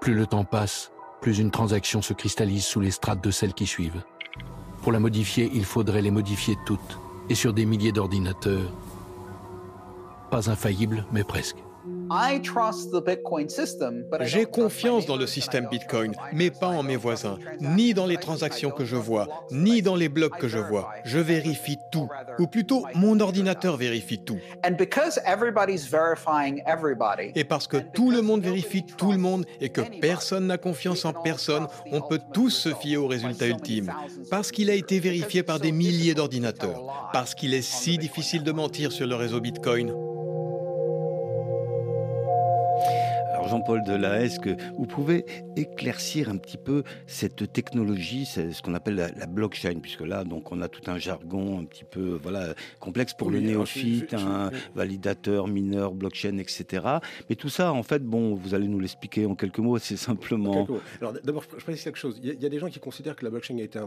Plus 0.00 0.14
le 0.14 0.26
temps 0.26 0.44
passe, 0.44 0.90
plus 1.20 1.38
une 1.38 1.50
transaction 1.50 2.02
se 2.02 2.12
cristallise 2.12 2.64
sous 2.64 2.80
les 2.80 2.90
strates 2.90 3.22
de 3.22 3.30
celles 3.30 3.54
qui 3.54 3.66
suivent. 3.66 4.02
Pour 4.82 4.92
la 4.92 5.00
modifier, 5.00 5.50
il 5.52 5.64
faudrait 5.64 6.02
les 6.02 6.10
modifier 6.10 6.56
toutes, 6.64 6.98
et 7.28 7.34
sur 7.34 7.52
des 7.52 7.66
milliers 7.66 7.92
d'ordinateurs. 7.92 8.72
Pas 10.30 10.50
infaillible, 10.50 11.06
mais 11.12 11.24
presque. 11.24 11.56
J'ai 14.20 14.44
confiance 14.46 15.06
dans 15.06 15.16
le 15.16 15.26
système 15.26 15.68
Bitcoin, 15.70 16.14
mais 16.32 16.50
pas 16.50 16.68
en 16.68 16.82
mes 16.82 16.96
voisins, 16.96 17.38
ni 17.60 17.94
dans 17.94 18.06
les 18.06 18.16
transactions 18.16 18.70
que 18.70 18.84
je 18.84 18.96
vois, 18.96 19.46
ni 19.50 19.82
dans 19.82 19.96
les 19.96 20.08
blocs 20.08 20.38
que 20.38 20.48
je 20.48 20.58
vois. 20.58 20.90
Je 21.04 21.18
vérifie 21.18 21.78
tout, 21.92 22.08
ou 22.38 22.46
plutôt 22.46 22.84
mon 22.94 23.20
ordinateur 23.20 23.76
vérifie 23.76 24.18
tout. 24.18 24.38
Et 27.34 27.44
parce 27.44 27.66
que 27.66 27.76
tout 27.76 28.10
le 28.10 28.22
monde 28.22 28.42
vérifie 28.42 28.84
tout 28.84 29.12
le 29.12 29.18
monde 29.18 29.44
et 29.60 29.68
que 29.68 29.82
personne 30.00 30.46
n'a 30.46 30.58
confiance 30.58 31.04
en 31.04 31.12
personne, 31.12 31.66
on 31.92 32.00
peut 32.00 32.20
tous 32.32 32.50
se 32.50 32.74
fier 32.74 32.96
au 32.96 33.06
résultat 33.06 33.48
ultime. 33.48 33.92
Parce 34.30 34.50
qu'il 34.50 34.70
a 34.70 34.74
été 34.74 35.00
vérifié 35.00 35.42
par 35.42 35.60
des 35.60 35.72
milliers 35.72 36.14
d'ordinateurs. 36.14 37.10
Parce 37.12 37.34
qu'il 37.34 37.54
est 37.54 37.62
si 37.62 37.98
difficile 37.98 38.42
de 38.42 38.52
mentir 38.52 38.92
sur 38.92 39.06
le 39.06 39.14
réseau 39.14 39.40
Bitcoin. 39.40 40.07
Jean-Paul 43.48 43.82
Delahaye, 43.82 44.26
est-ce 44.26 44.40
que 44.40 44.56
vous 44.76 44.86
pouvez 44.86 45.24
éclaircir 45.56 46.28
un 46.28 46.36
petit 46.36 46.56
peu 46.58 46.82
cette 47.06 47.52
technologie, 47.52 48.26
ce 48.26 48.60
qu'on 48.62 48.74
appelle 48.74 48.94
la, 48.96 49.10
la 49.12 49.26
blockchain, 49.26 49.80
puisque 49.80 50.02
là, 50.02 50.24
donc, 50.24 50.52
on 50.52 50.60
a 50.62 50.68
tout 50.68 50.88
un 50.90 50.98
jargon 50.98 51.58
un 51.60 51.64
petit 51.64 51.84
peu 51.84 52.18
voilà, 52.22 52.54
complexe 52.80 53.14
pour 53.14 53.30
le 53.30 53.38
Oui, 53.38 53.44
néophyte, 53.46 54.14
un 54.14 54.50
oui. 54.50 54.58
validateur, 54.74 55.48
mineur, 55.48 55.92
blockchain, 55.92 56.38
etc. 56.38 56.86
Mais 57.28 57.36
tout 57.36 57.48
ça, 57.48 57.72
en 57.72 57.82
fait, 57.82 58.02
bon, 58.04 58.34
vous 58.34 58.54
allez 58.54 58.68
nous 58.68 58.80
l'expliquer 58.80 59.26
en 59.26 59.34
quelques 59.34 59.58
mots, 59.58 59.78
c'est 59.78 59.96
simplement... 59.96 60.66
Mots. 60.66 60.80
Alors 61.00 61.12
d'abord, 61.24 61.44
je 61.56 61.64
précise 61.64 61.84
quelque 61.84 61.98
chose. 61.98 62.18
Il 62.22 62.28
y, 62.28 62.30
a, 62.30 62.34
il 62.34 62.42
y 62.42 62.46
a 62.46 62.48
des 62.48 62.58
gens 62.58 62.68
qui 62.68 62.78
considèrent 62.80 63.16
que 63.16 63.24
la 63.24 63.30
blockchain 63.30 63.56
a 63.58 63.62
été 63.62 63.78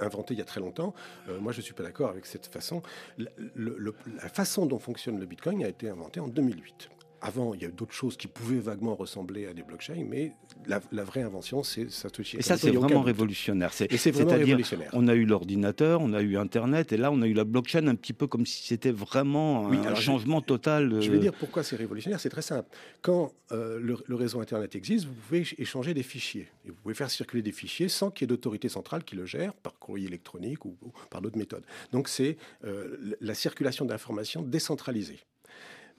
inventée 0.00 0.34
il 0.34 0.38
y 0.38 0.42
a 0.42 0.44
très 0.44 0.60
longtemps. 0.60 0.94
Euh, 1.28 1.38
moi, 1.40 1.52
je 1.52 1.58
ne 1.58 1.62
suis 1.62 1.74
pas 1.74 1.82
d'accord 1.82 2.10
avec 2.10 2.26
cette 2.26 2.46
façon. 2.46 2.82
La, 3.18 3.30
le- 3.54 3.76
le- 3.78 3.94
la 4.22 4.28
façon 4.28 4.66
dont 4.66 4.78
fonctionne 4.78 5.18
le 5.18 5.26
Bitcoin 5.26 5.62
a 5.64 5.68
été 5.68 5.88
inventée 5.88 6.20
en 6.20 6.28
2008. 6.28 6.88
Avant, 7.24 7.54
il 7.54 7.62
y 7.62 7.64
a 7.64 7.68
eu 7.68 7.72
d'autres 7.72 7.94
choses 7.94 8.16
qui 8.16 8.26
pouvaient 8.26 8.58
vaguement 8.58 8.96
ressembler 8.96 9.46
à 9.46 9.54
des 9.54 9.62
blockchains, 9.62 10.04
mais 10.08 10.32
la, 10.66 10.80
la 10.90 11.04
vraie 11.04 11.22
invention, 11.22 11.62
c'est 11.62 11.88
Satoshi 11.88 12.36
Et 12.36 12.42
ça, 12.42 12.56
c'est 12.58 12.70
vraiment 12.72 13.02
révolutionnaire. 13.02 13.72
C'est 13.72 13.90
c'est-à-dire. 13.96 14.58
On 14.92 15.06
a 15.06 15.14
eu 15.14 15.24
l'ordinateur, 15.24 16.00
on 16.00 16.12
a 16.14 16.20
eu 16.20 16.36
Internet, 16.36 16.92
et 16.92 16.96
là, 16.96 17.12
on 17.12 17.22
a 17.22 17.26
eu 17.28 17.32
la 17.32 17.44
blockchain 17.44 17.86
un 17.86 17.94
petit 17.94 18.12
peu 18.12 18.26
comme 18.26 18.44
si 18.44 18.66
c'était 18.66 18.90
vraiment 18.90 19.66
Oui, 19.68 19.76
un 19.86 19.94
je- 19.94 20.00
changement 20.02 20.40
total. 20.40 21.00
Je 21.00 21.08
euh, 21.08 21.12
vais 21.12 21.18
dire 21.20 21.32
pourquoi 21.32 21.62
c'est 21.62 21.76
révolutionnaire. 21.76 22.18
C'est 22.18 22.28
très 22.28 22.42
simple. 22.42 22.68
Quand 23.02 23.32
euh, 23.52 23.78
le, 23.80 23.96
le 24.04 24.14
réseau 24.16 24.40
Internet 24.40 24.74
existe, 24.74 25.04
vous 25.06 25.14
pouvez 25.14 25.42
éch- 25.42 25.54
échanger 25.58 25.94
des 25.94 26.02
fichiers. 26.02 26.48
Et 26.66 26.70
vous 26.70 26.76
pouvez 26.82 26.94
faire 26.94 27.10
circuler 27.10 27.42
des 27.42 27.52
fichiers 27.52 27.88
sans 27.88 28.10
qu'il 28.10 28.24
y 28.24 28.26
ait 28.26 28.28
d'autorité 28.34 28.68
centrale 28.68 29.04
qui 29.04 29.14
le 29.14 29.26
gère 29.26 29.54
par 29.54 29.74
courrier 29.78 30.08
électronique 30.08 30.64
ou, 30.64 30.76
ou 30.82 30.90
par 31.10 31.20
d'autres 31.22 31.38
méthodes. 31.38 31.64
Donc 31.92 32.08
c'est 32.08 32.36
euh, 32.64 33.14
la 33.20 33.34
circulation 33.34 33.84
d'informations 33.84 34.42
décentralisée. 34.42 35.20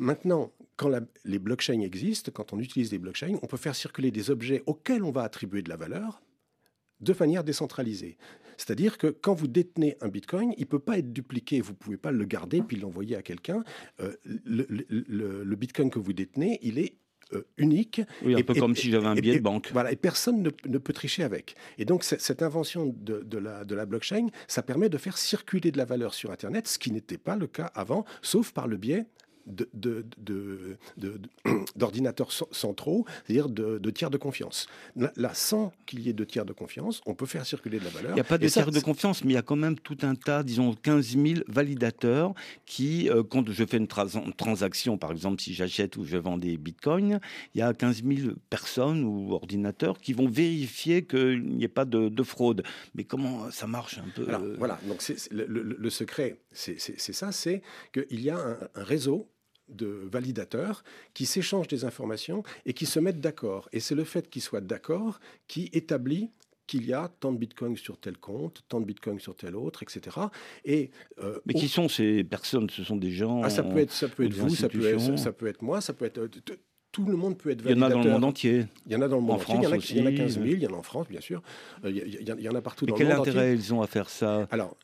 Maintenant, 0.04 0.52
quand 0.76 0.90
la- 0.90 1.00
les 1.24 1.40
blockchains 1.40 1.80
existent, 1.80 2.30
quand 2.34 2.52
on 2.52 2.60
utilise 2.60 2.90
des 2.90 3.00
blockchains, 3.00 3.38
on 3.42 3.48
peut 3.48 3.58
faire 3.58 3.74
circuler 3.76 4.12
des 4.12 4.30
objets 4.30 4.62
auxquels 4.66 5.02
on 5.04 5.12
va 5.12 5.24
attribuer 5.24 5.62
de 5.62 5.70
la 5.70 5.78
valeur 5.78 6.22
de 7.00 7.16
manière 7.20 7.44
décentralisée. 7.46 8.18
C'est-à-dire 8.58 8.98
que 8.98 9.08
quand 9.08 9.34
vous 9.34 9.48
détenez 9.48 9.96
un 10.02 10.10
bitcoin, 10.10 10.54
il 10.58 10.62
ne 10.62 10.66
peut 10.66 10.80
pas 10.80 10.98
être 10.98 11.12
dupliqué, 11.14 11.62
vous 11.62 11.72
ne 11.72 11.78
pouvez 11.78 11.98
pas 11.98 12.12
le 12.12 12.26
garder 12.26 12.62
puis 12.62 12.76
l'envoyer 12.78 13.16
à 13.16 13.22
quelqu'un. 13.22 13.64
Euh, 14.02 14.14
le, 14.26 14.66
le- 14.70 14.86
le- 14.90 15.44
le 15.44 15.56
bitcoin 15.56 15.90
que 15.90 16.00
vous 16.00 16.14
détenez, 16.14 16.60
il 16.62 16.78
est 16.80 16.96
euh, 17.32 17.42
unique. 17.58 18.02
Oui, 18.24 18.36
un 18.36 18.40
Et- 18.40 18.44
peu 18.44 18.56
et- 18.56 18.60
comme 18.60 18.76
si 18.76 18.92
j'avais 18.92 19.08
un 19.08 19.16
et- 19.16 19.22
billet 19.22 19.36
et- 19.36 19.38
de 19.40 19.44
banque. 19.44 19.70
Voilà, 19.72 19.92
et 19.92 19.96
personne 19.96 20.44
ne, 20.44 20.52
ne 20.68 20.78
peut 20.78 20.94
tricher 20.94 21.24
avec. 21.24 21.56
Et 21.80 21.86
donc, 21.86 22.04
cette 22.04 22.44
invention 22.44 22.94
de, 22.96 23.22
de 23.22 23.38
la, 23.40 23.64
de 23.66 23.74
la 23.74 23.86
blockchain, 23.86 24.28
ça 24.48 24.62
permet 24.62 24.90
de 24.90 24.98
faire 25.00 25.18
circuler 25.18 25.72
de 25.72 25.78
la 25.78 25.86
valeur 25.86 26.14
sur 26.14 26.30
Internet, 26.32 26.68
ce 26.68 26.78
qui 26.78 26.92
n'était 26.92 27.18
pas 27.18 27.36
le 27.38 27.48
cas 27.48 27.72
avant, 27.74 28.06
sauf 28.22 28.52
par 28.52 28.68
le 28.68 28.78
biais 28.78 29.06
de- 29.46 29.70
de- 29.74 30.06
de- 30.18 30.78
de- 30.98 31.18
de- 31.18 31.22
d'ordinateurs 31.76 32.32
cen- 32.32 32.48
centraux, 32.52 33.06
c'est-à-dire 33.26 33.50
de, 33.50 33.78
de 33.78 33.90
tiers 33.90 34.10
de 34.10 34.18
confiance. 34.18 34.68
Là, 34.96 35.32
sans 35.34 35.74
qu'il 35.86 36.02
y 36.02 36.10
ait 36.10 36.14
de 36.14 36.24
tiers 36.24 36.46
de 36.46 36.54
confiance, 36.54 37.02
on 37.06 37.14
peut 37.16 37.26
faire 37.26 37.46
circuler 37.46 37.80
de 37.80 37.84
la 37.86 37.90
valeur. 37.90 38.12
Il 38.12 38.16
n'y 38.16 38.22
a 38.22 38.24
pas 38.24 38.38
de 38.38 38.48
tiers 38.48 38.72
de 38.72 38.80
confiance, 38.80 39.24
mais 39.24 39.32
il 39.32 39.36
y 39.36 39.38
a 39.38 39.42
quand 39.42 39.56
même 39.56 39.78
tout 39.78 39.98
un 40.04 40.16
tas, 40.16 40.44
disons 40.44 40.74
15 40.74 41.18
000 41.18 41.42
validateurs 41.48 42.34
qui, 42.66 43.10
euh, 43.10 43.24
quand 43.24 43.50
je 43.52 43.66
fais 43.66 43.78
une 43.78 43.88
trans- 43.88 44.32
transaction, 44.38 44.98
par 44.98 45.12
exemple 45.12 45.42
si 45.42 45.54
j'achète 45.54 45.98
ou 45.98 46.06
je 46.06 46.18
vends 46.18 46.38
des 46.38 46.58
bitcoins, 46.58 47.20
il 47.54 47.60
y 47.60 47.62
a 47.62 47.74
15 47.74 48.04
000 48.04 48.34
personnes 48.50 49.04
ou 49.04 49.32
ordinateurs 49.34 50.00
qui 50.00 50.14
vont 50.14 50.28
vérifier 50.28 51.06
qu'il 51.06 51.44
n'y 51.44 51.64
ait 51.64 51.68
pas 51.68 51.86
de, 51.86 52.10
de 52.10 52.24
fraude. 52.24 52.64
Mais 52.96 53.04
comment 53.04 53.50
ça 53.52 53.68
marche 53.68 53.98
un 53.98 54.10
peu 54.16 54.28
Alors 54.28 54.42
euh, 54.44 54.56
voilà, 54.58 54.80
donc 54.88 55.04
le, 55.32 55.46
le- 55.46 55.64
le 55.64 55.90
secret, 55.90 56.40
c'est, 56.52 56.78
ça, 56.80 57.32
c'est 57.32 57.62
qu'il 57.94 58.22
y 58.22 58.30
a 58.30 58.38
un, 58.38 58.58
un 58.76 58.84
réseau 58.84 59.28
de 59.76 60.08
validateurs 60.12 60.84
qui 61.14 61.26
s'échangent 61.26 61.68
des 61.68 61.86
informations 61.86 62.44
et 62.66 62.74
qui 62.74 62.86
se 62.86 63.00
mettent 63.00 63.22
d'accord. 63.22 63.70
Et 63.72 63.80
c'est 63.80 63.96
le 63.96 64.04
fait 64.04 64.30
qu'ils 64.30 64.42
soient 64.42 64.62
d'accord 64.62 65.20
qui 65.48 65.70
établit 65.74 66.32
qu'il 66.68 66.86
y 66.86 66.94
a 66.94 67.10
tant 67.20 67.32
de 67.32 67.38
bitcoins 67.38 67.76
sur 67.78 67.98
tel 67.98 68.18
compte, 68.18 68.64
tant 68.70 68.80
de 68.80 68.86
bitcoins 68.86 69.20
sur 69.20 69.36
tel 69.36 69.56
autre, 69.56 69.84
etc. 69.84 70.18
Et, 70.64 70.92
euh, 71.20 71.40
Mais 71.46 71.54
qui 71.54 71.68
sont 71.68 71.90
ces 71.90 72.24
personnes? 72.24 72.70
Ce 72.70 72.84
sont 72.84 72.96
des 72.96 73.12
gens 73.12 73.42
ah, 73.44 73.50
ça 73.50 73.64
peut 73.64 73.80
être, 73.80 73.92
ça 73.92 74.08
peut 74.08 74.26
être 74.26 74.34
vous, 74.34 74.56
ça 74.56 74.70
peut 74.70 74.86
être, 74.86 75.18
ça 75.18 75.34
peut 75.34 75.48
être 75.48 75.62
moi, 75.62 75.82
ça 75.82 75.94
peut 75.94 76.06
être 76.06 76.20
euh, 76.20 76.30
tout 76.94 77.06
le 77.06 77.18
monde 77.18 77.38
peut 77.38 77.50
être 77.50 77.64
validateur. 77.64 77.90
Il 77.90 77.94
y 77.94 77.98
en 77.98 78.00
a 78.00 78.04
dans 78.04 78.08
le 78.08 78.14
monde 78.14 78.24
entier. 78.24 78.66
Il 78.86 78.94
y 78.94 78.96
en 78.96 79.02
a 79.02 79.08
dans 79.08 79.16
le 79.18 79.24
monde 79.24 79.42
entier. 79.42 79.56
il, 79.58 79.64
y 79.64 79.68
en 79.68 79.72
a, 79.72 79.78
aussi. 79.78 79.96
il 79.96 80.00
y 80.00 80.04
en 80.04 80.06
a 80.06 80.12
15 80.12 80.34
000, 80.36 80.46
il 80.46 80.60
y 80.60 80.68
en 80.68 80.74
a 80.74 80.78
en 80.78 80.84
France, 80.84 81.08
bien 81.10 81.22
sûr. 81.22 81.42
Euh, 81.84 81.90
il, 81.90 82.30
y 82.40 82.50
en 82.50 82.56
a 82.56 82.62
partout 82.62 82.86
dans 82.86 82.96
le 82.96 83.04
monde 83.04 83.10
quel 83.10 83.20
intérêt 83.20 83.56
ils 83.56 83.74
ont 83.74 83.82
à 83.82 83.88
faire 83.88 84.10
ça? 84.10 84.48
Alors, 84.52 84.78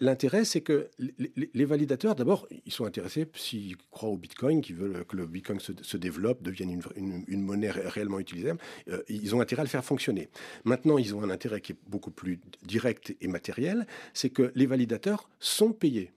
l'intérêt, 0.00 0.44
c'est 0.44 0.60
que 0.60 0.90
les, 0.98 1.64
validateurs, 1.64 2.16
d'abord, 2.16 2.48
ils 2.66 2.72
sont 2.72 2.84
intéressés, 2.84 3.28
s'ils 3.34 3.76
croient 3.92 4.08
au 4.08 4.16
Bitcoin, 4.16 4.60
qu'ils 4.60 4.74
veulent 4.74 5.04
que 5.04 5.16
le 5.16 5.26
Bitcoin 5.26 5.60
se, 5.60 5.96
développe, 5.96 6.42
devienne 6.42 6.80
une, 6.96 7.42
monnaie 7.42 7.70
réellement 7.70 8.18
utilisable, 8.18 8.58
euh, 8.90 9.02
ils 9.08 9.36
ont 9.36 9.40
intérêt 9.40 9.60
à 9.60 9.64
le 9.64 9.70
faire 9.70 9.84
fonctionner. 9.84 10.28
Maintenant, 10.64 10.98
ils 10.98 11.14
ont 11.14 11.22
un 11.22 11.30
intérêt 11.30 11.60
qui 11.60 11.72
est 11.72 11.78
beaucoup 11.86 12.10
plus 12.10 12.40
direct 12.64 13.14
et 13.20 13.28
matériel, 13.28 13.86
c'est 14.14 14.30
que 14.30 14.50
les 14.56 14.66
validateurs 14.66 15.28
sont 15.38 15.72
payés 15.72 16.10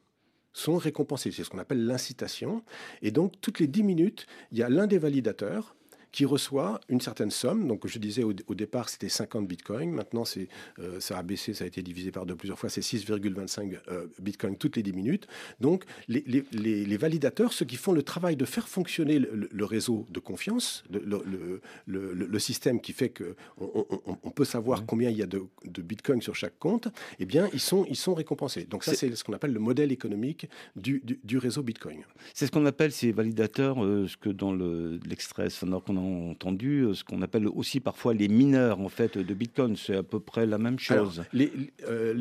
sont 0.60 0.78
récompensés. 0.78 1.32
C'est 1.32 1.44
ce 1.44 1.50
qu'on 1.50 1.60
appelle 1.60 1.86
l'incitation. 1.86 2.64
Et 3.02 3.12
donc, 3.12 3.34
toutes 3.42 3.60
les 3.60 3.68
10 3.68 3.84
minutes, 3.84 4.28
il 4.52 4.58
y 4.58 4.64
a 4.64 4.70
l'un 4.70 4.88
des 4.88 4.98
validateurs 4.98 5.76
qui 6.12 6.26
reçoit 6.26 6.80
une 6.90 7.02
certaine 7.02 7.32
somme. 7.32 7.68
Donc, 7.68 7.88
je 7.88 8.00
disais 8.00 8.24
au, 8.24 8.34
départ, 8.34 8.90
c'était 8.90 9.10
50 9.10 9.48
bitcoins. 9.48 9.92
Maintenant, 9.92 10.26
c'est, 10.26 10.48
euh, 10.80 11.00
ça 11.00 11.18
a 11.18 11.24
baissé, 11.24 11.54
ça 11.54 11.64
a 11.64 11.68
été 11.68 11.82
divisé 11.82 12.12
par 12.12 12.26
deux 12.26 12.36
plusieurs 12.36 12.58
fois. 12.58 12.70
C'est 12.70 12.82
6,25 12.82 13.78
euh, 13.90 14.08
bitcoins 14.20 14.58
toutes 14.58 14.76
les 14.78 14.84
10 14.84 14.94
minutes. 14.94 15.28
Donc, 15.60 15.86
les, 16.08 16.24
les, 16.28 16.86
les, 16.86 16.98
validateurs, 16.98 17.54
ceux 17.54 17.66
qui 17.66 17.76
font 17.76 17.92
le 17.92 18.04
travail 18.04 18.36
de 18.36 18.46
faire 18.46 18.68
fonctionner 18.68 19.20
le, 19.20 19.66
réseau 19.66 20.06
de 20.10 20.20
confiance, 20.20 20.84
le, 20.90 21.62
le, 21.86 22.40
système 22.40 22.82
qui 22.82 22.94
fait 22.94 23.10
qu'on 23.10 23.86
on, 24.24 24.30
peut 24.32 24.46
savoir 24.46 24.86
combien 24.86 25.10
il 25.10 25.18
y 25.18 25.24
a 25.24 25.28
de, 25.28 25.44
de 25.66 25.82
bitcoins 25.82 26.22
sur 26.22 26.36
chaque 26.36 26.58
compte, 26.58 26.88
eh 27.20 27.26
bien, 27.26 27.50
ils 27.54 27.60
sont, 27.60 27.86
ils 27.90 27.96
sont 27.96 28.14
récompensés. 28.14 28.66
Donc, 28.66 28.84
ça, 28.84 28.94
c'est 28.94 29.14
ce 29.16 29.24
qu'on 29.24 29.34
appelle 29.34 29.54
le 29.54 29.60
modèle 29.60 29.92
économique 29.92 30.50
du, 30.76 31.02
du, 31.24 31.38
réseau 31.38 31.62
bitcoin. 31.64 32.04
C'est 32.34 32.48
ce 32.48 32.52
qu'on 32.52 32.66
appelle 32.66 32.92
ces 32.92 33.12
validateurs, 33.12 33.84
euh, 33.84 34.08
ce 34.08 34.18
que 34.18 34.30
dans 34.30 34.54
l'extrait 34.54 35.50
sonore 35.50 35.84
qu'on 35.84 35.98
entendu 36.00 36.82
euh, 36.82 36.94
ce 36.94 37.04
qu'on 37.04 37.22
appelle 37.22 37.48
aussi 37.48 37.80
parfois 37.80 38.14
les 38.14 38.28
mineurs 38.28 38.80
en 38.80 38.90
fait 38.90 39.18
de 39.18 39.34
Bitcoin. 39.34 39.76
C'est 39.76 39.96
à 39.96 40.04
peu 40.04 40.20
près 40.20 40.46
la 40.46 40.58
même 40.58 40.80
chose. 40.80 41.24
les, 41.34 41.52
euh, 41.88 42.16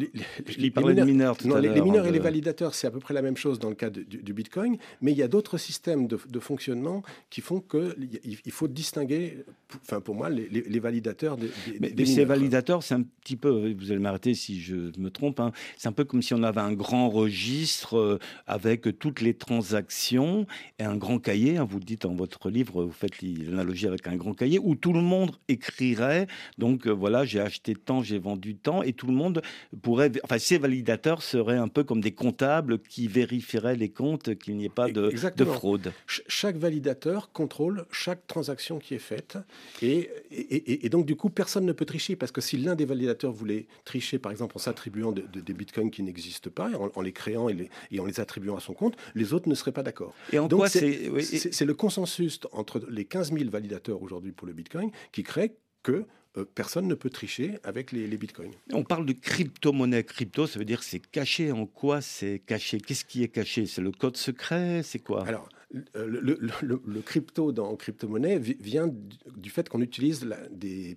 mineurs 1.04 1.36
tout 1.36 1.52
à 1.54 1.60
Les 1.60 1.80
mineurs 1.80 2.06
et 2.06 2.12
les 2.12 2.18
validateurs, 2.18 2.74
c'est 2.74 2.86
à 2.86 2.90
peu 2.90 3.00
près 3.00 3.14
la 3.14 3.22
même 3.22 3.36
chose 3.36 3.58
dans 3.58 3.68
le 3.68 3.74
cas 3.74 3.90
du, 3.90 4.32
Bitcoin, 4.32 4.76
mais 5.00 5.12
il 5.12 5.18
y 5.18 5.22
a 5.22 5.28
d'autres 5.28 5.58
systèmes 5.58 6.06
de, 6.06 6.38
fonctionnement 6.38 7.02
qui 7.30 7.40
font 7.40 7.60
qu'il 7.60 7.96
il 8.44 8.52
faut 8.52 8.68
distinguer, 8.68 9.44
enfin 9.82 10.00
pour 10.00 10.14
moi, 10.14 10.30
les, 10.30 10.78
validateurs 10.78 11.36
des, 11.36 11.50
mais, 11.80 11.92
mais 11.96 12.06
ces 12.06 12.24
validateurs, 12.24 12.82
c'est 12.82 12.94
un 12.94 13.02
petit 13.02 13.36
peu, 13.36 13.74
vous 13.76 13.90
allez 13.90 14.00
m'arrêter 14.00 14.34
si 14.34 14.60
je 14.60 14.76
me 14.98 15.10
trompe, 15.10 15.40
hein, 15.40 15.52
c'est 15.76 15.88
un 15.88 15.92
peu 15.92 16.04
comme 16.04 16.22
si 16.22 16.34
on 16.34 16.42
avait 16.42 16.60
un 16.60 16.72
grand 16.72 17.08
registre 17.08 17.96
euh, 17.96 18.18
avec 18.46 18.98
toutes 18.98 19.20
les 19.20 19.34
transactions 19.34 20.46
et 20.78 20.84
un 20.84 20.96
grand 20.96 21.18
cahier. 21.18 21.58
Hein, 21.58 21.66
vous 21.68 21.78
le 21.78 21.84
dites 21.84 22.02
dans 22.02 22.14
votre 22.14 22.50
livre, 22.50 22.84
vous 22.84 22.92
faites 22.92 23.22
l'analogie 23.22 23.67
avec 23.86 24.06
un 24.06 24.16
grand 24.16 24.34
cahier 24.34 24.58
où 24.62 24.74
tout 24.74 24.92
le 24.92 25.00
monde 25.00 25.36
écrirait. 25.48 26.26
Donc 26.58 26.86
euh, 26.86 26.90
voilà, 26.90 27.24
j'ai 27.24 27.40
acheté 27.40 27.74
tant, 27.74 28.02
j'ai 28.02 28.18
vendu 28.18 28.56
tant, 28.56 28.82
et 28.82 28.92
tout 28.92 29.06
le 29.06 29.12
monde 29.12 29.42
pourrait. 29.82 30.10
Enfin, 30.24 30.38
ces 30.38 30.58
validateurs 30.58 31.22
seraient 31.22 31.56
un 31.56 31.68
peu 31.68 31.84
comme 31.84 32.00
des 32.00 32.12
comptables 32.12 32.78
qui 32.78 33.08
vérifieraient 33.08 33.76
les 33.76 33.88
comptes, 33.88 34.36
qu'il 34.38 34.56
n'y 34.56 34.64
ait 34.64 34.70
pas 34.70 34.90
de, 34.90 35.12
de 35.36 35.44
fraude. 35.44 35.92
chaque 36.06 36.56
validateur 36.56 37.32
contrôle 37.32 37.86
chaque 37.90 38.26
transaction 38.26 38.78
qui 38.78 38.94
est 38.94 38.98
faite, 38.98 39.38
et, 39.82 40.08
et, 40.30 40.88
donc 40.88 41.06
du 41.06 41.16
coup, 41.16 41.30
personne 41.30 41.64
ne 41.64 41.72
peut 41.72 41.84
tricher 41.84 42.16
parce 42.16 42.32
que 42.32 42.40
si 42.40 42.56
l'un 42.56 42.74
des 42.74 42.84
validateurs 42.84 43.32
voulait 43.32 43.66
tricher, 43.84 44.18
par 44.18 44.32
exemple, 44.32 44.56
en 44.56 44.58
s'attribuant 44.58 45.12
des 45.12 45.52
bitcoins 45.52 45.90
qui 45.90 46.02
n'existent 46.02 46.50
pas, 46.50 46.70
en, 46.94 47.00
les 47.00 47.12
créant 47.12 47.48
et, 47.48 47.54
les, 47.54 47.70
et, 47.90 48.00
en 48.00 48.04
les 48.04 48.20
attribuant 48.20 48.56
à 48.56 48.60
son 48.60 48.72
compte, 48.72 48.96
les 49.14 49.32
autres 49.32 49.48
ne 49.48 49.54
seraient 49.54 49.72
pas 49.72 49.82
d'accord. 49.82 50.14
Et 50.32 50.38
en 50.38 50.48
donc 50.48 50.68
c'est 50.68 51.64
le 51.64 51.74
consensus 51.74 52.40
entre 52.52 52.82
les 52.88 53.04
15 53.04 53.32
000 53.32 53.50
validateurs 53.58 54.02
aujourd'hui 54.02 54.32
pour 54.32 54.46
le 54.46 54.52
Bitcoin 54.52 54.90
qui 55.12 55.22
crée 55.22 55.56
que 55.82 56.06
euh, 56.36 56.44
personne 56.54 56.86
ne 56.86 56.94
peut 56.94 57.10
tricher 57.10 57.58
avec 57.64 57.90
les, 57.92 58.06
bitcoins. 58.16 58.52
On 58.72 58.84
parle 58.84 59.06
de 59.06 59.12
crypto-monnaie. 59.12 60.04
Crypto, 60.04 60.46
ça 60.46 60.58
veut 60.58 60.64
dire 60.64 60.82
c'est 60.82 61.00
caché. 61.00 61.52
En 61.52 61.66
quoi 61.66 62.00
c'est 62.00 62.40
caché? 62.40 62.80
Qu'est-ce 62.80 63.04
qui 63.04 63.22
est 63.22 63.28
caché? 63.28 63.66
C'est 63.66 63.80
le 63.80 63.92
code 63.92 64.16
secret? 64.16 64.82
C'est 64.82 64.98
quoi? 64.98 65.26
Alors, 65.26 65.48
euh, 65.96 66.06
le, 66.06 67.00
crypto 67.00 67.52
dans 67.52 67.74
crypto-monnaie 67.76 68.38
vient 68.38 68.90
du 69.36 69.50
fait 69.50 69.68
qu'on 69.68 69.80
utilise 69.80 70.28
des, 70.50 70.96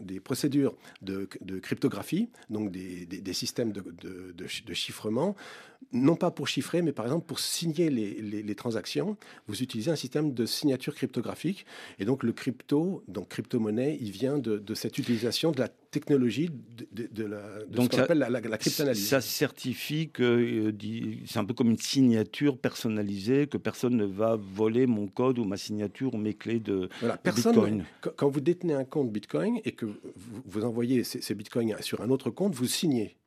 des, 0.00 0.20
procédures 0.20 0.76
de, 1.02 1.28
cryptographie, 1.60 2.28
donc 2.50 2.70
des, 2.70 3.32
systèmes 3.32 3.72
de, 3.72 4.46
chiffrement, 4.74 5.36
non 5.92 6.16
pas 6.16 6.30
pour 6.30 6.48
chiffrer, 6.48 6.82
mais 6.82 6.92
par 6.92 7.06
exemple 7.06 7.26
pour 7.26 7.38
signer 7.38 7.90
les, 7.90 8.54
transactions, 8.54 9.16
vous 9.46 9.62
utilisez 9.62 9.90
un 9.90 9.96
système 9.96 10.34
de 10.34 10.46
signature 10.46 10.94
cryptographique. 10.94 11.64
Et 11.98 12.04
donc 12.04 12.22
le 12.22 12.32
crypto, 12.32 13.04
donc 13.08 13.28
crypto-monnaie, 13.28 13.98
il 14.00 14.10
vient 14.10 14.38
de, 14.38 14.74
cette 14.74 14.98
utilisation 14.98 15.52
de 15.52 15.60
la 15.60 15.68
technologie 15.90 16.50
de, 16.92 17.24
la, 17.24 17.40
Donc 17.68 17.92
ce 17.92 17.96
qu'on 17.96 18.02
appelle 18.02 18.18
la, 18.18 18.28
la, 18.28 18.58
cryptanalyse. 18.58 19.08
Ça 19.08 19.20
certifie 19.20 20.10
que 20.10 20.22
euh, 20.22 20.72
c'est 21.26 21.38
un 21.38 21.44
peu 21.44 21.54
comme 21.54 21.70
une 21.70 21.78
signature 21.78 22.58
personnalisée, 22.58 23.46
que 23.46 23.56
personne 23.56 23.96
ne 23.96 24.04
va 24.04 24.36
voler 24.36 24.86
mon 24.86 25.06
code 25.06 25.38
ou 25.38 25.44
ma 25.44 25.56
signature 25.56 26.14
ou 26.14 26.18
mes 26.18 26.34
clés 26.34 26.60
de, 26.60 26.88
voilà, 27.00 27.16
personne, 27.16 27.52
Bitcoin. 27.52 27.84
Quand 28.16 28.28
vous 28.28 28.40
détenez 28.40 28.74
un 28.74 28.84
compte 28.84 29.10
Bitcoin 29.10 29.60
et 29.68 29.72
que 29.72 29.86
vous, 30.16 30.64
envoyez 30.64 31.04
ces 31.04 31.34
Bitcoins 31.34 31.76
sur 31.80 32.00
un 32.00 32.10
autre 32.10 32.30
compte, 32.30 32.54
vous 32.54 32.66
signez. 32.66 33.17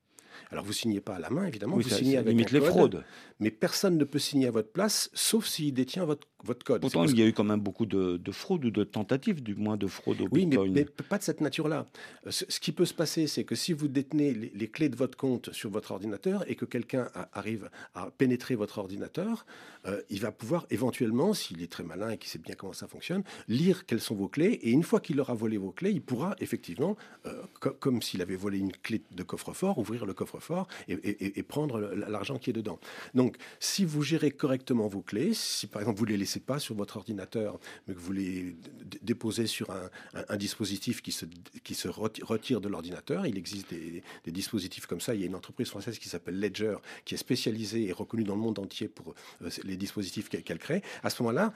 Alors 0.50 0.64
vous 0.66 0.74
signez 0.74 1.02
pas 1.02 1.16
à 1.16 1.20
la 1.20 1.30
main, 1.30 1.46
évidemment, 1.46 1.76
vous 1.76 1.84
signez 1.84 2.18
avec 2.18 2.32
limite 2.32 2.54
un 2.54 2.60
les 2.60 2.66
fraudes. 2.66 3.04
Mais 3.40 3.50
personne 3.50 3.98
ne 3.98 4.04
peut 4.04 4.20
signer 4.20 4.48
à 4.48 4.52
votre 4.52 4.72
place, 4.72 5.10
sauf 5.14 5.48
s'il 5.48 5.74
détient 5.74 6.06
votre, 6.06 6.28
votre 6.44 6.64
code. 6.64 6.82
Pourtant, 6.82 7.06
il 7.06 7.18
y 7.18 7.24
a 7.24 7.26
eu 7.26 7.34
quand 7.34 7.44
même 7.44 7.60
beaucoup 7.60 7.86
de, 7.86 8.18
de 8.18 8.32
fraudes 8.32 8.66
ou 8.66 8.72
de 8.72 8.84
tentatives, 8.84 9.42
du 9.42 9.56
moins 9.56 9.78
de 9.78 9.88
fraude 9.88 10.22
au 10.22 10.28
oui, 10.32 10.46
Bitcoin. 10.46 10.72
Oui, 10.72 10.76
mais, 10.76 10.86
pas 10.86 11.18
de 11.18 11.24
cette 11.24 11.42
nature-là. 11.42 11.88
Euh, 12.28 12.32
ce, 12.32 12.60
qui 12.60 12.72
peut 12.72 12.86
se 12.86 12.94
passer, 12.94 13.26
c'est 13.28 13.44
que 13.44 13.56
si 13.56 13.74
vous 13.74 13.88
détenez 13.88 14.34
les, 14.34 14.68
clés 14.68 14.90
de 14.90 14.96
votre 14.96 15.18
compte 15.18 15.52
sur 15.54 15.70
votre 15.70 15.92
ordinateur 15.92 16.50
et 16.50 16.56
que 16.56 16.66
quelqu'un 16.66 17.10
arrive 17.34 17.70
à 17.96 18.12
pénétrer 18.12 18.56
votre 18.56 18.78
ordinateur, 18.78 19.46
euh, 19.88 20.02
il 20.10 20.22
va 20.22 20.32
pouvoir 20.32 20.68
éventuellement, 20.70 21.34
s'il 21.34 21.64
est 21.64 21.72
très 21.72 21.84
malin 21.84 22.12
et 22.12 22.18
qu'il 22.18 22.30
sait 22.30 22.40
bien 22.40 22.56
comment 22.56 22.74
ça 22.74 22.88
fonctionne, 22.88 23.24
lire 23.48 23.86
quelles 23.86 24.02
sont 24.02 24.16
vos 24.16 24.28
clés. 24.28 24.60
Et 24.62 24.72
une 24.72 24.84
fois 24.84 25.00
qu'il 25.00 25.20
aura 25.20 25.34
volé 25.34 25.58
vos 25.58 25.72
clés, 25.72 25.92
il 25.92 26.02
pourra 26.02 26.36
effectivement, 26.40 26.96
euh, 27.26 27.42
comme 27.60 28.02
s'il 28.02 28.22
avait 28.22 28.36
volé 28.36 28.60
une 28.60 28.72
clé 28.72 29.02
de 29.12 29.24
coffre-fort, 29.24 29.78
ouvrir 29.78 30.06
le 30.06 30.14
coffre 30.14 30.31
fort 30.40 30.68
et, 30.88 31.44
prendre 31.44 31.80
l'argent 31.80 32.38
qui 32.38 32.52
est 32.52 32.54
dedans. 32.54 32.80
Donc, 33.14 33.38
si 33.60 33.84
vous 33.84 34.04
gérez 34.04 34.32
correctement 34.32 34.88
vos 34.88 35.02
clés, 35.02 35.34
si 35.34 35.68
par 35.68 35.82
exemple 35.82 36.00
vous 36.00 36.06
ne 36.06 36.12
les 36.12 36.18
laissez 36.18 36.40
pas 36.40 36.60
sur 36.60 36.76
votre 36.76 36.98
ordinateur, 36.98 37.60
mais 37.88 37.94
que 37.94 38.00
vous 38.00 38.14
les 38.14 38.56
déposez 39.02 39.48
sur 39.48 39.72
un, 39.72 40.38
dispositif 40.38 41.02
qui 41.02 41.12
se, 41.12 41.88
retire 41.88 42.62
de 42.62 42.70
l'ordinateur, 42.70 43.26
il 43.26 43.38
existe 43.38 43.74
des, 43.74 44.32
dispositifs 44.32 44.86
comme 44.86 45.02
ça. 45.02 45.14
Il 45.14 45.22
y 45.22 45.24
a 45.24 45.28
une 45.28 45.36
entreprise 45.36 45.68
française 45.68 46.00
qui 46.00 46.10
s'appelle 46.10 46.40
Ledger, 46.40 46.78
qui 47.06 47.16
est 47.16 47.18
spécialisée 47.18 47.88
et 47.88 47.92
reconnue 47.92 48.24
dans 48.24 48.36
le 48.36 48.42
monde 48.42 48.60
entier 48.60 48.88
pour 48.88 49.14
euh, 49.42 49.50
les 49.64 49.78
dispositifs 49.78 50.30
qu'elle 50.30 50.60
crée. 50.60 50.82
À 51.04 51.10
ce 51.10 51.22
moment-là, 51.24 51.54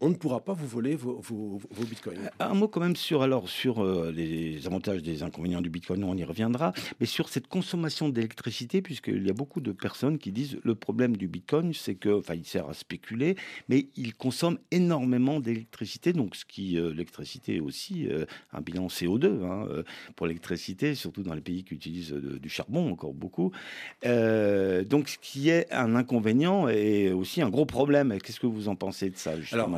on 0.00 0.08
ne 0.08 0.14
pourra 0.14 0.40
pas 0.40 0.52
vous 0.52 0.66
voler 0.66 0.96
vos, 0.96 1.22
bitcoins. 1.88 2.30
Un 2.40 2.54
mot 2.54 2.68
quand 2.68 2.80
même 2.80 2.96
sur, 2.96 3.22
alors, 3.22 3.48
sur 3.48 3.82
euh, 3.82 4.10
les 4.10 4.66
avantages 4.66 5.02
des 5.02 5.22
inconvénients 5.22 5.60
du 5.60 5.70
bitcoin, 5.70 6.04
on 6.04 6.16
y 6.16 6.24
reviendra, 6.24 6.72
mais 7.00 7.06
sur 7.06 7.28
cette 7.28 7.46
consommation 7.68 8.08
d'électricité, 8.08 8.80
puisqu'il 8.80 9.26
y 9.26 9.28
a 9.28 9.34
beaucoup 9.34 9.60
de 9.60 9.72
personnes 9.72 10.16
qui 10.16 10.32
disent 10.32 10.58
le 10.64 10.74
problème 10.74 11.18
du 11.18 11.28
Bitcoin, 11.28 11.74
c'est 11.74 11.96
que, 11.96 12.18
enfin, 12.18 12.34
il 12.34 12.46
sert 12.46 12.66
à 12.66 12.72
spéculer, 12.72 13.36
mais 13.68 13.88
il 13.94 14.14
consomme 14.14 14.58
énormément 14.70 15.38
d'électricité, 15.38 16.14
donc 16.14 16.34
ce 16.34 16.46
qui, 16.46 16.78
euh, 16.78 16.92
l'électricité 16.92 17.56
est 17.56 17.60
aussi 17.60 18.08
euh, 18.08 18.24
un 18.54 18.62
bilan 18.62 18.86
CO2 18.86 19.44
hein, 19.44 19.66
euh, 19.68 19.82
pour 20.16 20.26
l'électricité, 20.26 20.94
surtout 20.94 21.22
dans 21.22 21.34
les 21.34 21.42
pays 21.42 21.62
qui 21.62 21.74
utilisent 21.74 22.14
du 22.14 22.48
charbon 22.48 22.90
encore 22.90 23.12
beaucoup. 23.12 23.52
donc, 24.02 25.08
ce 25.10 25.18
qui 25.18 25.50
est 25.50 25.70
un 25.70 25.94
inconvénient 25.94 26.68
et 26.68 27.12
aussi 27.12 27.42
un 27.42 27.50
gros 27.50 27.66
problème. 27.66 28.16
Qu'est-ce 28.24 28.40
que 28.40 28.46
vous 28.46 28.68
en 28.68 28.76
pensez 28.76 29.10
de 29.10 29.16
ça 29.18 29.32
Alors, 29.52 29.68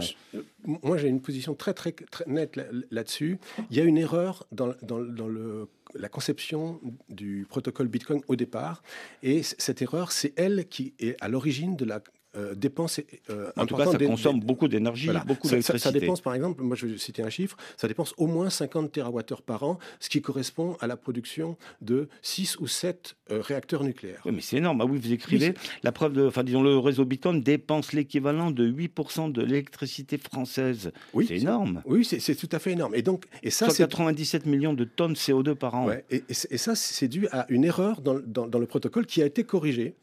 moi, 0.84 0.96
j'ai 0.96 1.08
une 1.08 1.20
position 1.20 1.56
très, 1.56 1.74
très, 1.74 1.90
très 1.90 2.24
nette 2.28 2.60
là-dessus. 2.92 3.38
Il 3.70 3.76
y 3.76 3.80
a 3.80 3.84
une 3.84 3.98
erreur 3.98 4.46
dans, 4.52 4.74
dans, 4.82 5.00
dans 5.00 5.26
le 5.26 5.66
la 5.94 6.08
conception 6.08 6.80
du 7.08 7.46
protocole 7.48 7.88
Bitcoin 7.88 8.20
au 8.28 8.36
départ. 8.36 8.82
Et 9.22 9.42
cette 9.42 9.82
erreur, 9.82 10.12
c'est 10.12 10.32
elle 10.36 10.68
qui 10.68 10.94
est 10.98 11.16
à 11.20 11.28
l'origine 11.28 11.76
de 11.76 11.84
la 11.84 12.00
euh, 12.36 12.54
dépense 12.54 13.00
euh, 13.28 13.50
En 13.56 13.66
tout 13.66 13.76
cas, 13.76 13.86
ça 13.86 13.98
consomme 13.98 14.38
beaucoup 14.40 14.68
d'énergie, 14.68 15.10
beaucoup 15.26 15.48
d'électricité. 15.48 15.78
Ça, 15.78 15.90
dépense, 15.90 16.20
par 16.20 16.34
exemple, 16.34 16.62
moi 16.62 16.76
je 16.76 16.86
vais 16.86 16.98
citer 16.98 17.22
un 17.22 17.30
chiffre, 17.30 17.56
ça 17.76 17.88
dépense 17.88 18.14
au 18.18 18.28
moins 18.28 18.50
50 18.50 18.92
TWh 18.92 19.42
par 19.44 19.64
an, 19.64 19.78
ce 19.98 20.08
qui 20.08 20.22
correspond 20.22 20.76
à 20.80 20.86
la 20.86 20.96
production 20.96 21.56
de 21.80 22.08
6 22.22 22.58
ou 22.60 22.68
7 22.68 23.16
euh, 23.32 23.40
réacteurs 23.40 23.82
nucléaires. 23.82 24.22
Oui, 24.24 24.32
mais 24.32 24.42
c'est 24.42 24.58
énorme. 24.58 24.80
Ah 24.80 24.84
oui, 24.84 24.98
vous 24.98 25.12
écrivez, 25.12 25.54
la 25.82 25.90
preuve 25.90 26.12
de, 26.12 26.26
enfin, 26.26 26.44
disons, 26.44 26.62
le 26.62 26.78
réseau 26.78 27.04
Bitcoin 27.04 27.40
dépense 27.40 27.92
l'équivalent 27.92 28.52
de 28.52 28.70
8% 28.70 29.32
de 29.32 29.42
l'électricité 29.42 30.16
française. 30.16 30.92
Oui, 31.12 31.26
c'est 31.26 31.38
énorme. 31.38 31.82
Oui, 31.84 32.04
c'est 32.04 32.34
tout 32.36 32.48
à 32.52 32.60
fait 32.60 32.72
énorme. 32.72 32.94
Et 32.94 33.02
donc, 33.02 33.24
et 33.42 33.50
ça, 33.50 33.70
c'est 33.70 33.82
97 33.82 34.46
millions 34.46 34.74
de 34.74 34.84
tonnes 34.84 35.14
CO2 35.14 35.54
par 35.54 35.74
an. 35.74 35.86
Ouais, 35.86 36.04
et, 36.10 36.22
et, 36.28 36.58
ça, 36.58 36.76
c'est 36.76 37.08
dû 37.08 37.26
à 37.32 37.46
une 37.48 37.64
erreur 37.64 38.02
dans, 38.02 38.20
dans, 38.24 38.46
dans 38.46 38.58
le 38.60 38.66
protocole 38.66 39.06
qui 39.06 39.20
a 39.20 39.26
été 39.26 39.42
corrigée. 39.42 39.96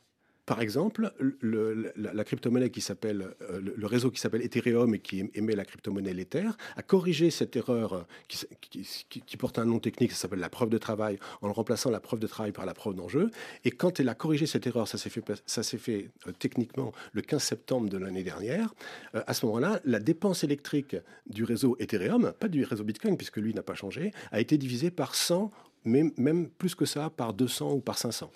Par 0.48 0.62
exemple, 0.62 1.12
le, 1.20 1.92
la, 1.98 2.24
crypto-monnaie 2.24 2.70
qui 2.70 2.80
s'appelle, 2.80 3.36
euh, 3.42 3.60
le, 3.60 3.86
réseau 3.86 4.10
qui 4.12 4.22
s'appelle 4.22 4.42
Ethereum 4.42 4.96
et 4.96 5.00
qui 5.00 5.30
émet 5.36 5.58
la 5.58 5.66
crypto-monnaie 5.66 6.14
l'Ether 6.14 6.48
a 6.78 6.82
corrigé 6.84 7.32
cette 7.32 7.58
erreur 7.58 7.92
euh, 7.92 8.04
qui, 8.30 9.38
porte 9.38 9.60
un 9.60 9.66
nom 9.66 9.80
technique, 9.80 10.14
ça 10.14 10.20
s'appelle 10.20 10.40
la 10.40 10.48
preuve 10.48 10.70
de 10.70 10.78
travail, 10.78 11.20
en 11.42 11.52
remplaçant 11.52 11.90
la 11.90 12.00
preuve 12.00 12.22
de 12.22 12.28
travail 12.28 12.54
par 12.54 12.66
la 12.66 12.74
preuve 12.74 12.96
d'enjeu. 12.96 13.30
Et 13.66 13.72
quand 13.72 14.00
elle 14.00 14.08
a 14.08 14.16
corrigé 14.16 14.46
cette 14.46 14.66
erreur, 14.66 14.88
ça 14.88 14.98
s'est 14.98 15.10
fait, 15.10 15.22
ça 15.46 15.64
s'est 15.64 15.78
fait 15.78 16.12
euh, 16.28 16.32
techniquement 16.40 16.94
le 17.12 17.22
15 17.22 17.44
septembre 17.44 17.90
de 17.90 17.98
l'année 17.98 18.24
dernière. 18.24 18.74
à 19.14 19.34
ce 19.34 19.46
moment-là, 19.48 19.82
la 19.84 20.00
dépense 20.00 20.46
électrique 20.46 20.96
du 21.30 21.44
réseau 21.44 21.76
Ethereum, 21.80 22.32
pas 22.40 22.48
du 22.48 22.64
réseau 22.64 22.86
Bitcoin 22.86 23.18
puisque 23.18 23.38
lui 23.38 23.54
n'a 23.54 23.64
pas 23.64 23.76
changé, 23.76 24.14
a 24.32 24.40
été 24.40 24.58
divisée 24.58 24.92
par 24.92 25.14
100, 25.14 25.52
mais 25.84 26.04
même 26.16 26.48
plus 26.48 26.74
que 26.74 26.86
ça, 26.86 27.10
par 27.10 27.34
200 27.34 27.74
ou 27.74 27.80
par 27.82 27.98
500. 27.98 28.32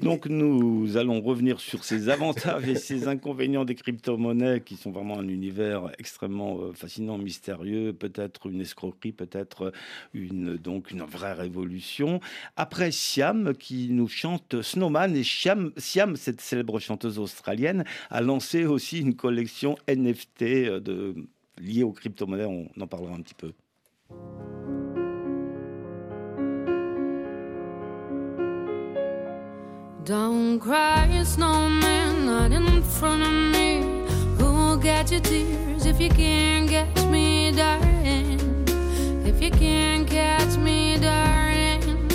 Donc 0.00 0.26
nous 0.26 0.96
allons 0.96 1.20
revenir 1.20 1.60
sur 1.60 1.84
ces 1.84 2.08
avantages 2.08 2.66
et 2.66 2.76
ces 2.76 3.08
inconvénients 3.08 3.66
des 3.66 3.74
crypto-monnaies 3.74 4.62
qui 4.62 4.76
sont 4.76 4.90
vraiment 4.90 5.18
un 5.18 5.28
univers 5.28 5.90
extrêmement 5.98 6.58
euh, 6.60 6.72
fascinant, 6.72 7.18
mystérieux, 7.18 7.92
peut-être 7.92 8.46
une 8.46 8.62
escroquerie, 8.62 9.12
peut-être 9.12 9.72
une, 10.14 10.56
donc 10.56 10.90
une 10.90 11.02
vraie 11.02 11.34
révolution. 11.34 12.20
Après 12.56 12.90
Siam 12.90 13.54
qui 13.54 13.88
nous 13.90 14.08
chante 14.08 14.62
Snowman 14.62 15.14
et 15.14 15.24
Siam, 15.24 15.72
Siam, 15.76 16.16
cette 16.16 16.40
célèbre 16.40 16.80
chanteuse 16.80 17.18
australienne, 17.18 17.84
a 18.08 18.22
lancé 18.22 18.64
aussi 18.64 19.00
une 19.00 19.14
collection 19.14 19.76
NFT 19.88 20.42
euh, 20.42 21.12
liée 21.58 21.82
aux 21.82 21.92
crypto-monnaies. 21.92 22.46
On 22.46 22.68
en 22.80 22.86
parlera 22.86 23.14
un 23.14 23.20
petit 23.20 23.34
peu. 23.34 23.52
Don't 30.04 30.58
cry, 30.58 31.22
snowman, 31.22 32.26
not 32.26 32.50
in 32.50 32.82
front 32.82 33.22
of 33.22 33.30
me. 33.30 34.04
Who'll 34.36 34.76
get 34.76 35.12
your 35.12 35.20
tears 35.20 35.86
if 35.86 36.00
you 36.00 36.08
can't 36.08 36.68
catch 36.68 37.04
me, 37.06 37.52
darling? 37.52 38.66
If 39.24 39.40
you 39.40 39.52
can't 39.52 40.04
catch 40.08 40.56
me, 40.56 40.98
darling. 40.98 42.08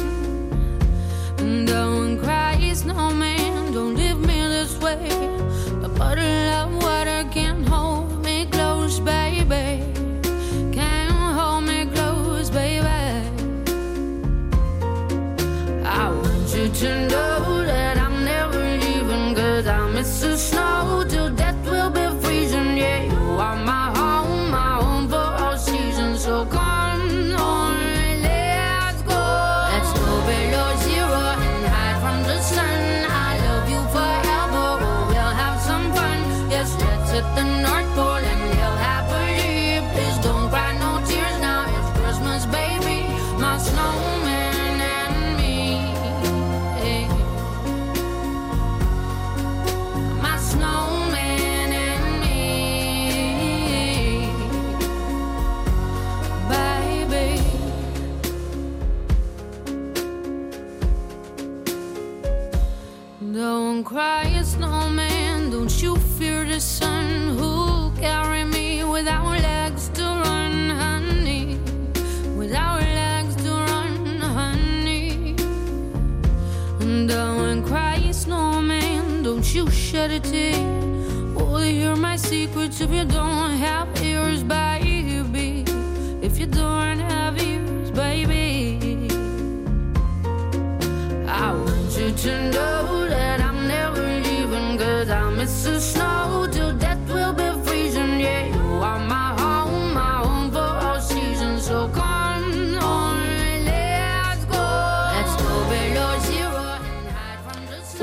Don't 1.65 2.19
cry, 2.19 2.73
snowman, 2.73 3.71
don't 3.71 3.95
leave 3.95 4.19
me 4.19 4.47
this 4.49 4.77
way. 4.79 5.36
Snowman, 78.13 79.21
don't 79.21 79.53
you 79.53 79.69
shed 79.69 80.09
a 80.09 80.19
tear? 80.19 80.57
Will 81.35 81.63
you 81.63 81.81
hear 81.81 81.95
my 81.95 82.15
secrets 82.15 82.81
if 82.81 82.89
you 82.91 83.05
don't 83.05 83.51
have 83.51 83.87
ears, 84.01 84.41
baby? 84.41 85.63
If 86.21 86.39
you 86.39 86.45
don't 86.45 86.99
have 86.99 87.37
ears, 87.41 87.91
baby, 87.91 89.07
I 91.27 91.53
want 91.53 91.97
you 91.97 92.11
to 92.11 92.51
know. 92.51 92.76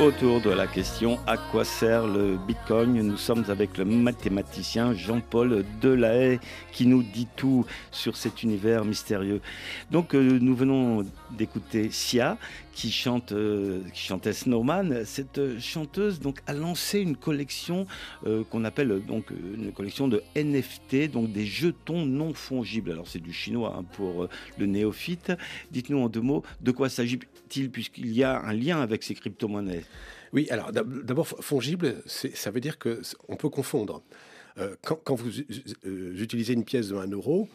Autour 0.04 0.42
de 0.42 0.50
la 0.50 0.66
question 0.66 1.18
à 1.26 1.38
quoi 1.38 1.64
sert 1.64 2.06
le 2.06 2.36
Bitcoin? 2.36 2.92
Nous 2.92 3.16
sommes 3.16 3.44
avec 3.48 3.78
le 3.78 3.86
mathématicien 3.86 4.92
Jean-Paul 4.92 5.64
Delahaye 5.80 6.40
qui 6.72 6.86
nous 6.86 7.02
dit 7.02 7.26
tout 7.36 7.64
sur 7.90 8.14
cet 8.14 8.42
univers 8.42 8.84
mystérieux. 8.84 9.40
Donc 9.90 10.14
euh, 10.14 10.38
nous 10.42 10.54
venons 10.54 11.06
d'écouter 11.30 11.90
Sia 11.90 12.36
qui 12.74 12.92
chante 12.92 13.32
euh, 13.32 13.80
qui 13.94 14.02
chantait 14.02 14.34
Snowman. 14.34 15.06
Cette 15.06 15.38
euh, 15.38 15.58
chanteuse 15.58 16.20
donc 16.20 16.40
a 16.46 16.52
lancé 16.52 17.00
une 17.00 17.16
collection 17.16 17.86
qu'on 18.50 18.64
appelle 18.64 19.02
donc 19.06 19.30
une 19.30 19.72
collection 19.72 20.06
de 20.06 20.22
NFT, 20.36 21.10
donc 21.10 21.32
des 21.32 21.46
jetons 21.46 22.04
non 22.04 22.34
fongibles. 22.34 22.90
Alors 22.90 23.08
c'est 23.08 23.22
du 23.22 23.32
chinois 23.32 23.74
hein, 23.78 23.84
pour 23.96 24.28
le 24.58 24.66
néophyte. 24.66 25.32
Dites-nous 25.70 25.98
en 25.98 26.10
deux 26.10 26.20
mots 26.20 26.42
de 26.60 26.72
quoi 26.72 26.90
puisqu'il 27.62 28.12
y 28.12 28.22
a 28.22 28.40
un 28.40 28.52
lien 28.52 28.80
avec 28.80 29.02
ces 29.02 29.14
crypto-monnaies? 29.14 29.84
Oui, 30.32 30.48
alors 30.50 30.72
d'abord, 30.72 31.26
fongible, 31.26 32.02
ça 32.06 32.50
veut 32.50 32.60
dire 32.60 32.78
qu'on 32.78 33.36
peut 33.36 33.48
confondre. 33.48 34.02
Euh, 34.58 34.76
quand, 34.82 35.14
vous 35.14 35.30
euh, 35.84 36.14
utilisez 36.16 36.52
une 36.52 36.64
pièce 36.64 36.88
de 36.88 36.96
1 36.96 37.08
euro, 37.08 37.48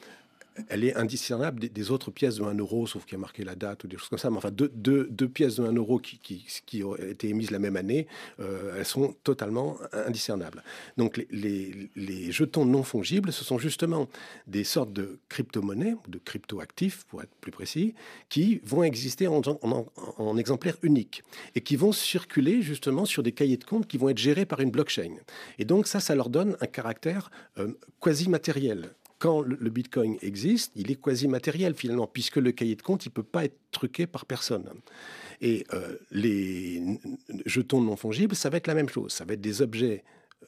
elle 0.69 0.83
est 0.83 0.95
indiscernable 0.95 1.59
des, 1.59 1.91
autres 1.91 2.11
pièces 2.11 2.35
de 2.35 2.43
1 2.43 2.55
euro, 2.55 2.87
sauf 2.87 3.05
qu'il 3.05 3.13
y 3.13 3.15
a 3.15 3.19
marqué 3.19 3.43
la 3.43 3.55
date 3.55 3.83
ou 3.83 3.87
des 3.87 3.97
choses 3.97 4.09
comme 4.09 4.19
ça. 4.19 4.29
Mais 4.29 4.37
enfin, 4.37 4.51
deux, 4.51 5.29
pièces 5.29 5.55
de 5.55 5.63
1 5.63 5.73
euro 5.73 5.99
qui, 5.99 6.83
ont 6.83 6.95
été 6.95 7.29
émises 7.29 7.51
la 7.51 7.59
même 7.59 7.75
année, 7.75 8.07
euh, 8.39 8.75
elles 8.77 8.85
sont 8.85 9.15
totalement 9.23 9.77
indiscernables. 9.93 10.63
Donc 10.97 11.25
les, 11.31 11.89
jetons 12.31 12.65
non 12.65 12.83
fongibles, 12.83 13.31
ce 13.31 13.43
sont 13.43 13.57
justement 13.57 14.07
des 14.47 14.63
sortes 14.63 14.93
de 14.93 15.19
crypto-monnaies, 15.29 15.95
de 16.07 16.17
crypto-actifs 16.17 17.05
pour 17.05 17.21
être 17.21 17.33
plus 17.41 17.51
précis, 17.51 17.93
qui 18.29 18.61
vont 18.63 18.83
exister 18.83 19.27
en, 19.27 19.41
en, 19.61 19.85
en, 20.17 20.37
exemplaires 20.37 20.77
uniques 20.83 21.23
et 21.55 21.61
qui 21.61 21.75
vont 21.75 21.91
circuler 21.91 22.61
justement 22.61 23.05
sur 23.05 23.23
des 23.23 23.31
cahiers 23.31 23.57
de 23.57 23.63
compte 23.63 23.87
qui 23.87 23.97
vont 23.97 24.09
être 24.09 24.17
gérés 24.17 24.45
par 24.45 24.59
une 24.59 24.71
blockchain. 24.71 25.15
Et 25.57 25.65
donc 25.65 25.87
ça, 25.87 25.99
ça 25.99 26.15
leur 26.15 26.29
donne 26.29 26.57
un 26.61 26.67
caractère 26.67 27.31
euh, 27.57 27.73
quasi 27.99 28.29
matériel 28.29 28.91
quand 29.19 29.41
le 29.41 29.69
Bitcoin 29.69 30.17
existe, 30.21 30.71
il 30.75 30.89
est 30.91 30.99
quasi 31.01 31.27
matériel 31.27 31.75
finalement, 31.75 32.07
puisque 32.07 32.37
le 32.37 32.51
cahier 32.51 32.75
de 32.75 32.81
compte, 32.81 33.05
il 33.05 33.09
ne 33.09 33.13
peut 33.13 33.23
pas 33.23 33.45
être 33.45 33.57
truqué 33.71 34.07
par 34.07 34.25
personne. 34.25 34.67
Et 35.41 35.65
euh, 35.73 35.97
les 36.11 36.81
jetons 37.45 37.81
non 37.81 37.95
fongibles, 37.97 38.35
ça 38.35 38.49
va 38.49 38.57
être 38.57 38.67
la 38.67 38.75
même 38.75 38.89
chose. 38.89 39.11
Ça 39.11 39.25
va 39.25 39.33
être 39.33 39.41
des 39.41 39.61
objets 39.61 40.03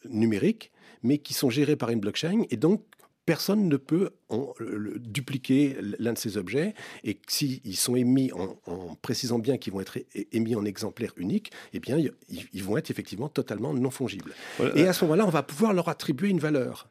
numériques, 0.09 0.71
mais 1.03 1.17
qui 1.17 1.33
sont 1.33 1.49
gérés 1.49 1.75
par 1.75 1.89
une 1.89 1.99
blockchain 1.99 2.43
et 2.49 2.57
donc 2.57 2.83
personne 3.25 3.67
ne 3.69 3.77
peut 3.77 4.09
en- 4.29 4.53
le- 4.57 4.97
dupliquer 4.99 5.77
l'un 5.99 6.13
de 6.13 6.17
ces 6.17 6.37
objets. 6.37 6.73
Et 7.03 7.19
s'ils 7.27 7.77
sont 7.77 7.95
émis 7.95 8.31
en, 8.33 8.57
en 8.65 8.95
précisant 8.95 9.37
bien 9.37 9.57
qu'ils 9.57 9.73
vont 9.73 9.81
être 9.81 9.99
émis 10.31 10.55
en 10.55 10.65
exemplaire 10.65 11.13
unique, 11.17 11.51
eh 11.73 11.79
bien, 11.79 11.97
ils, 11.97 12.11
ils 12.53 12.63
vont 12.63 12.77
être 12.77 12.89
effectivement 12.89 13.29
totalement 13.29 13.73
non 13.73 13.91
fongibles. 13.91 14.33
Voilà. 14.57 14.75
Et 14.77 14.87
à 14.87 14.93
ce 14.93 15.03
moment-là, 15.05 15.25
on 15.27 15.29
va 15.29 15.43
pouvoir 15.43 15.73
leur 15.73 15.87
attribuer 15.87 16.29
une 16.29 16.39
valeur. 16.39 16.89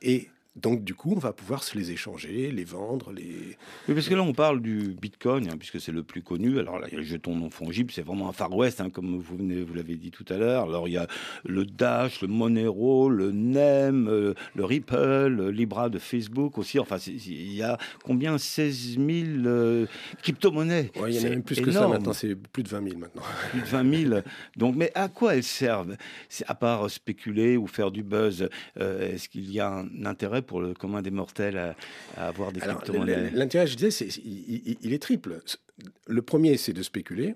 Et 0.00 0.28
donc, 0.56 0.84
du 0.84 0.94
coup, 0.94 1.14
on 1.16 1.18
va 1.18 1.32
pouvoir 1.32 1.64
se 1.64 1.76
les 1.76 1.90
échanger, 1.90 2.52
les 2.52 2.64
vendre, 2.64 3.12
les... 3.12 3.56
Oui, 3.88 3.94
parce 3.94 4.08
que 4.08 4.14
là, 4.14 4.22
on 4.22 4.32
parle 4.32 4.62
du 4.62 4.96
Bitcoin, 5.00 5.48
hein, 5.48 5.56
puisque 5.58 5.80
c'est 5.80 5.90
le 5.90 6.04
plus 6.04 6.22
connu. 6.22 6.60
Alors 6.60 6.78
là, 6.78 6.86
il 6.88 6.94
y 6.94 6.96
a 6.96 7.00
le 7.00 7.04
jeton 7.04 7.34
non 7.34 7.50
fongible, 7.50 7.90
c'est 7.90 8.02
vraiment 8.02 8.28
un 8.28 8.32
Far 8.32 8.54
West, 8.54 8.80
hein, 8.80 8.88
comme 8.88 9.18
vous, 9.18 9.36
venez, 9.36 9.62
vous 9.62 9.74
l'avez 9.74 9.96
dit 9.96 10.12
tout 10.12 10.24
à 10.28 10.36
l'heure. 10.36 10.64
Alors, 10.64 10.86
il 10.86 10.92
y 10.92 10.96
a 10.96 11.08
le 11.44 11.64
Dash, 11.64 12.22
le 12.22 12.28
Monero, 12.28 13.10
le 13.10 13.32
NEM, 13.32 14.06
euh, 14.08 14.34
le 14.54 14.64
Ripple, 14.64 15.26
le 15.26 15.50
Libra 15.50 15.88
de 15.88 15.98
Facebook 15.98 16.56
aussi. 16.56 16.78
Enfin, 16.78 16.98
il 16.98 17.52
y 17.52 17.62
a 17.62 17.76
combien? 18.04 18.38
16 18.38 18.98
000 18.98 19.06
euh, 19.46 19.86
crypto-monnaies. 20.22 20.92
Ouais, 20.96 21.12
il 21.12 21.20
y 21.20 21.24
en 21.24 21.26
a 21.26 21.30
même 21.30 21.42
plus 21.42 21.60
que 21.60 21.72
ça 21.72 21.88
maintenant, 21.88 22.12
c'est 22.12 22.36
plus 22.36 22.62
de 22.62 22.68
20 22.68 22.88
000 22.90 22.98
maintenant. 22.98 23.22
plus 23.50 23.60
de 23.60 23.66
20 23.66 24.08
000. 24.08 24.20
Donc, 24.56 24.76
mais 24.76 24.92
à 24.94 25.08
quoi 25.08 25.34
elles 25.34 25.42
servent? 25.42 25.96
À 26.46 26.54
part 26.54 26.88
spéculer 26.90 27.56
ou 27.56 27.66
faire 27.66 27.90
du 27.90 28.04
buzz, 28.04 28.48
euh, 28.80 29.12
est-ce 29.12 29.28
qu'il 29.28 29.50
y 29.50 29.58
a 29.58 29.78
un 29.78 30.06
intérêt 30.06 30.43
pour 30.44 30.60
le 30.60 30.72
commun 30.74 31.02
des 31.02 31.10
mortels 31.10 31.56
à, 31.58 31.74
à 32.16 32.28
avoir 32.28 32.52
des 32.52 32.60
crypto-monnaies 32.76 33.30
L'intérêt, 33.32 33.66
je 33.66 33.76
disais, 33.76 33.90
c'est, 33.90 34.06
il, 34.24 34.62
il- 34.66 34.78
il 34.82 34.92
est 34.92 34.98
triple. 35.02 35.40
Le 36.06 36.22
premier, 36.22 36.56
c'est 36.56 36.72
de 36.72 36.82
spéculer. 36.82 37.34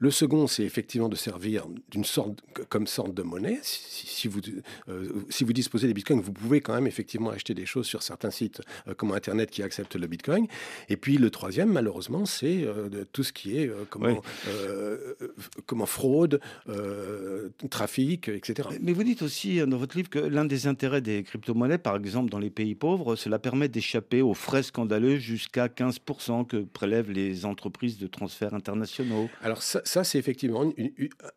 Le 0.00 0.10
second, 0.10 0.46
c'est 0.46 0.62
effectivement 0.62 1.08
de 1.08 1.16
servir 1.16 1.66
d'une 1.90 2.04
sorte, 2.04 2.38
comme 2.68 2.86
sorte 2.86 3.14
de 3.14 3.22
monnaie. 3.22 3.58
Si, 3.62 4.06
si 4.06 4.28
vous, 4.28 4.40
euh, 4.88 5.08
si 5.28 5.42
vous 5.44 5.52
disposez 5.52 5.88
des 5.88 5.94
bitcoins, 5.94 6.20
vous 6.20 6.32
pouvez 6.32 6.60
quand 6.60 6.74
même 6.74 6.86
effectivement 6.86 7.30
acheter 7.30 7.52
des 7.54 7.66
choses 7.66 7.86
sur 7.86 8.02
certains 8.02 8.30
sites 8.30 8.60
euh, 8.86 8.94
comme 8.94 9.10
Internet 9.12 9.50
qui 9.50 9.62
acceptent 9.62 9.96
le 9.96 10.06
bitcoin. 10.06 10.46
Et 10.88 10.96
puis 10.96 11.18
le 11.18 11.30
troisième, 11.30 11.72
malheureusement, 11.72 12.26
c'est 12.26 12.62
euh, 12.64 13.04
tout 13.12 13.24
ce 13.24 13.32
qui 13.32 13.58
est 13.58 13.68
euh, 13.68 13.84
comment, 13.90 14.08
Oui. 14.08 15.26
comment 15.66 15.86
fraude, 15.86 16.40
euh, 16.68 17.48
trafic, 17.70 18.28
etc. 18.28 18.68
Mais 18.80 18.92
vous 18.92 19.02
dites 19.02 19.22
aussi 19.22 19.58
dans 19.66 19.76
votre 19.78 19.96
livre 19.96 20.10
que 20.10 20.18
l'un 20.18 20.44
des 20.44 20.66
intérêts 20.68 21.00
des 21.00 21.22
crypto-monnaies, 21.24 21.78
par 21.78 21.96
exemple 21.96 22.30
dans 22.30 22.38
les 22.38 22.50
pays 22.50 22.74
pauvres, 22.74 23.16
cela 23.16 23.38
permet 23.38 23.68
d'échapper 23.68 24.22
aux 24.22 24.34
frais 24.34 24.62
scandaleux 24.62 25.16
jusqu'à 25.18 25.66
15% 25.66 26.46
que 26.46 26.58
prélèvent 26.58 27.10
les 27.10 27.44
entreprises 27.44 27.98
de 27.98 28.06
transferts 28.06 28.54
internationaux. 28.54 29.28
Alors 29.42 29.62
ça, 29.62 29.82
ça, 29.88 30.04
c'est 30.04 30.18
effectivement 30.18 30.70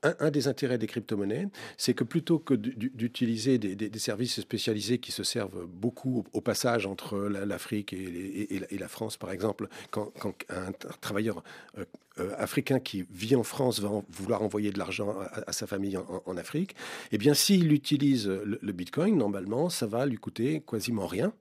un, 0.04 0.32
des 0.32 0.48
intérêts 0.48 0.78
des 0.78 0.88
crypto-monnaies, 0.88 1.48
c'est 1.78 1.94
que 1.94 2.04
plutôt 2.04 2.38
que 2.38 2.54
d'utiliser 2.54 3.58
des, 3.58 4.00
services 4.00 4.42
spécialisés 4.42 4.98
qui 5.00 5.12
se 5.12 5.24
servent 5.24 5.66
beaucoup 5.68 6.26
au, 6.34 6.42
passage 6.42 6.86
entre 6.86 7.18
la- 7.18 7.46
l'Afrique 7.46 7.94
et, 7.94 8.60
la- 8.78 8.88
France, 8.88 9.16
par 9.16 9.32
exemple, 9.32 9.68
quand, 9.90 10.12
un 10.50 10.72
travailleur 11.00 11.44
euh, 11.78 11.86
euh, 12.20 12.34
africain 12.38 12.80
qui 12.80 13.06
vit 13.10 13.36
en 13.36 13.44
France 13.44 13.80
va 13.80 13.90
vouloir 14.10 14.42
envoyer 14.42 14.72
de 14.72 14.80
l'argent 14.80 15.16
à, 15.48 15.54
sa 15.54 15.66
famille 15.66 15.96
en, 15.96 16.22
en 16.26 16.36
Afrique, 16.36 16.76
eh 17.14 17.18
bien, 17.18 17.34
s'il 17.34 17.72
utilise 17.72 18.28
le, 18.28 18.60
le 18.62 18.72
Bitcoin, 18.74 19.18
normalement, 19.18 19.70
ça 19.70 19.88
va 19.88 20.06
lui 20.06 20.18
coûter 20.18 20.62
quasiment 20.68 21.08
rien. 21.08 21.32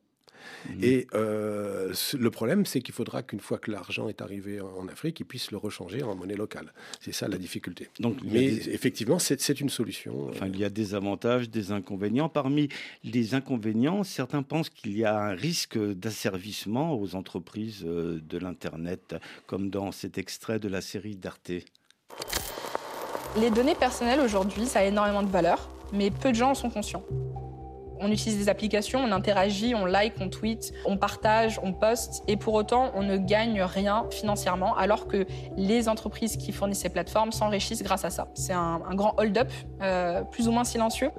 Mhm. 0.69 0.85
Et 0.85 1.07
euh, 1.15 1.93
le 2.19 2.31
problème, 2.31 2.67
c'est 2.67 2.81
qu'il 2.81 2.95
faudra 2.95 3.23
qu'une 3.23 3.41
fois 3.41 3.59
que 3.59 3.71
l'argent 3.71 4.09
est 4.09 4.21
arrivé 4.23 4.61
en, 4.61 4.89
Afrique, 4.89 5.21
il 5.21 5.25
puisse 5.25 5.51
le 5.51 5.57
rechanger 5.57 6.03
en 6.03 6.15
monnaie 6.15 6.35
locale. 6.35 6.73
C'est 7.01 7.13
ça 7.13 7.29
la 7.29 7.39
difficulté. 7.39 7.89
Donc, 8.01 8.17
Mais 8.25 8.51
des- 8.51 8.71
effectivement, 8.71 9.19
c'est 9.19 9.61
une 9.61 9.69
solution. 9.69 10.29
Enfin, 10.29 10.47
il 10.47 10.59
y 10.59 10.65
a 10.65 10.71
des 10.71 10.95
avantages, 10.95 11.49
des 11.51 11.73
inconvénients. 11.73 12.29
Parmi 12.29 12.69
les 13.05 13.35
inconvénients, 13.35 14.03
certains 14.05 14.43
pensent 14.43 14.71
qu'il 14.71 14.97
y 14.97 15.05
a 15.05 15.19
un 15.19 15.35
risque 15.35 15.79
d'asservissement 15.79 16.95
aux 16.99 17.15
entreprises 17.15 17.85
euh, 17.85 18.21
de 18.23 18.39
l'Internet, 18.39 19.15
comme 19.47 19.71
dans 19.71 19.93
cet 19.93 20.19
extrait 20.19 20.59
de 20.59 20.69
la 20.69 20.81
série 20.81 21.17
d'Arte. 21.17 21.53
Les 23.37 23.51
données 23.51 23.75
personnelles 23.77 24.21
aujourd'hui, 24.21 24.67
ça 24.67 24.81
a 24.81 24.85
énormément 24.85 25.23
de 25.23 25.29
valeur, 25.31 25.69
mais 25.93 26.11
peu 26.11 26.31
de 26.31 26.35
gens 26.37 26.51
en 26.51 26.55
sont 26.55 26.71
conscients. 26.71 27.05
On 28.01 28.11
utilise 28.11 28.39
des 28.39 28.49
applications, 28.49 29.01
on 29.01 29.13
interagit, 29.13 29.75
on 29.75 29.85
like, 29.85 30.15
on 30.21 30.29
tweet, 30.29 30.73
on 30.85 30.97
partage, 30.97 31.61
on 31.63 31.73
poste, 31.73 32.23
et 32.29 32.37
pour 32.37 32.55
autant, 32.55 32.91
on 32.95 33.03
ne 33.03 33.17
gagne 33.17 33.63
rien 33.63 34.07
financièrement, 34.11 34.75
alors 34.77 35.07
que 35.07 35.27
les 35.57 35.89
entreprises 35.89 36.37
qui 36.37 36.53
fournissent 36.53 36.81
ces 36.81 36.89
plateformes 36.89 37.33
s'enrichissent 37.33 37.83
grâce 37.83 38.05
à 38.05 38.11
ça. 38.11 38.29
C'est 38.35 38.53
un, 38.53 38.81
un 38.89 38.95
grand 38.95 39.15
hold-up, 39.19 39.51
euh, 39.83 40.23
plus 40.23 40.49
ou 40.49 40.53
moins 40.53 40.65
silencieux. 40.65 41.11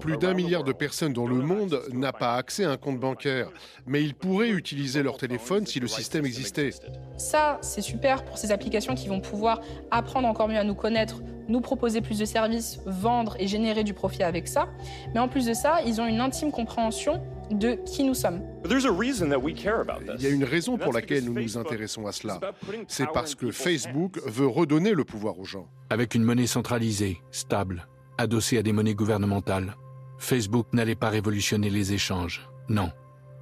Plus 0.00 0.16
d'un 0.16 0.34
milliard 0.34 0.64
de 0.64 0.72
personnes 0.72 1.12
dans 1.12 1.26
le 1.26 1.36
monde 1.36 1.82
n'a 1.92 2.12
pas 2.12 2.34
accès 2.36 2.64
à 2.64 2.70
un 2.70 2.76
compte 2.76 2.98
bancaire, 2.98 3.50
mais 3.86 4.02
ils 4.02 4.14
pourraient 4.14 4.50
utiliser 4.50 5.02
leur 5.02 5.16
téléphone 5.18 5.66
si 5.66 5.80
le 5.80 5.88
système 5.88 6.24
existait. 6.24 6.70
Ça, 7.16 7.58
c'est 7.60 7.82
super 7.82 8.24
pour 8.24 8.38
ces 8.38 8.52
applications 8.52 8.94
qui 8.94 9.08
vont 9.08 9.20
pouvoir 9.20 9.60
apprendre 9.90 10.28
encore 10.28 10.48
mieux 10.48 10.58
à 10.58 10.64
nous 10.64 10.74
connaître, 10.74 11.20
nous 11.50 11.60
proposer 11.60 12.00
plus 12.00 12.18
de 12.18 12.24
services, 12.24 12.80
vendre 12.86 13.36
et 13.38 13.46
générer 13.46 13.84
du 13.84 13.92
profit 13.92 14.22
avec 14.22 14.48
ça. 14.48 14.68
Mais 15.14 15.20
en 15.20 15.28
plus 15.28 15.46
de 15.46 15.52
ça, 15.52 15.82
ils 15.84 16.00
ont 16.00 16.06
une 16.06 16.20
intime 16.20 16.52
compréhension 16.52 17.20
de 17.50 17.74
qui 17.84 18.04
nous 18.04 18.14
sommes. 18.14 18.42
Il 18.64 20.22
y 20.22 20.26
a 20.26 20.30
une 20.30 20.44
raison 20.44 20.78
pour 20.78 20.92
laquelle 20.92 21.24
nous 21.24 21.34
nous 21.34 21.58
intéressons 21.58 22.06
à 22.06 22.12
cela. 22.12 22.40
C'est 22.86 23.10
parce 23.12 23.34
que 23.34 23.50
Facebook 23.50 24.20
veut 24.24 24.46
redonner 24.46 24.92
le 24.92 25.04
pouvoir 25.04 25.38
aux 25.38 25.44
gens. 25.44 25.66
Avec 25.90 26.14
une 26.14 26.22
monnaie 26.22 26.46
centralisée, 26.46 27.20
stable, 27.32 27.88
adossée 28.18 28.58
à 28.58 28.62
des 28.62 28.72
monnaies 28.72 28.94
gouvernementales, 28.94 29.74
Facebook 30.18 30.68
n'allait 30.72 30.94
pas 30.94 31.08
révolutionner 31.08 31.70
les 31.70 31.92
échanges. 31.92 32.48
Non, 32.68 32.92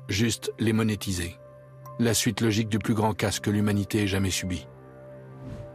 juste 0.09 0.53
les 0.59 0.73
monétiser. 0.73 1.37
La 1.99 2.15
suite 2.15 2.41
logique 2.41 2.69
du 2.69 2.79
plus 2.79 2.95
grand 2.95 3.13
casse 3.13 3.41
que 3.41 3.51
l'humanité 3.51 4.03
ait 4.03 4.07
jamais 4.07 4.31
subi. 4.31 4.67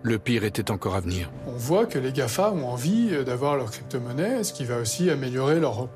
Le 0.06 0.20
pire 0.20 0.44
était 0.44 0.70
encore 0.70 0.96
à 0.96 1.00
venir. 1.00 1.32
On 1.48 1.56
voit 1.56 1.86
que 1.86 1.98
les 1.98 2.12
GAFA 2.12 2.52
ont 2.52 2.68
envie 2.68 3.08
euh, 3.12 3.24
d'avoir 3.24 3.56
leur 3.56 3.72
crypto-monnaie, 3.72 4.44
ce 4.44 4.52
qui 4.52 4.66
va 4.66 4.80
aussi 4.80 5.10
améliorer 5.10 5.62
leur, 5.62 5.88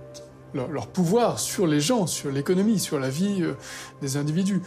leur, 0.54 0.88
pouvoir 0.88 1.40
sur 1.40 1.68
les 1.68 1.82
gens, 1.82 2.08
sur 2.08 2.32
l'économie, 2.32 2.80
sur 2.80 3.02
la 3.02 3.10
vie 3.10 3.42
euh, 3.42 3.56
des 4.02 4.16
individus. 4.16 4.62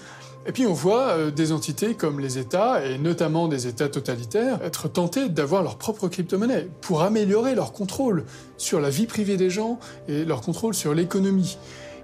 Et 0.45 0.53
puis 0.53 0.66
on 0.66 0.74
voit 0.74 1.09
euh, 1.09 1.30
des 1.30 1.53
entités 1.53 1.95
comme 1.95 2.20
les 2.20 2.36
États, 2.36 2.84
et 2.84 2.99
notamment 2.99 3.49
des 3.49 3.66
États 3.66 3.88
totalitaires, 3.88 4.62
être 4.62 4.88
tentés 4.88 5.30
d'avoir 5.30 5.62
leur 5.62 5.78
propre 5.78 6.09
crypto-monnaie 6.09 6.68
pour 6.82 7.01
améliorer 7.01 7.55
leur 7.55 7.72
contrôle 7.72 8.26
sur 8.59 8.78
la 8.78 8.91
vie 8.91 9.07
privée 9.07 9.38
des 9.38 9.49
gens 9.49 9.78
et 10.07 10.26
leur 10.26 10.43
contrôle 10.43 10.74
sur 10.74 10.93
l'économie. 10.93 11.57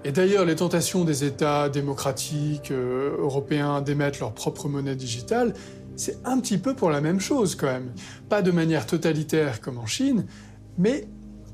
Et 0.03 0.11
d'ailleurs, 0.11 0.45
les 0.45 0.55
tentations 0.55 1.03
des 1.03 1.23
États 1.23 1.69
démocratiques 1.69 2.71
européens 2.71 3.81
d'émettre 3.81 4.19
leur 4.21 4.31
propre 4.31 4.69
monnaie 4.69 4.95
digitale, 4.95 5.53
c'est 5.97 6.25
un 6.25 6.39
petit 6.39 6.57
peu 6.57 6.75
pour 6.75 6.91
la 6.91 7.01
même 7.01 7.19
chose 7.19 7.55
quand 7.55 7.67
même. 7.67 7.91
Pas 8.29 8.41
de 8.41 8.51
manière 8.51 8.85
totalitaire 8.85 9.59
comme 9.59 9.79
en 9.79 9.85
Chine, 9.85 10.25
mais 10.77 11.07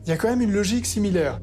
il 0.05 0.09
y 0.09 0.11
a 0.11 0.17
quand 0.17 0.29
même 0.29 0.41
une 0.41 0.51
logique 0.51 0.85
similaire. 0.85 1.39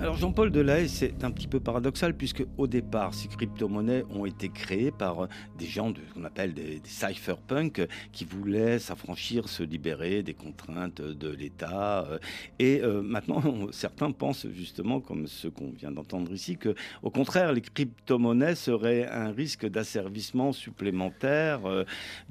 Alors 0.00 0.16
Jean-Paul 0.16 0.52
Delahaye, 0.52 0.88
c'est 0.88 1.24
un 1.24 1.30
petit 1.32 1.48
peu 1.48 1.58
paradoxal 1.58 2.14
puisque 2.14 2.44
au 2.56 2.68
départ, 2.68 3.14
ces 3.14 3.26
crypto-monnaies 3.26 4.04
ont 4.10 4.26
été 4.26 4.48
créées 4.48 4.92
par 4.92 5.24
euh, 5.24 5.26
des 5.58 5.66
gens 5.66 5.90
de, 5.90 5.98
qu'on 6.14 6.22
appelle 6.24 6.54
des, 6.54 6.78
des 6.78 6.88
cypherpunks 6.88 7.80
qui 8.12 8.24
voulaient 8.24 8.78
s'affranchir, 8.78 9.48
se 9.48 9.64
libérer 9.64 10.22
des 10.22 10.34
contraintes 10.34 11.02
de 11.02 11.28
l'État. 11.28 12.06
euh, 12.10 12.18
Et 12.60 12.80
euh, 12.80 13.02
maintenant, 13.02 13.42
certains 13.72 14.12
pensent 14.12 14.46
justement, 14.54 15.00
comme 15.00 15.26
ceux 15.26 15.50
qu'on 15.50 15.70
vient 15.72 15.90
d'entendre 15.90 16.32
ici, 16.32 16.56
que 16.56 16.76
au 17.02 17.10
contraire, 17.10 17.52
les 17.52 17.60
crypto-monnaies 17.60 18.54
seraient 18.54 19.08
un 19.08 19.32
risque 19.32 19.66
d'asservissement 19.66 20.52
supplémentaire, 20.52 21.66
euh, 21.66 21.82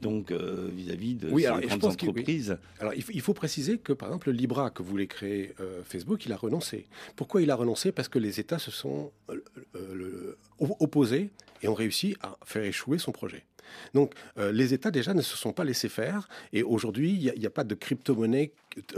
donc 0.01 0.32
euh, 0.32 0.70
vis-à-vis 0.74 1.15
de 1.15 1.30
Oui, 1.32 1.41
ces 1.41 1.47
alors, 1.49 1.59
grandes 1.59 1.84
oui. 1.84 1.89
entreprises. 1.89 2.57
Alors, 2.80 2.93
il 2.93 3.03
faut, 3.03 3.11
il 3.13 3.22
faut 3.22 3.34
préciser 3.34 3.78
que, 3.78 3.91
par 3.91 4.07
exemple, 4.07 4.30
le 4.30 4.38
Libra 4.38 4.70
que 4.70 4.82
voulait 4.84 5.07
créer 5.07 5.53
euh, 5.59 5.82
Facebook, 5.84 6.26
il 6.26 6.32
a 6.32 6.38
renoncé. 6.38 6.86
Pourquoi 7.18 7.41
il 7.41 7.51
a 7.51 7.57
renoncé 7.58 7.91
Parce 7.91 8.08
que 8.08 8.20
les 8.20 8.39
États 8.39 8.60
se 8.60 8.72
sont 8.72 9.12
euh, 9.30 9.43
euh, 9.76 10.38
opposés 10.60 11.30
et 11.62 11.68
ont 11.68 11.74
réussi 11.74 12.16
à 12.22 12.38
faire 12.45 12.64
échouer 12.64 12.97
son 12.97 13.12
projet. 13.12 13.45
Donc, 13.93 14.14
euh, 14.38 14.51
les 14.51 14.74
États 14.74 14.91
déjà 14.91 15.14
ne 15.14 15.22
se 15.22 15.36
sont 15.36 15.51
pas 15.51 15.66
laissés 15.66 15.89
faire. 15.89 16.30
Et 16.53 16.64
aujourd'hui, 16.64 17.12
il 17.14 17.39
n'y 17.39 17.45
a, 17.45 17.49
pas 17.49 17.66
de 17.66 17.76
crypto-monnaie 17.76 18.53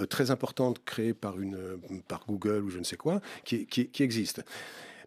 très 0.09 0.29
importante 0.29 0.83
créée 0.85 1.13
par, 1.13 1.39
une, 1.39 1.57
par 2.07 2.25
Google 2.27 2.63
ou 2.63 2.69
je 2.69 2.79
ne 2.79 2.83
sais 2.83 2.97
quoi 2.97 3.21
qui, 3.43 3.65
qui, 3.65 3.87
qui 3.87 4.03
existe. 4.03 4.43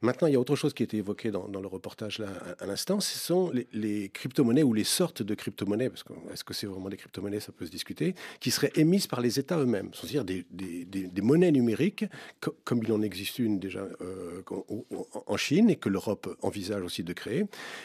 Maintenant, 0.02 0.26
il 0.26 0.32
y 0.32 0.36
a 0.36 0.40
autre 0.40 0.56
chose 0.56 0.74
qui 0.74 0.82
a 0.82 0.84
été 0.84 0.96
évoquée 0.96 1.30
dans, 1.30 1.46
le 1.46 1.68
reportage 1.68 2.18
là 2.18 2.26
à, 2.58 2.66
l'instant, 2.66 2.98
ce 2.98 3.16
sont 3.16 3.52
les, 3.72 4.08
crypto-monnaies 4.08 4.64
ou 4.64 4.74
les 4.74 4.82
sortes 4.84 5.22
de 5.22 5.34
crypto-monnaies, 5.34 5.90
parce 5.90 6.02
que 6.02 6.12
est-ce 6.32 6.42
que 6.42 6.54
c'est 6.54 6.66
vraiment 6.66 6.88
des 6.88 6.96
crypto-monnaies, 6.96 7.38
ça 7.38 7.52
peut 7.52 7.64
se 7.64 7.70
discuter, 7.70 8.16
qui 8.40 8.50
seraient 8.50 8.72
émises 8.74 9.06
par 9.06 9.20
les 9.20 9.38
États 9.38 9.58
eux-mêmes, 9.58 9.90
c'est-à-dire 9.94 10.24
des, 10.24 11.22
monnaies 11.22 11.52
numériques, 11.52 12.04
comme 12.64 12.82
il 12.82 12.92
en 12.92 13.00
existe 13.00 13.38
une 13.38 13.60
déjà 13.60 13.86
euh, 14.00 14.42
en 15.26 15.36
Chine 15.36 15.70
et 15.70 15.76
que 15.76 15.88
l'Europe 15.88 16.36
envisage 16.42 16.82
aussi 16.82 17.04
de 17.04 17.12
créer. 17.12 17.44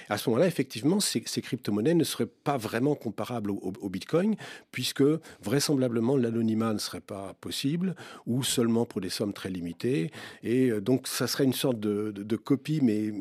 À 0.10 0.18
ce 0.18 0.28
moment-là, 0.30 0.48
effectivement, 0.48 1.00
ces, 1.00 1.22
crypto-monnaies 1.22 1.94
ne 1.94 2.04
seraient 2.04 2.26
pas 2.26 2.58
vraiment 2.58 2.96
comparables 2.96 3.52
au, 3.52 3.90
Bitcoin, 3.90 4.36
puisque 4.72 5.04
vraisemblablement 5.42 6.18
l'anonymat 6.18 6.74
ne 6.74 6.80
serait 6.80 7.00
pas 7.00 7.36
possible, 7.40 7.96
ou 8.26 8.44
seulement 8.44 8.86
pour 8.86 9.02
des 9.02 9.10
sommes 9.10 9.34
très 9.34 9.50
limitées. 9.50 10.12
Et 10.44 10.70
euh, 10.70 10.82
donc, 10.82 11.08
ça 11.08 11.28
serait 11.28 11.44
une 11.44 11.54
sorte 11.54 11.80
de, 11.80 12.07
copie, 12.36 12.80
mais 12.82 13.12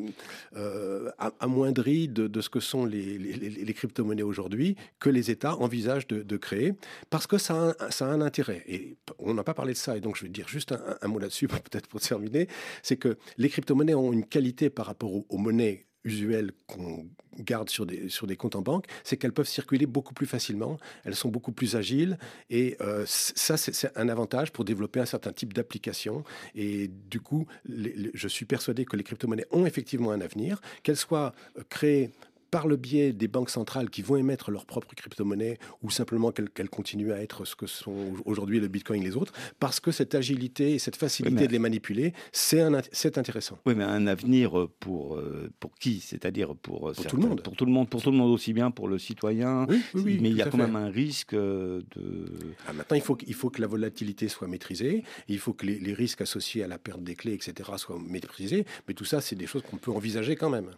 euh, 0.55 1.09
amoindrie 1.39 2.07
de, 2.07 2.41
ce 2.41 2.49
que 2.49 2.59
sont 2.59 2.85
les, 2.85 3.73
crypto-monnaies 3.73 4.23
aujourd'hui, 4.23 4.75
que 4.99 5.09
les 5.09 5.31
États 5.31 5.55
envisagent 5.55 6.07
de, 6.07 6.37
créer, 6.37 6.73
parce 7.09 7.27
que 7.27 7.37
ça 7.37 7.75
a, 7.79 7.91
ça 7.91 8.07
a 8.07 8.09
un 8.09 8.21
intérêt. 8.21 8.63
Et 8.67 8.97
on 9.19 9.33
n'a 9.33 9.43
pas 9.43 9.53
parlé 9.53 9.73
de 9.73 9.77
ça, 9.77 9.97
et 9.97 10.01
donc 10.01 10.17
je 10.17 10.23
vais 10.23 10.29
dire 10.29 10.47
juste 10.47 10.73
un, 11.01 11.07
mot 11.07 11.19
là-dessus, 11.19 11.47
peut-être 11.47 11.87
pour 11.87 11.99
terminer, 11.99 12.47
c'est 12.83 12.97
que 12.97 13.17
les 13.37 13.49
crypto-monnaies 13.49 13.95
ont 13.95 14.13
une 14.13 14.25
qualité 14.25 14.69
par 14.69 14.85
rapport 14.85 15.11
aux, 15.29 15.37
monnaies 15.37 15.86
usuelles 16.07 16.51
qu'on 16.65 17.05
garde 17.39 17.69
sur 17.69 17.85
des, 17.85 18.09
sur 18.09 18.25
des 18.27 18.35
comptes 18.35 18.55
en 18.55 18.61
banque, 18.61 18.85
c'est 19.03 19.17
qu'elles 19.17 19.33
peuvent 19.33 19.47
circuler 19.47 19.85
beaucoup 19.85 20.13
plus 20.13 20.25
facilement, 20.25 20.77
elles 21.03 21.15
sont 21.15 21.29
beaucoup 21.29 21.51
plus 21.51 21.75
agiles, 21.75 22.17
et 22.49 22.77
euh, 22.81 23.03
ça, 23.05 23.57
c'est 23.57 23.95
un 23.95 24.09
avantage 24.09 24.51
pour 24.51 24.65
développer 24.65 24.99
un 24.99 25.05
certain 25.05 25.31
type 25.31 25.53
d'application. 25.53 26.23
Et 26.55 26.87
du 26.87 27.19
coup, 27.19 27.45
je 27.67 28.27
suis 28.27 28.45
persuadé 28.45 28.85
que 28.85 28.95
les 28.95 29.03
crypto-monnaies 29.03 29.47
ont 29.51 29.65
effectivement 29.65 30.11
un 30.11 30.21
avenir, 30.21 30.61
qu'elles 30.83 30.97
soient 30.97 31.33
euh, 31.57 31.63
créées 31.69 32.09
par 32.51 32.67
le 32.67 32.75
biais 32.75 33.13
des 33.13 33.27
banques 33.27 33.49
centrales 33.49 33.89
qui 33.89 34.01
vont 34.01 34.15
émettre 34.15 34.51
leurs 34.51 34.65
propres 34.65 34.93
crypto-monnaies 34.95 35.57
ou 35.83 35.89
simplement 35.89 36.31
qu'elles 36.31 36.69
continuent 36.69 37.11
à 37.11 37.21
être 37.21 37.45
ce 37.45 37.55
que 37.55 37.67
sont 37.67 38.13
aujourd'hui 38.25 38.59
le 38.59 38.67
Bitcoin 38.67 39.01
et 39.01 39.05
les 39.05 39.15
autres, 39.15 39.33
parce 39.59 39.79
que 39.79 39.91
cette 39.91 40.15
agilité 40.15 40.73
et 40.73 40.79
cette 40.79 40.95
facilité 40.95 41.47
de 41.47 41.51
les 41.51 41.59
manipuler, 41.59 42.13
c'est 42.31 43.17
intéressant. 43.17 43.57
Oui, 43.65 43.75
mais 43.75 43.83
un 43.83 44.07
avenir 44.07 44.67
pour, 44.79 45.15
euh, 45.15 45.49
pour 45.59 45.75
qui? 45.75 45.99
C'est-à-dire 45.99 46.55
pour, 46.55 46.89
euh, 46.89 46.93
pour 46.93 47.05
tout 47.05 47.17
le 47.17 47.27
monde. 47.27 47.41
Pour 47.41 47.55
tout 47.55 47.65
le 47.65 47.71
monde, 47.71 47.89
pour 47.89 48.01
tout 48.01 48.11
le 48.11 48.17
monde 48.17 48.31
aussi 48.31 48.53
bien 48.53 48.71
pour 48.71 48.87
le 48.87 48.97
citoyen. 48.97 49.65
Oui, 49.69 49.81
oui, 49.93 50.19
mais 50.21 50.29
il 50.29 50.35
y 50.35 50.41
a 50.41 50.49
quand 50.49 50.57
même 50.57 50.75
un 50.75 50.89
risque 50.89 51.33
euh, 51.33 51.81
de. 51.95 52.29
Ah, 52.67 52.73
maintenant, 52.73 52.95
il 52.95 53.01
faut, 53.01 53.17
il 53.25 53.33
faut 53.33 53.49
que 53.49 53.61
la 53.61 53.67
volatilité 53.67 54.27
soit 54.27 54.47
maîtrisée, 54.47 55.03
il 55.27 55.39
faut 55.39 55.53
que 55.53 55.65
les, 55.65 55.79
les 55.79 55.93
risques 55.93 56.21
associés 56.21 56.63
à 56.63 56.67
la 56.67 56.77
perte 56.77 57.03
des 57.03 57.15
clés, 57.15 57.33
etc., 57.33 57.71
soient 57.77 57.99
maîtrisés. 57.99 58.65
Mais 58.87 58.93
tout 58.93 59.05
ça, 59.05 59.21
c'est 59.21 59.35
des 59.35 59.47
choses 59.47 59.63
qu'on 59.63 59.77
peut 59.77 59.91
envisager 59.91 60.35
quand 60.35 60.49
même. 60.49 60.71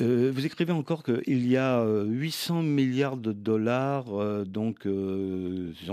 Euh, 0.00 0.32
vous 0.34 0.44
écrivez 0.44 0.72
encore 0.72 1.04
qu'il 1.04 1.46
y 1.46 1.56
a 1.56 1.84
800 1.84 2.58
euh, 2.58 2.62
milliards 2.62 3.16
de 3.16 3.30
dollars, 3.30 4.06
euh, 4.20 4.44
donc, 4.44 4.88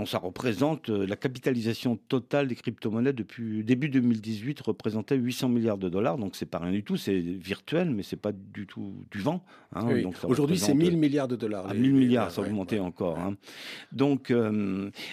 ça 0.06 0.18
représente 0.18 0.88
la 0.88 1.14
capitalisation 1.14 1.96
totale 2.08 2.48
des 2.48 2.56
crypto-monnaies 2.56 3.12
depuis 3.12 3.62
début 3.62 3.88
2018 3.88 4.60
représentait 4.60 5.16
800 5.16 5.48
milliards 5.48 5.78
de 5.78 5.88
dollars, 5.88 6.18
donc 6.18 6.34
c'est 6.34 6.46
pas 6.46 6.58
rien 6.58 6.72
du 6.72 6.82
tout, 6.82 6.96
c'est 6.96 7.18
virtuel, 7.18 7.90
mais 7.90 8.02
c'est 8.02 8.16
pas 8.16 8.32
du 8.32 8.66
tout 8.66 8.92
du 9.12 9.20
vent. 9.20 9.44
Hein, 9.74 9.86
Aujourd'hui, 10.24 10.58
c'est 10.58 10.74
1000 10.74 10.98
milliards 10.98 11.28
de 11.28 11.36
dollars. 11.36 11.68
À 11.68 11.74
1000 11.74 11.94
milliards, 11.94 12.30
ça 12.30 12.42
a 12.42 12.44
augmenté 12.44 12.80
encore. 12.80 13.18
Hein. 13.18 13.36
Donc, 13.92 14.32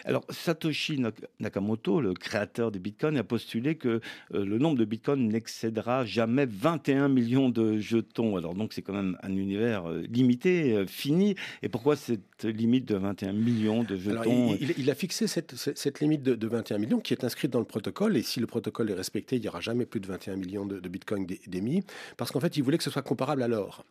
alors 0.06 0.26
Satoshi 0.30 1.02
Nakamoto, 1.40 2.02
le 2.02 2.14
créateur 2.14 2.72
des 2.72 2.80
bitcoins, 2.80 3.18
a 3.18 3.24
postulé 3.24 3.76
que 3.76 4.02
le 4.32 4.58
nombre 4.58 4.78
de 4.78 4.86
bitcoins 4.86 5.28
n'excédera 5.28 6.06
jamais 6.06 6.48
21 6.48 7.08
millions 7.08 7.50
de 7.50 7.78
jetons. 7.78 8.36
Alors 8.36 8.56
donc 8.56 8.74
c'est 8.80 8.84
quand 8.84 8.94
même 8.94 9.18
un 9.24 9.36
univers 9.36 9.90
euh, 9.90 10.04
limité, 10.10 10.74
euh, 10.74 10.88
fini. 10.88 11.36
Et 11.62 11.68
pourquoi 11.70 11.98
cette 11.98 12.46
limite 12.46 12.86
de 12.86 12.96
21 12.96 13.34
millions 13.34 13.84
de 13.84 13.98
jetons 13.98 14.56
il, 14.56 14.90
a 14.90 14.96
fixé 14.96 15.28
cette, 15.28 16.00
limite 16.00 16.24
de, 16.24 16.48
21 16.48 16.78
millions 16.78 17.00
qui 17.02 17.14
est 17.14 17.26
inscrite 17.26 17.52
dans 17.52 17.60
le 17.60 17.66
protocole. 17.66 18.16
Et 18.16 18.22
si 18.22 18.40
le 18.40 18.48
protocole 18.48 18.90
est 18.90 18.94
respecté, 18.94 19.36
il 19.36 19.42
n'y 19.42 19.50
aura 19.50 19.60
jamais 19.60 19.86
plus 19.86 20.00
de 20.00 20.08
21 20.08 20.38
millions 20.38 20.66
de, 20.66 20.80
bitcoins 20.88 21.26
d'émis. 21.48 21.84
Parce 22.16 22.32
qu'en 22.32 22.40
fait, 22.40 22.56
il 22.56 22.64
voulait 22.64 22.78
que 22.78 22.84
ce 22.84 22.92
soit 22.92 23.02
comparable 23.02 23.44
à 23.44 23.48
l'or 23.48 23.84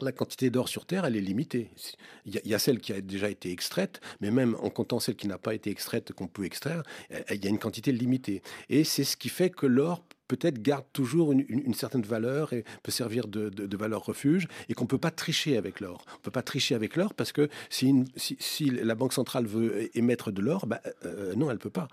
la 0.00 0.12
quantité 0.12 0.48
d'or 0.48 0.68
sur 0.68 0.86
Terre, 0.86 1.06
elle 1.06 1.16
est 1.16 1.20
limitée. 1.20 1.70
Il 2.24 2.40
y, 2.44 2.54
a, 2.54 2.58
celle 2.60 2.78
qui 2.78 2.92
a 2.92 3.00
déjà 3.00 3.30
été 3.30 3.50
extraite, 3.50 4.00
mais 4.20 4.30
même 4.30 4.54
en 4.60 4.70
comptant 4.70 5.00
celle 5.00 5.16
qui 5.16 5.26
n'a 5.26 5.38
pas 5.38 5.54
été 5.54 5.70
extraite, 5.70 6.12
qu'on 6.12 6.28
peut 6.28 6.44
extraire, 6.44 6.84
il 7.10 7.42
y 7.42 7.48
a 7.48 7.50
une 7.50 7.58
quantité 7.58 7.90
limitée. 7.90 8.42
Et 8.68 8.84
c'est 8.84 9.02
ce 9.02 9.16
qui 9.16 9.28
fait 9.28 9.50
que 9.50 9.66
l'or 9.66 10.04
peut-être 10.28 10.62
garde 10.62 10.84
toujours 10.92 11.32
une, 11.32 11.74
certaine 11.74 12.02
valeur 12.02 12.52
et 12.52 12.64
peut 12.82 12.92
servir 12.92 13.26
de, 13.26 13.76
valeur 13.76 14.04
refuge 14.04 14.48
et 14.68 14.74
qu'on 14.74 14.84
ne 14.84 14.88
peut 14.88 14.98
pas 14.98 15.10
tricher 15.10 15.56
avec 15.56 15.80
l'or. 15.80 16.04
On 16.08 16.14
ne 16.16 16.22
peut 16.22 16.30
pas 16.30 16.42
tricher 16.42 16.74
avec 16.74 16.96
l'or 16.96 17.14
parce 17.14 17.32
que 17.32 17.48
si, 17.70 18.04
si, 18.16 18.70
la 18.70 18.94
Banque 18.94 19.12
centrale 19.12 19.46
veut 19.46 19.96
émettre 19.96 20.32
de 20.32 20.42
l'or, 20.42 20.66
bah, 20.66 20.80
euh, 21.04 21.34
non, 21.34 21.46
elle 21.50 21.56
ne 21.56 21.60
peut 21.60 21.70
pas. 21.70 21.88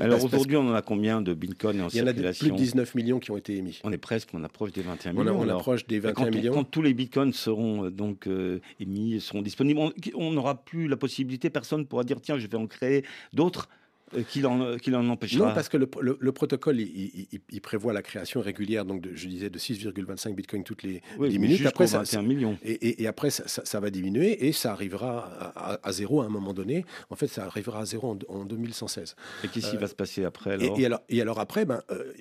Alors 0.00 0.22
aujourd'hui, 0.24 0.56
on 0.56 0.68
en 0.68 0.74
a 0.74 0.82
combien 0.82 1.22
de 1.22 1.32
bitcoin 1.34 1.80
en 1.80 1.88
Il 1.88 1.96
y 1.96 2.02
en 2.02 2.06
a 2.06 2.12
plus 2.12 2.50
de 2.50 2.56
19 2.56 2.94
millions 2.94 3.18
qui 3.18 3.30
ont 3.30 3.36
été 3.36 3.56
émis. 3.56 3.80
On 3.84 3.92
est 3.92 3.98
presque, 3.98 4.28
on 4.34 4.44
approche 4.44 4.72
des 4.72 4.82
21 4.82 5.12
millions. 5.12 5.38
On, 5.38 5.48
approche 5.48 5.86
des 5.86 6.00
21 6.00 6.30
millions. 6.30 6.52
Quand 6.52 6.64
tous 6.64 6.82
les 6.82 6.94
bitcoins 6.94 7.32
seront 7.32 7.86
euh, 7.86 7.90
donc 7.90 8.26
euh, 8.26 8.60
émis, 8.78 9.20
seront 9.20 9.42
disponibles, 9.42 9.80
on 10.14 10.32
n'aura 10.32 10.62
plus 10.64 10.88
la 10.88 10.96
possibilité, 10.96 11.48
personne 11.48 11.80
ne 11.80 11.84
pourra 11.84 12.04
dire 12.04 12.18
tiens, 12.20 12.38
je 12.38 12.46
vais 12.46 12.58
en 12.58 12.66
créer 12.66 13.04
d'autres 13.32 13.68
euh, 14.16 14.22
qui 14.24 14.40
l'en 14.40 14.60
euh, 14.60 14.76
qui 14.76 14.92
empêchera 14.92 15.48
Non, 15.48 15.54
parce 15.54 15.68
que 15.68 15.76
le, 15.76 15.88
le, 16.18 16.32
protocole, 16.32 16.80
il, 16.80 17.60
prévoit 17.62 17.92
la 17.92 18.02
création 18.02 18.40
régulière, 18.40 18.84
donc 18.84 19.00
de, 19.00 19.14
je 19.14 19.28
disais, 19.28 19.50
de 19.50 19.58
6,25 19.58 20.34
bitcoins 20.34 20.64
toutes 20.64 20.82
les 20.82 21.00
10 21.20 21.38
minutes. 21.38 21.66
Après, 21.66 21.86
ça, 21.86 22.02
million. 22.22 22.58
Et, 22.64 23.02
et, 23.02 23.06
après, 23.06 23.30
ça, 23.30 23.44
ça, 23.46 23.80
va 23.80 23.90
diminuer 23.90 24.46
et 24.46 24.52
ça 24.52 24.72
arrivera 24.72 25.78
à, 25.82 25.92
zéro 25.92 26.22
à 26.22 26.24
un 26.24 26.28
moment 26.28 26.52
donné. 26.52 26.84
En 27.10 27.16
fait, 27.16 27.28
ça 27.28 27.44
arrivera 27.44 27.80
à 27.80 27.84
zéro 27.84 28.18
en, 28.28 28.44
2116. 28.44 29.14
Et 29.44 29.48
qu'est-ce 29.48 29.70
qui 29.70 29.76
va 29.76 29.86
se 29.86 29.94
passer 29.94 30.24
après 30.24 30.52
alors 30.54 30.78
et, 30.78 30.86
alors, 30.86 31.02
et 31.08 31.20
alors 31.20 31.38
après, 31.38 31.64
ben, 31.64 31.80
euh, 31.90 32.12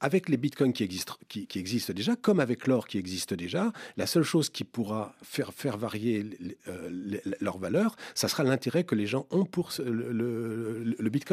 avec 0.00 0.28
les 0.30 0.38
bitcoins 0.38 0.72
qui 0.72 0.84
existent, 0.84 1.16
qui, 1.28 1.46
qui 1.46 1.58
existent 1.58 1.92
déjà, 1.92 2.16
comme 2.16 2.40
avec 2.40 2.66
l'or 2.66 2.86
qui 2.86 2.96
existe 2.96 3.34
déjà, 3.34 3.72
la 3.96 4.06
seule 4.06 4.22
chose 4.22 4.48
qui 4.48 4.64
pourra 4.64 5.14
faire, 5.22 5.52
faire 5.52 5.76
varier 5.76 6.24
leur 7.40 7.58
valeur, 7.58 7.96
ça 8.14 8.28
sera 8.28 8.42
l'intérêt 8.42 8.84
que 8.84 8.94
les 8.94 9.06
gens 9.06 9.26
ont 9.30 9.44
pour 9.44 9.70
le, 9.84 10.82
le 10.98 11.10
bitcoin 11.10 11.25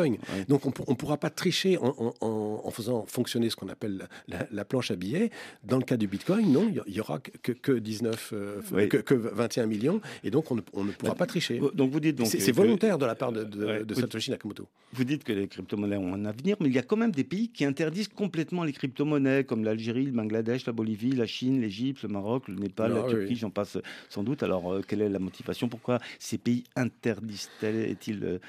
donc 0.47 0.65
on 0.65 0.91
ne 0.91 0.95
pourra 0.95 1.17
pas 1.17 1.29
tricher 1.29 1.77
en, 1.79 2.71
faisant 2.71 3.05
fonctionner 3.07 3.49
ce 3.49 3.55
qu'on 3.55 3.69
appelle 3.69 4.07
la, 4.27 4.65
planche 4.65 4.91
à 4.91 4.95
billets. 4.95 5.29
Dans 5.63 5.77
le 5.77 5.83
cas 5.83 5.97
du 5.97 6.07
Bitcoin, 6.07 6.51
non, 6.51 6.71
il 6.87 6.93
y, 6.93 6.99
aura 6.99 7.19
que, 7.19 7.51
que 7.51 7.71
19, 7.71 8.33
euh, 8.33 8.87
que, 8.87 9.13
21 9.13 9.65
millions, 9.65 10.01
et 10.23 10.31
donc 10.31 10.51
on 10.51 10.55
ne, 10.55 10.91
pourra 10.91 11.15
pas 11.15 11.25
tricher. 11.25 11.61
Donc 11.73 11.91
vous 11.91 11.99
dites 11.99 12.17
donc 12.17 12.27
c'est 12.27 12.51
volontaire 12.51 12.97
de 12.97 13.05
la 13.05 13.15
part 13.15 13.31
de, 13.31 13.93
Satoshi 13.93 14.31
Nakamoto. 14.31 14.67
Vous 14.93 15.03
dites 15.03 15.23
que 15.23 15.33
les 15.33 15.47
crypto-monnaies 15.47 15.97
ont 15.97 16.13
un 16.13 16.25
avenir, 16.25 16.55
mais 16.59 16.67
il 16.67 16.75
y 16.75 16.79
a 16.79 16.83
quand 16.83 16.97
même 16.97 17.11
des 17.11 17.23
pays 17.23 17.49
qui 17.49 17.65
interdisent 17.65 18.07
complètement 18.07 18.63
les 18.63 18.73
crypto-monnaies, 18.73 19.43
comme 19.43 19.63
l'Algérie, 19.63 20.05
le 20.05 20.11
Bangladesh, 20.11 20.65
la 20.65 20.73
Bolivie, 20.73 21.11
la 21.11 21.25
Chine, 21.25 21.61
l'Égypte, 21.61 22.03
le 22.03 22.09
Maroc, 22.09 22.47
le 22.47 22.55
Népal, 22.55 22.93
la 22.93 23.03
ah 23.05 23.09
Turquie, 23.09 23.35
j'en 23.35 23.49
passe 23.49 23.77
sans 24.09 24.23
doute. 24.23 24.43
Alors 24.43 24.71
euh, 24.71 24.81
quelle 24.87 25.01
est 25.01 25.09
la 25.09 25.19
motivation? 25.19 25.67
Pourquoi 25.67 25.99
ces 26.19 26.37
pays 26.37 26.63
interdisent-ils 26.75 28.39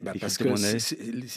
bah, 0.00 0.12
parce 0.18 0.38
que 0.38 0.48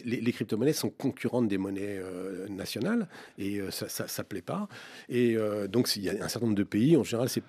les, 0.05 0.32
crypto-monnaies 0.32 0.74
sont 0.74 0.89
concurrentes 0.89 1.47
des 1.47 1.57
monnaies 1.57 1.99
euh, 2.01 2.47
nationales 2.47 3.07
et 3.38 3.59
euh, 3.59 3.72
ça 3.72 4.05
ne 4.05 4.24
plaît 4.24 4.41
pas. 4.41 4.70
Et 5.09 5.36
euh, 5.36 5.68
donc, 5.68 5.93
il 5.95 6.03
y 6.03 6.09
a 6.09 6.14
un 6.14 6.28
certain 6.30 6.47
nombre 6.47 6.57
de 6.57 6.64
pays, 6.64 6.95
en 6.95 7.03
général, 7.03 7.30
c'est 7.30 7.43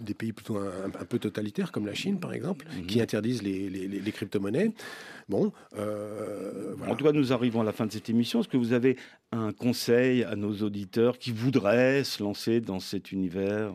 des 0.00 0.14
pays 0.14 0.32
plutôt 0.32 0.58
un, 0.58 1.04
peu 1.08 1.18
totalitaires, 1.18 1.72
comme 1.72 1.86
la 1.86 1.94
Chine, 1.94 2.20
par 2.20 2.32
exemple, 2.32 2.66
mhm. 2.76 2.86
qui 2.86 3.00
interdisent 3.00 3.42
les, 3.42 4.12
crypto-monnaies. 4.12 4.72
Bon, 5.28 5.52
En 6.88 6.96
tout 6.96 7.04
cas, 7.04 7.12
nous 7.12 7.32
arrivons 7.32 7.60
à 7.60 7.64
la 7.64 7.72
fin 7.72 7.86
de 7.86 7.92
cette 7.92 8.08
émission. 8.08 8.40
Est-ce 8.40 8.48
que 8.48 8.56
vous 8.56 8.72
avez 8.72 8.96
un 9.30 9.52
conseil 9.52 10.24
à 10.24 10.36
nos 10.36 10.54
auditeurs 10.62 11.18
qui 11.18 11.32
voudraient 11.32 12.02
se 12.04 12.22
lancer 12.22 12.60
dans 12.60 12.80
cet 12.80 13.12
univers 13.12 13.72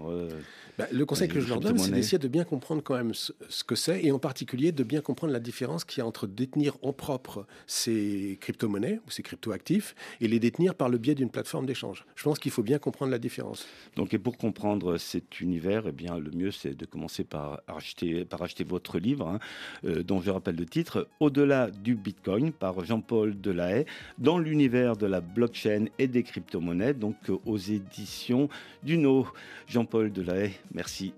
bah, 0.77 0.87
le 0.91 1.05
conseil 1.05 1.27
que 1.27 1.39
je 1.39 1.47
leur 1.47 1.59
donne, 1.59 1.77
c'est 1.77 1.91
d'essayer 1.91 2.17
de 2.17 2.27
bien 2.27 2.43
comprendre 2.43 2.81
quand 2.81 2.95
même 2.95 3.13
ce, 3.13 3.31
que 3.63 3.75
c'est, 3.75 4.03
et 4.03 4.11
en 4.11 4.17
particulier 4.17 4.71
de 4.71 4.83
bien 4.83 5.01
comprendre 5.01 5.31
la 5.31 5.39
différence 5.39 5.83
qu'il 5.83 5.99
y 5.99 6.01
a 6.01 6.07
entre 6.07 6.25
détenir 6.25 6.77
en 6.81 6.93
propre 6.93 7.45
ces 7.67 8.39
crypto-monnaies 8.41 8.99
ou 9.05 9.11
ces 9.11 9.21
crypto-actifs 9.21 9.93
et 10.19 10.27
les 10.27 10.39
détenir 10.39 10.73
par 10.73 10.89
le 10.89 10.97
biais 10.97 11.13
d'une 11.13 11.29
plateforme 11.29 11.67
d'échange. 11.67 12.05
Je 12.15 12.23
pense 12.23 12.39
qu'il 12.39 12.51
faut 12.51 12.63
bien 12.63 12.79
comprendre 12.79 13.11
la 13.11 13.19
différence. 13.19 13.67
Donc, 13.95 14.15
et 14.15 14.19
pour 14.19 14.37
comprendre 14.37 14.97
cet 14.97 15.41
univers, 15.41 15.83
eh 15.87 15.91
bien, 15.91 16.17
le 16.17 16.31
mieux, 16.31 16.51
c'est 16.51 16.75
de 16.75 16.85
commencer 16.85 17.23
par 17.23 17.61
acheter, 17.67 18.25
par 18.25 18.41
acheter 18.41 18.63
votre 18.63 18.97
livre, 18.97 19.27
hein, 19.27 19.39
euh, 19.85 20.01
dont 20.01 20.21
je 20.21 20.31
rappelle 20.31 20.55
le 20.55 20.65
titre, 20.65 21.07
Au-delà 21.19 21.42
du 21.71 21.95
Bitcoin, 21.95 22.51
par 22.51 22.83
Jean-Paul 22.85 23.39
Delahaye, 23.39 23.85
dans 24.17 24.37
l'univers 24.37 24.95
de 24.95 25.05
la 25.05 25.21
blockchain 25.21 25.85
et 25.99 26.07
des 26.07 26.23
crypto-monnaies, 26.23 26.93
donc 26.93 27.15
euh, 27.29 27.37
aux 27.45 27.57
éditions 27.57 28.49
Duno. 28.83 29.27
Jean-Paul 29.67 30.11
Delahaye, 30.11 30.53
Merci. 30.73 31.13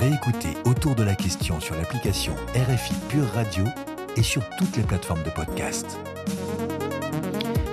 Réécoutez 0.00 0.56
autour 0.64 0.94
de 0.94 1.04
la 1.04 1.14
question 1.14 1.60
sur 1.60 1.76
l'application 1.76 2.34
RFI 2.54 2.94
Pure 3.08 3.28
Radio 3.34 3.64
et 4.16 4.22
sur 4.22 4.42
toutes 4.56 4.76
les 4.76 4.82
plateformes 4.82 5.22
de 5.22 5.30
podcast. 5.30 5.98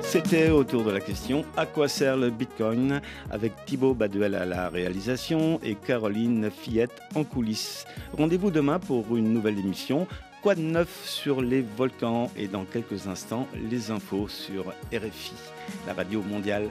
C'était 0.10 0.50
autour 0.50 0.84
de 0.84 0.90
la 0.90 1.02
question 1.02 1.46
À 1.56 1.68
quoi 1.68 1.88
sert 1.88 2.18
le 2.18 2.32
Bitcoin 2.32 3.00
avec 3.30 3.54
Thibaut 3.68 3.94
Baduel 3.94 4.34
à 4.34 4.44
la 4.44 4.68
réalisation 4.68 5.60
et 5.62 5.76
Caroline 5.76 6.50
Fillette 6.50 7.00
en 7.14 7.24
coulisses. 7.24 7.86
Rendez-vous 8.18 8.50
demain 8.50 8.80
pour 8.80 9.16
une 9.16 9.32
nouvelle 9.32 9.60
émission. 9.60 10.08
Quoi 10.42 10.56
de 10.56 10.62
neuf 10.62 11.06
sur 11.06 11.44
les 11.44 11.62
volcans 11.62 12.32
et 12.36 12.48
dans 12.48 12.66
quelques 12.66 13.06
instants 13.06 13.48
les 13.70 13.92
infos 13.92 14.28
sur 14.28 14.74
RFI, 14.92 15.34
la 15.86 15.94
radio 15.94 16.24
mondiale. 16.24 16.70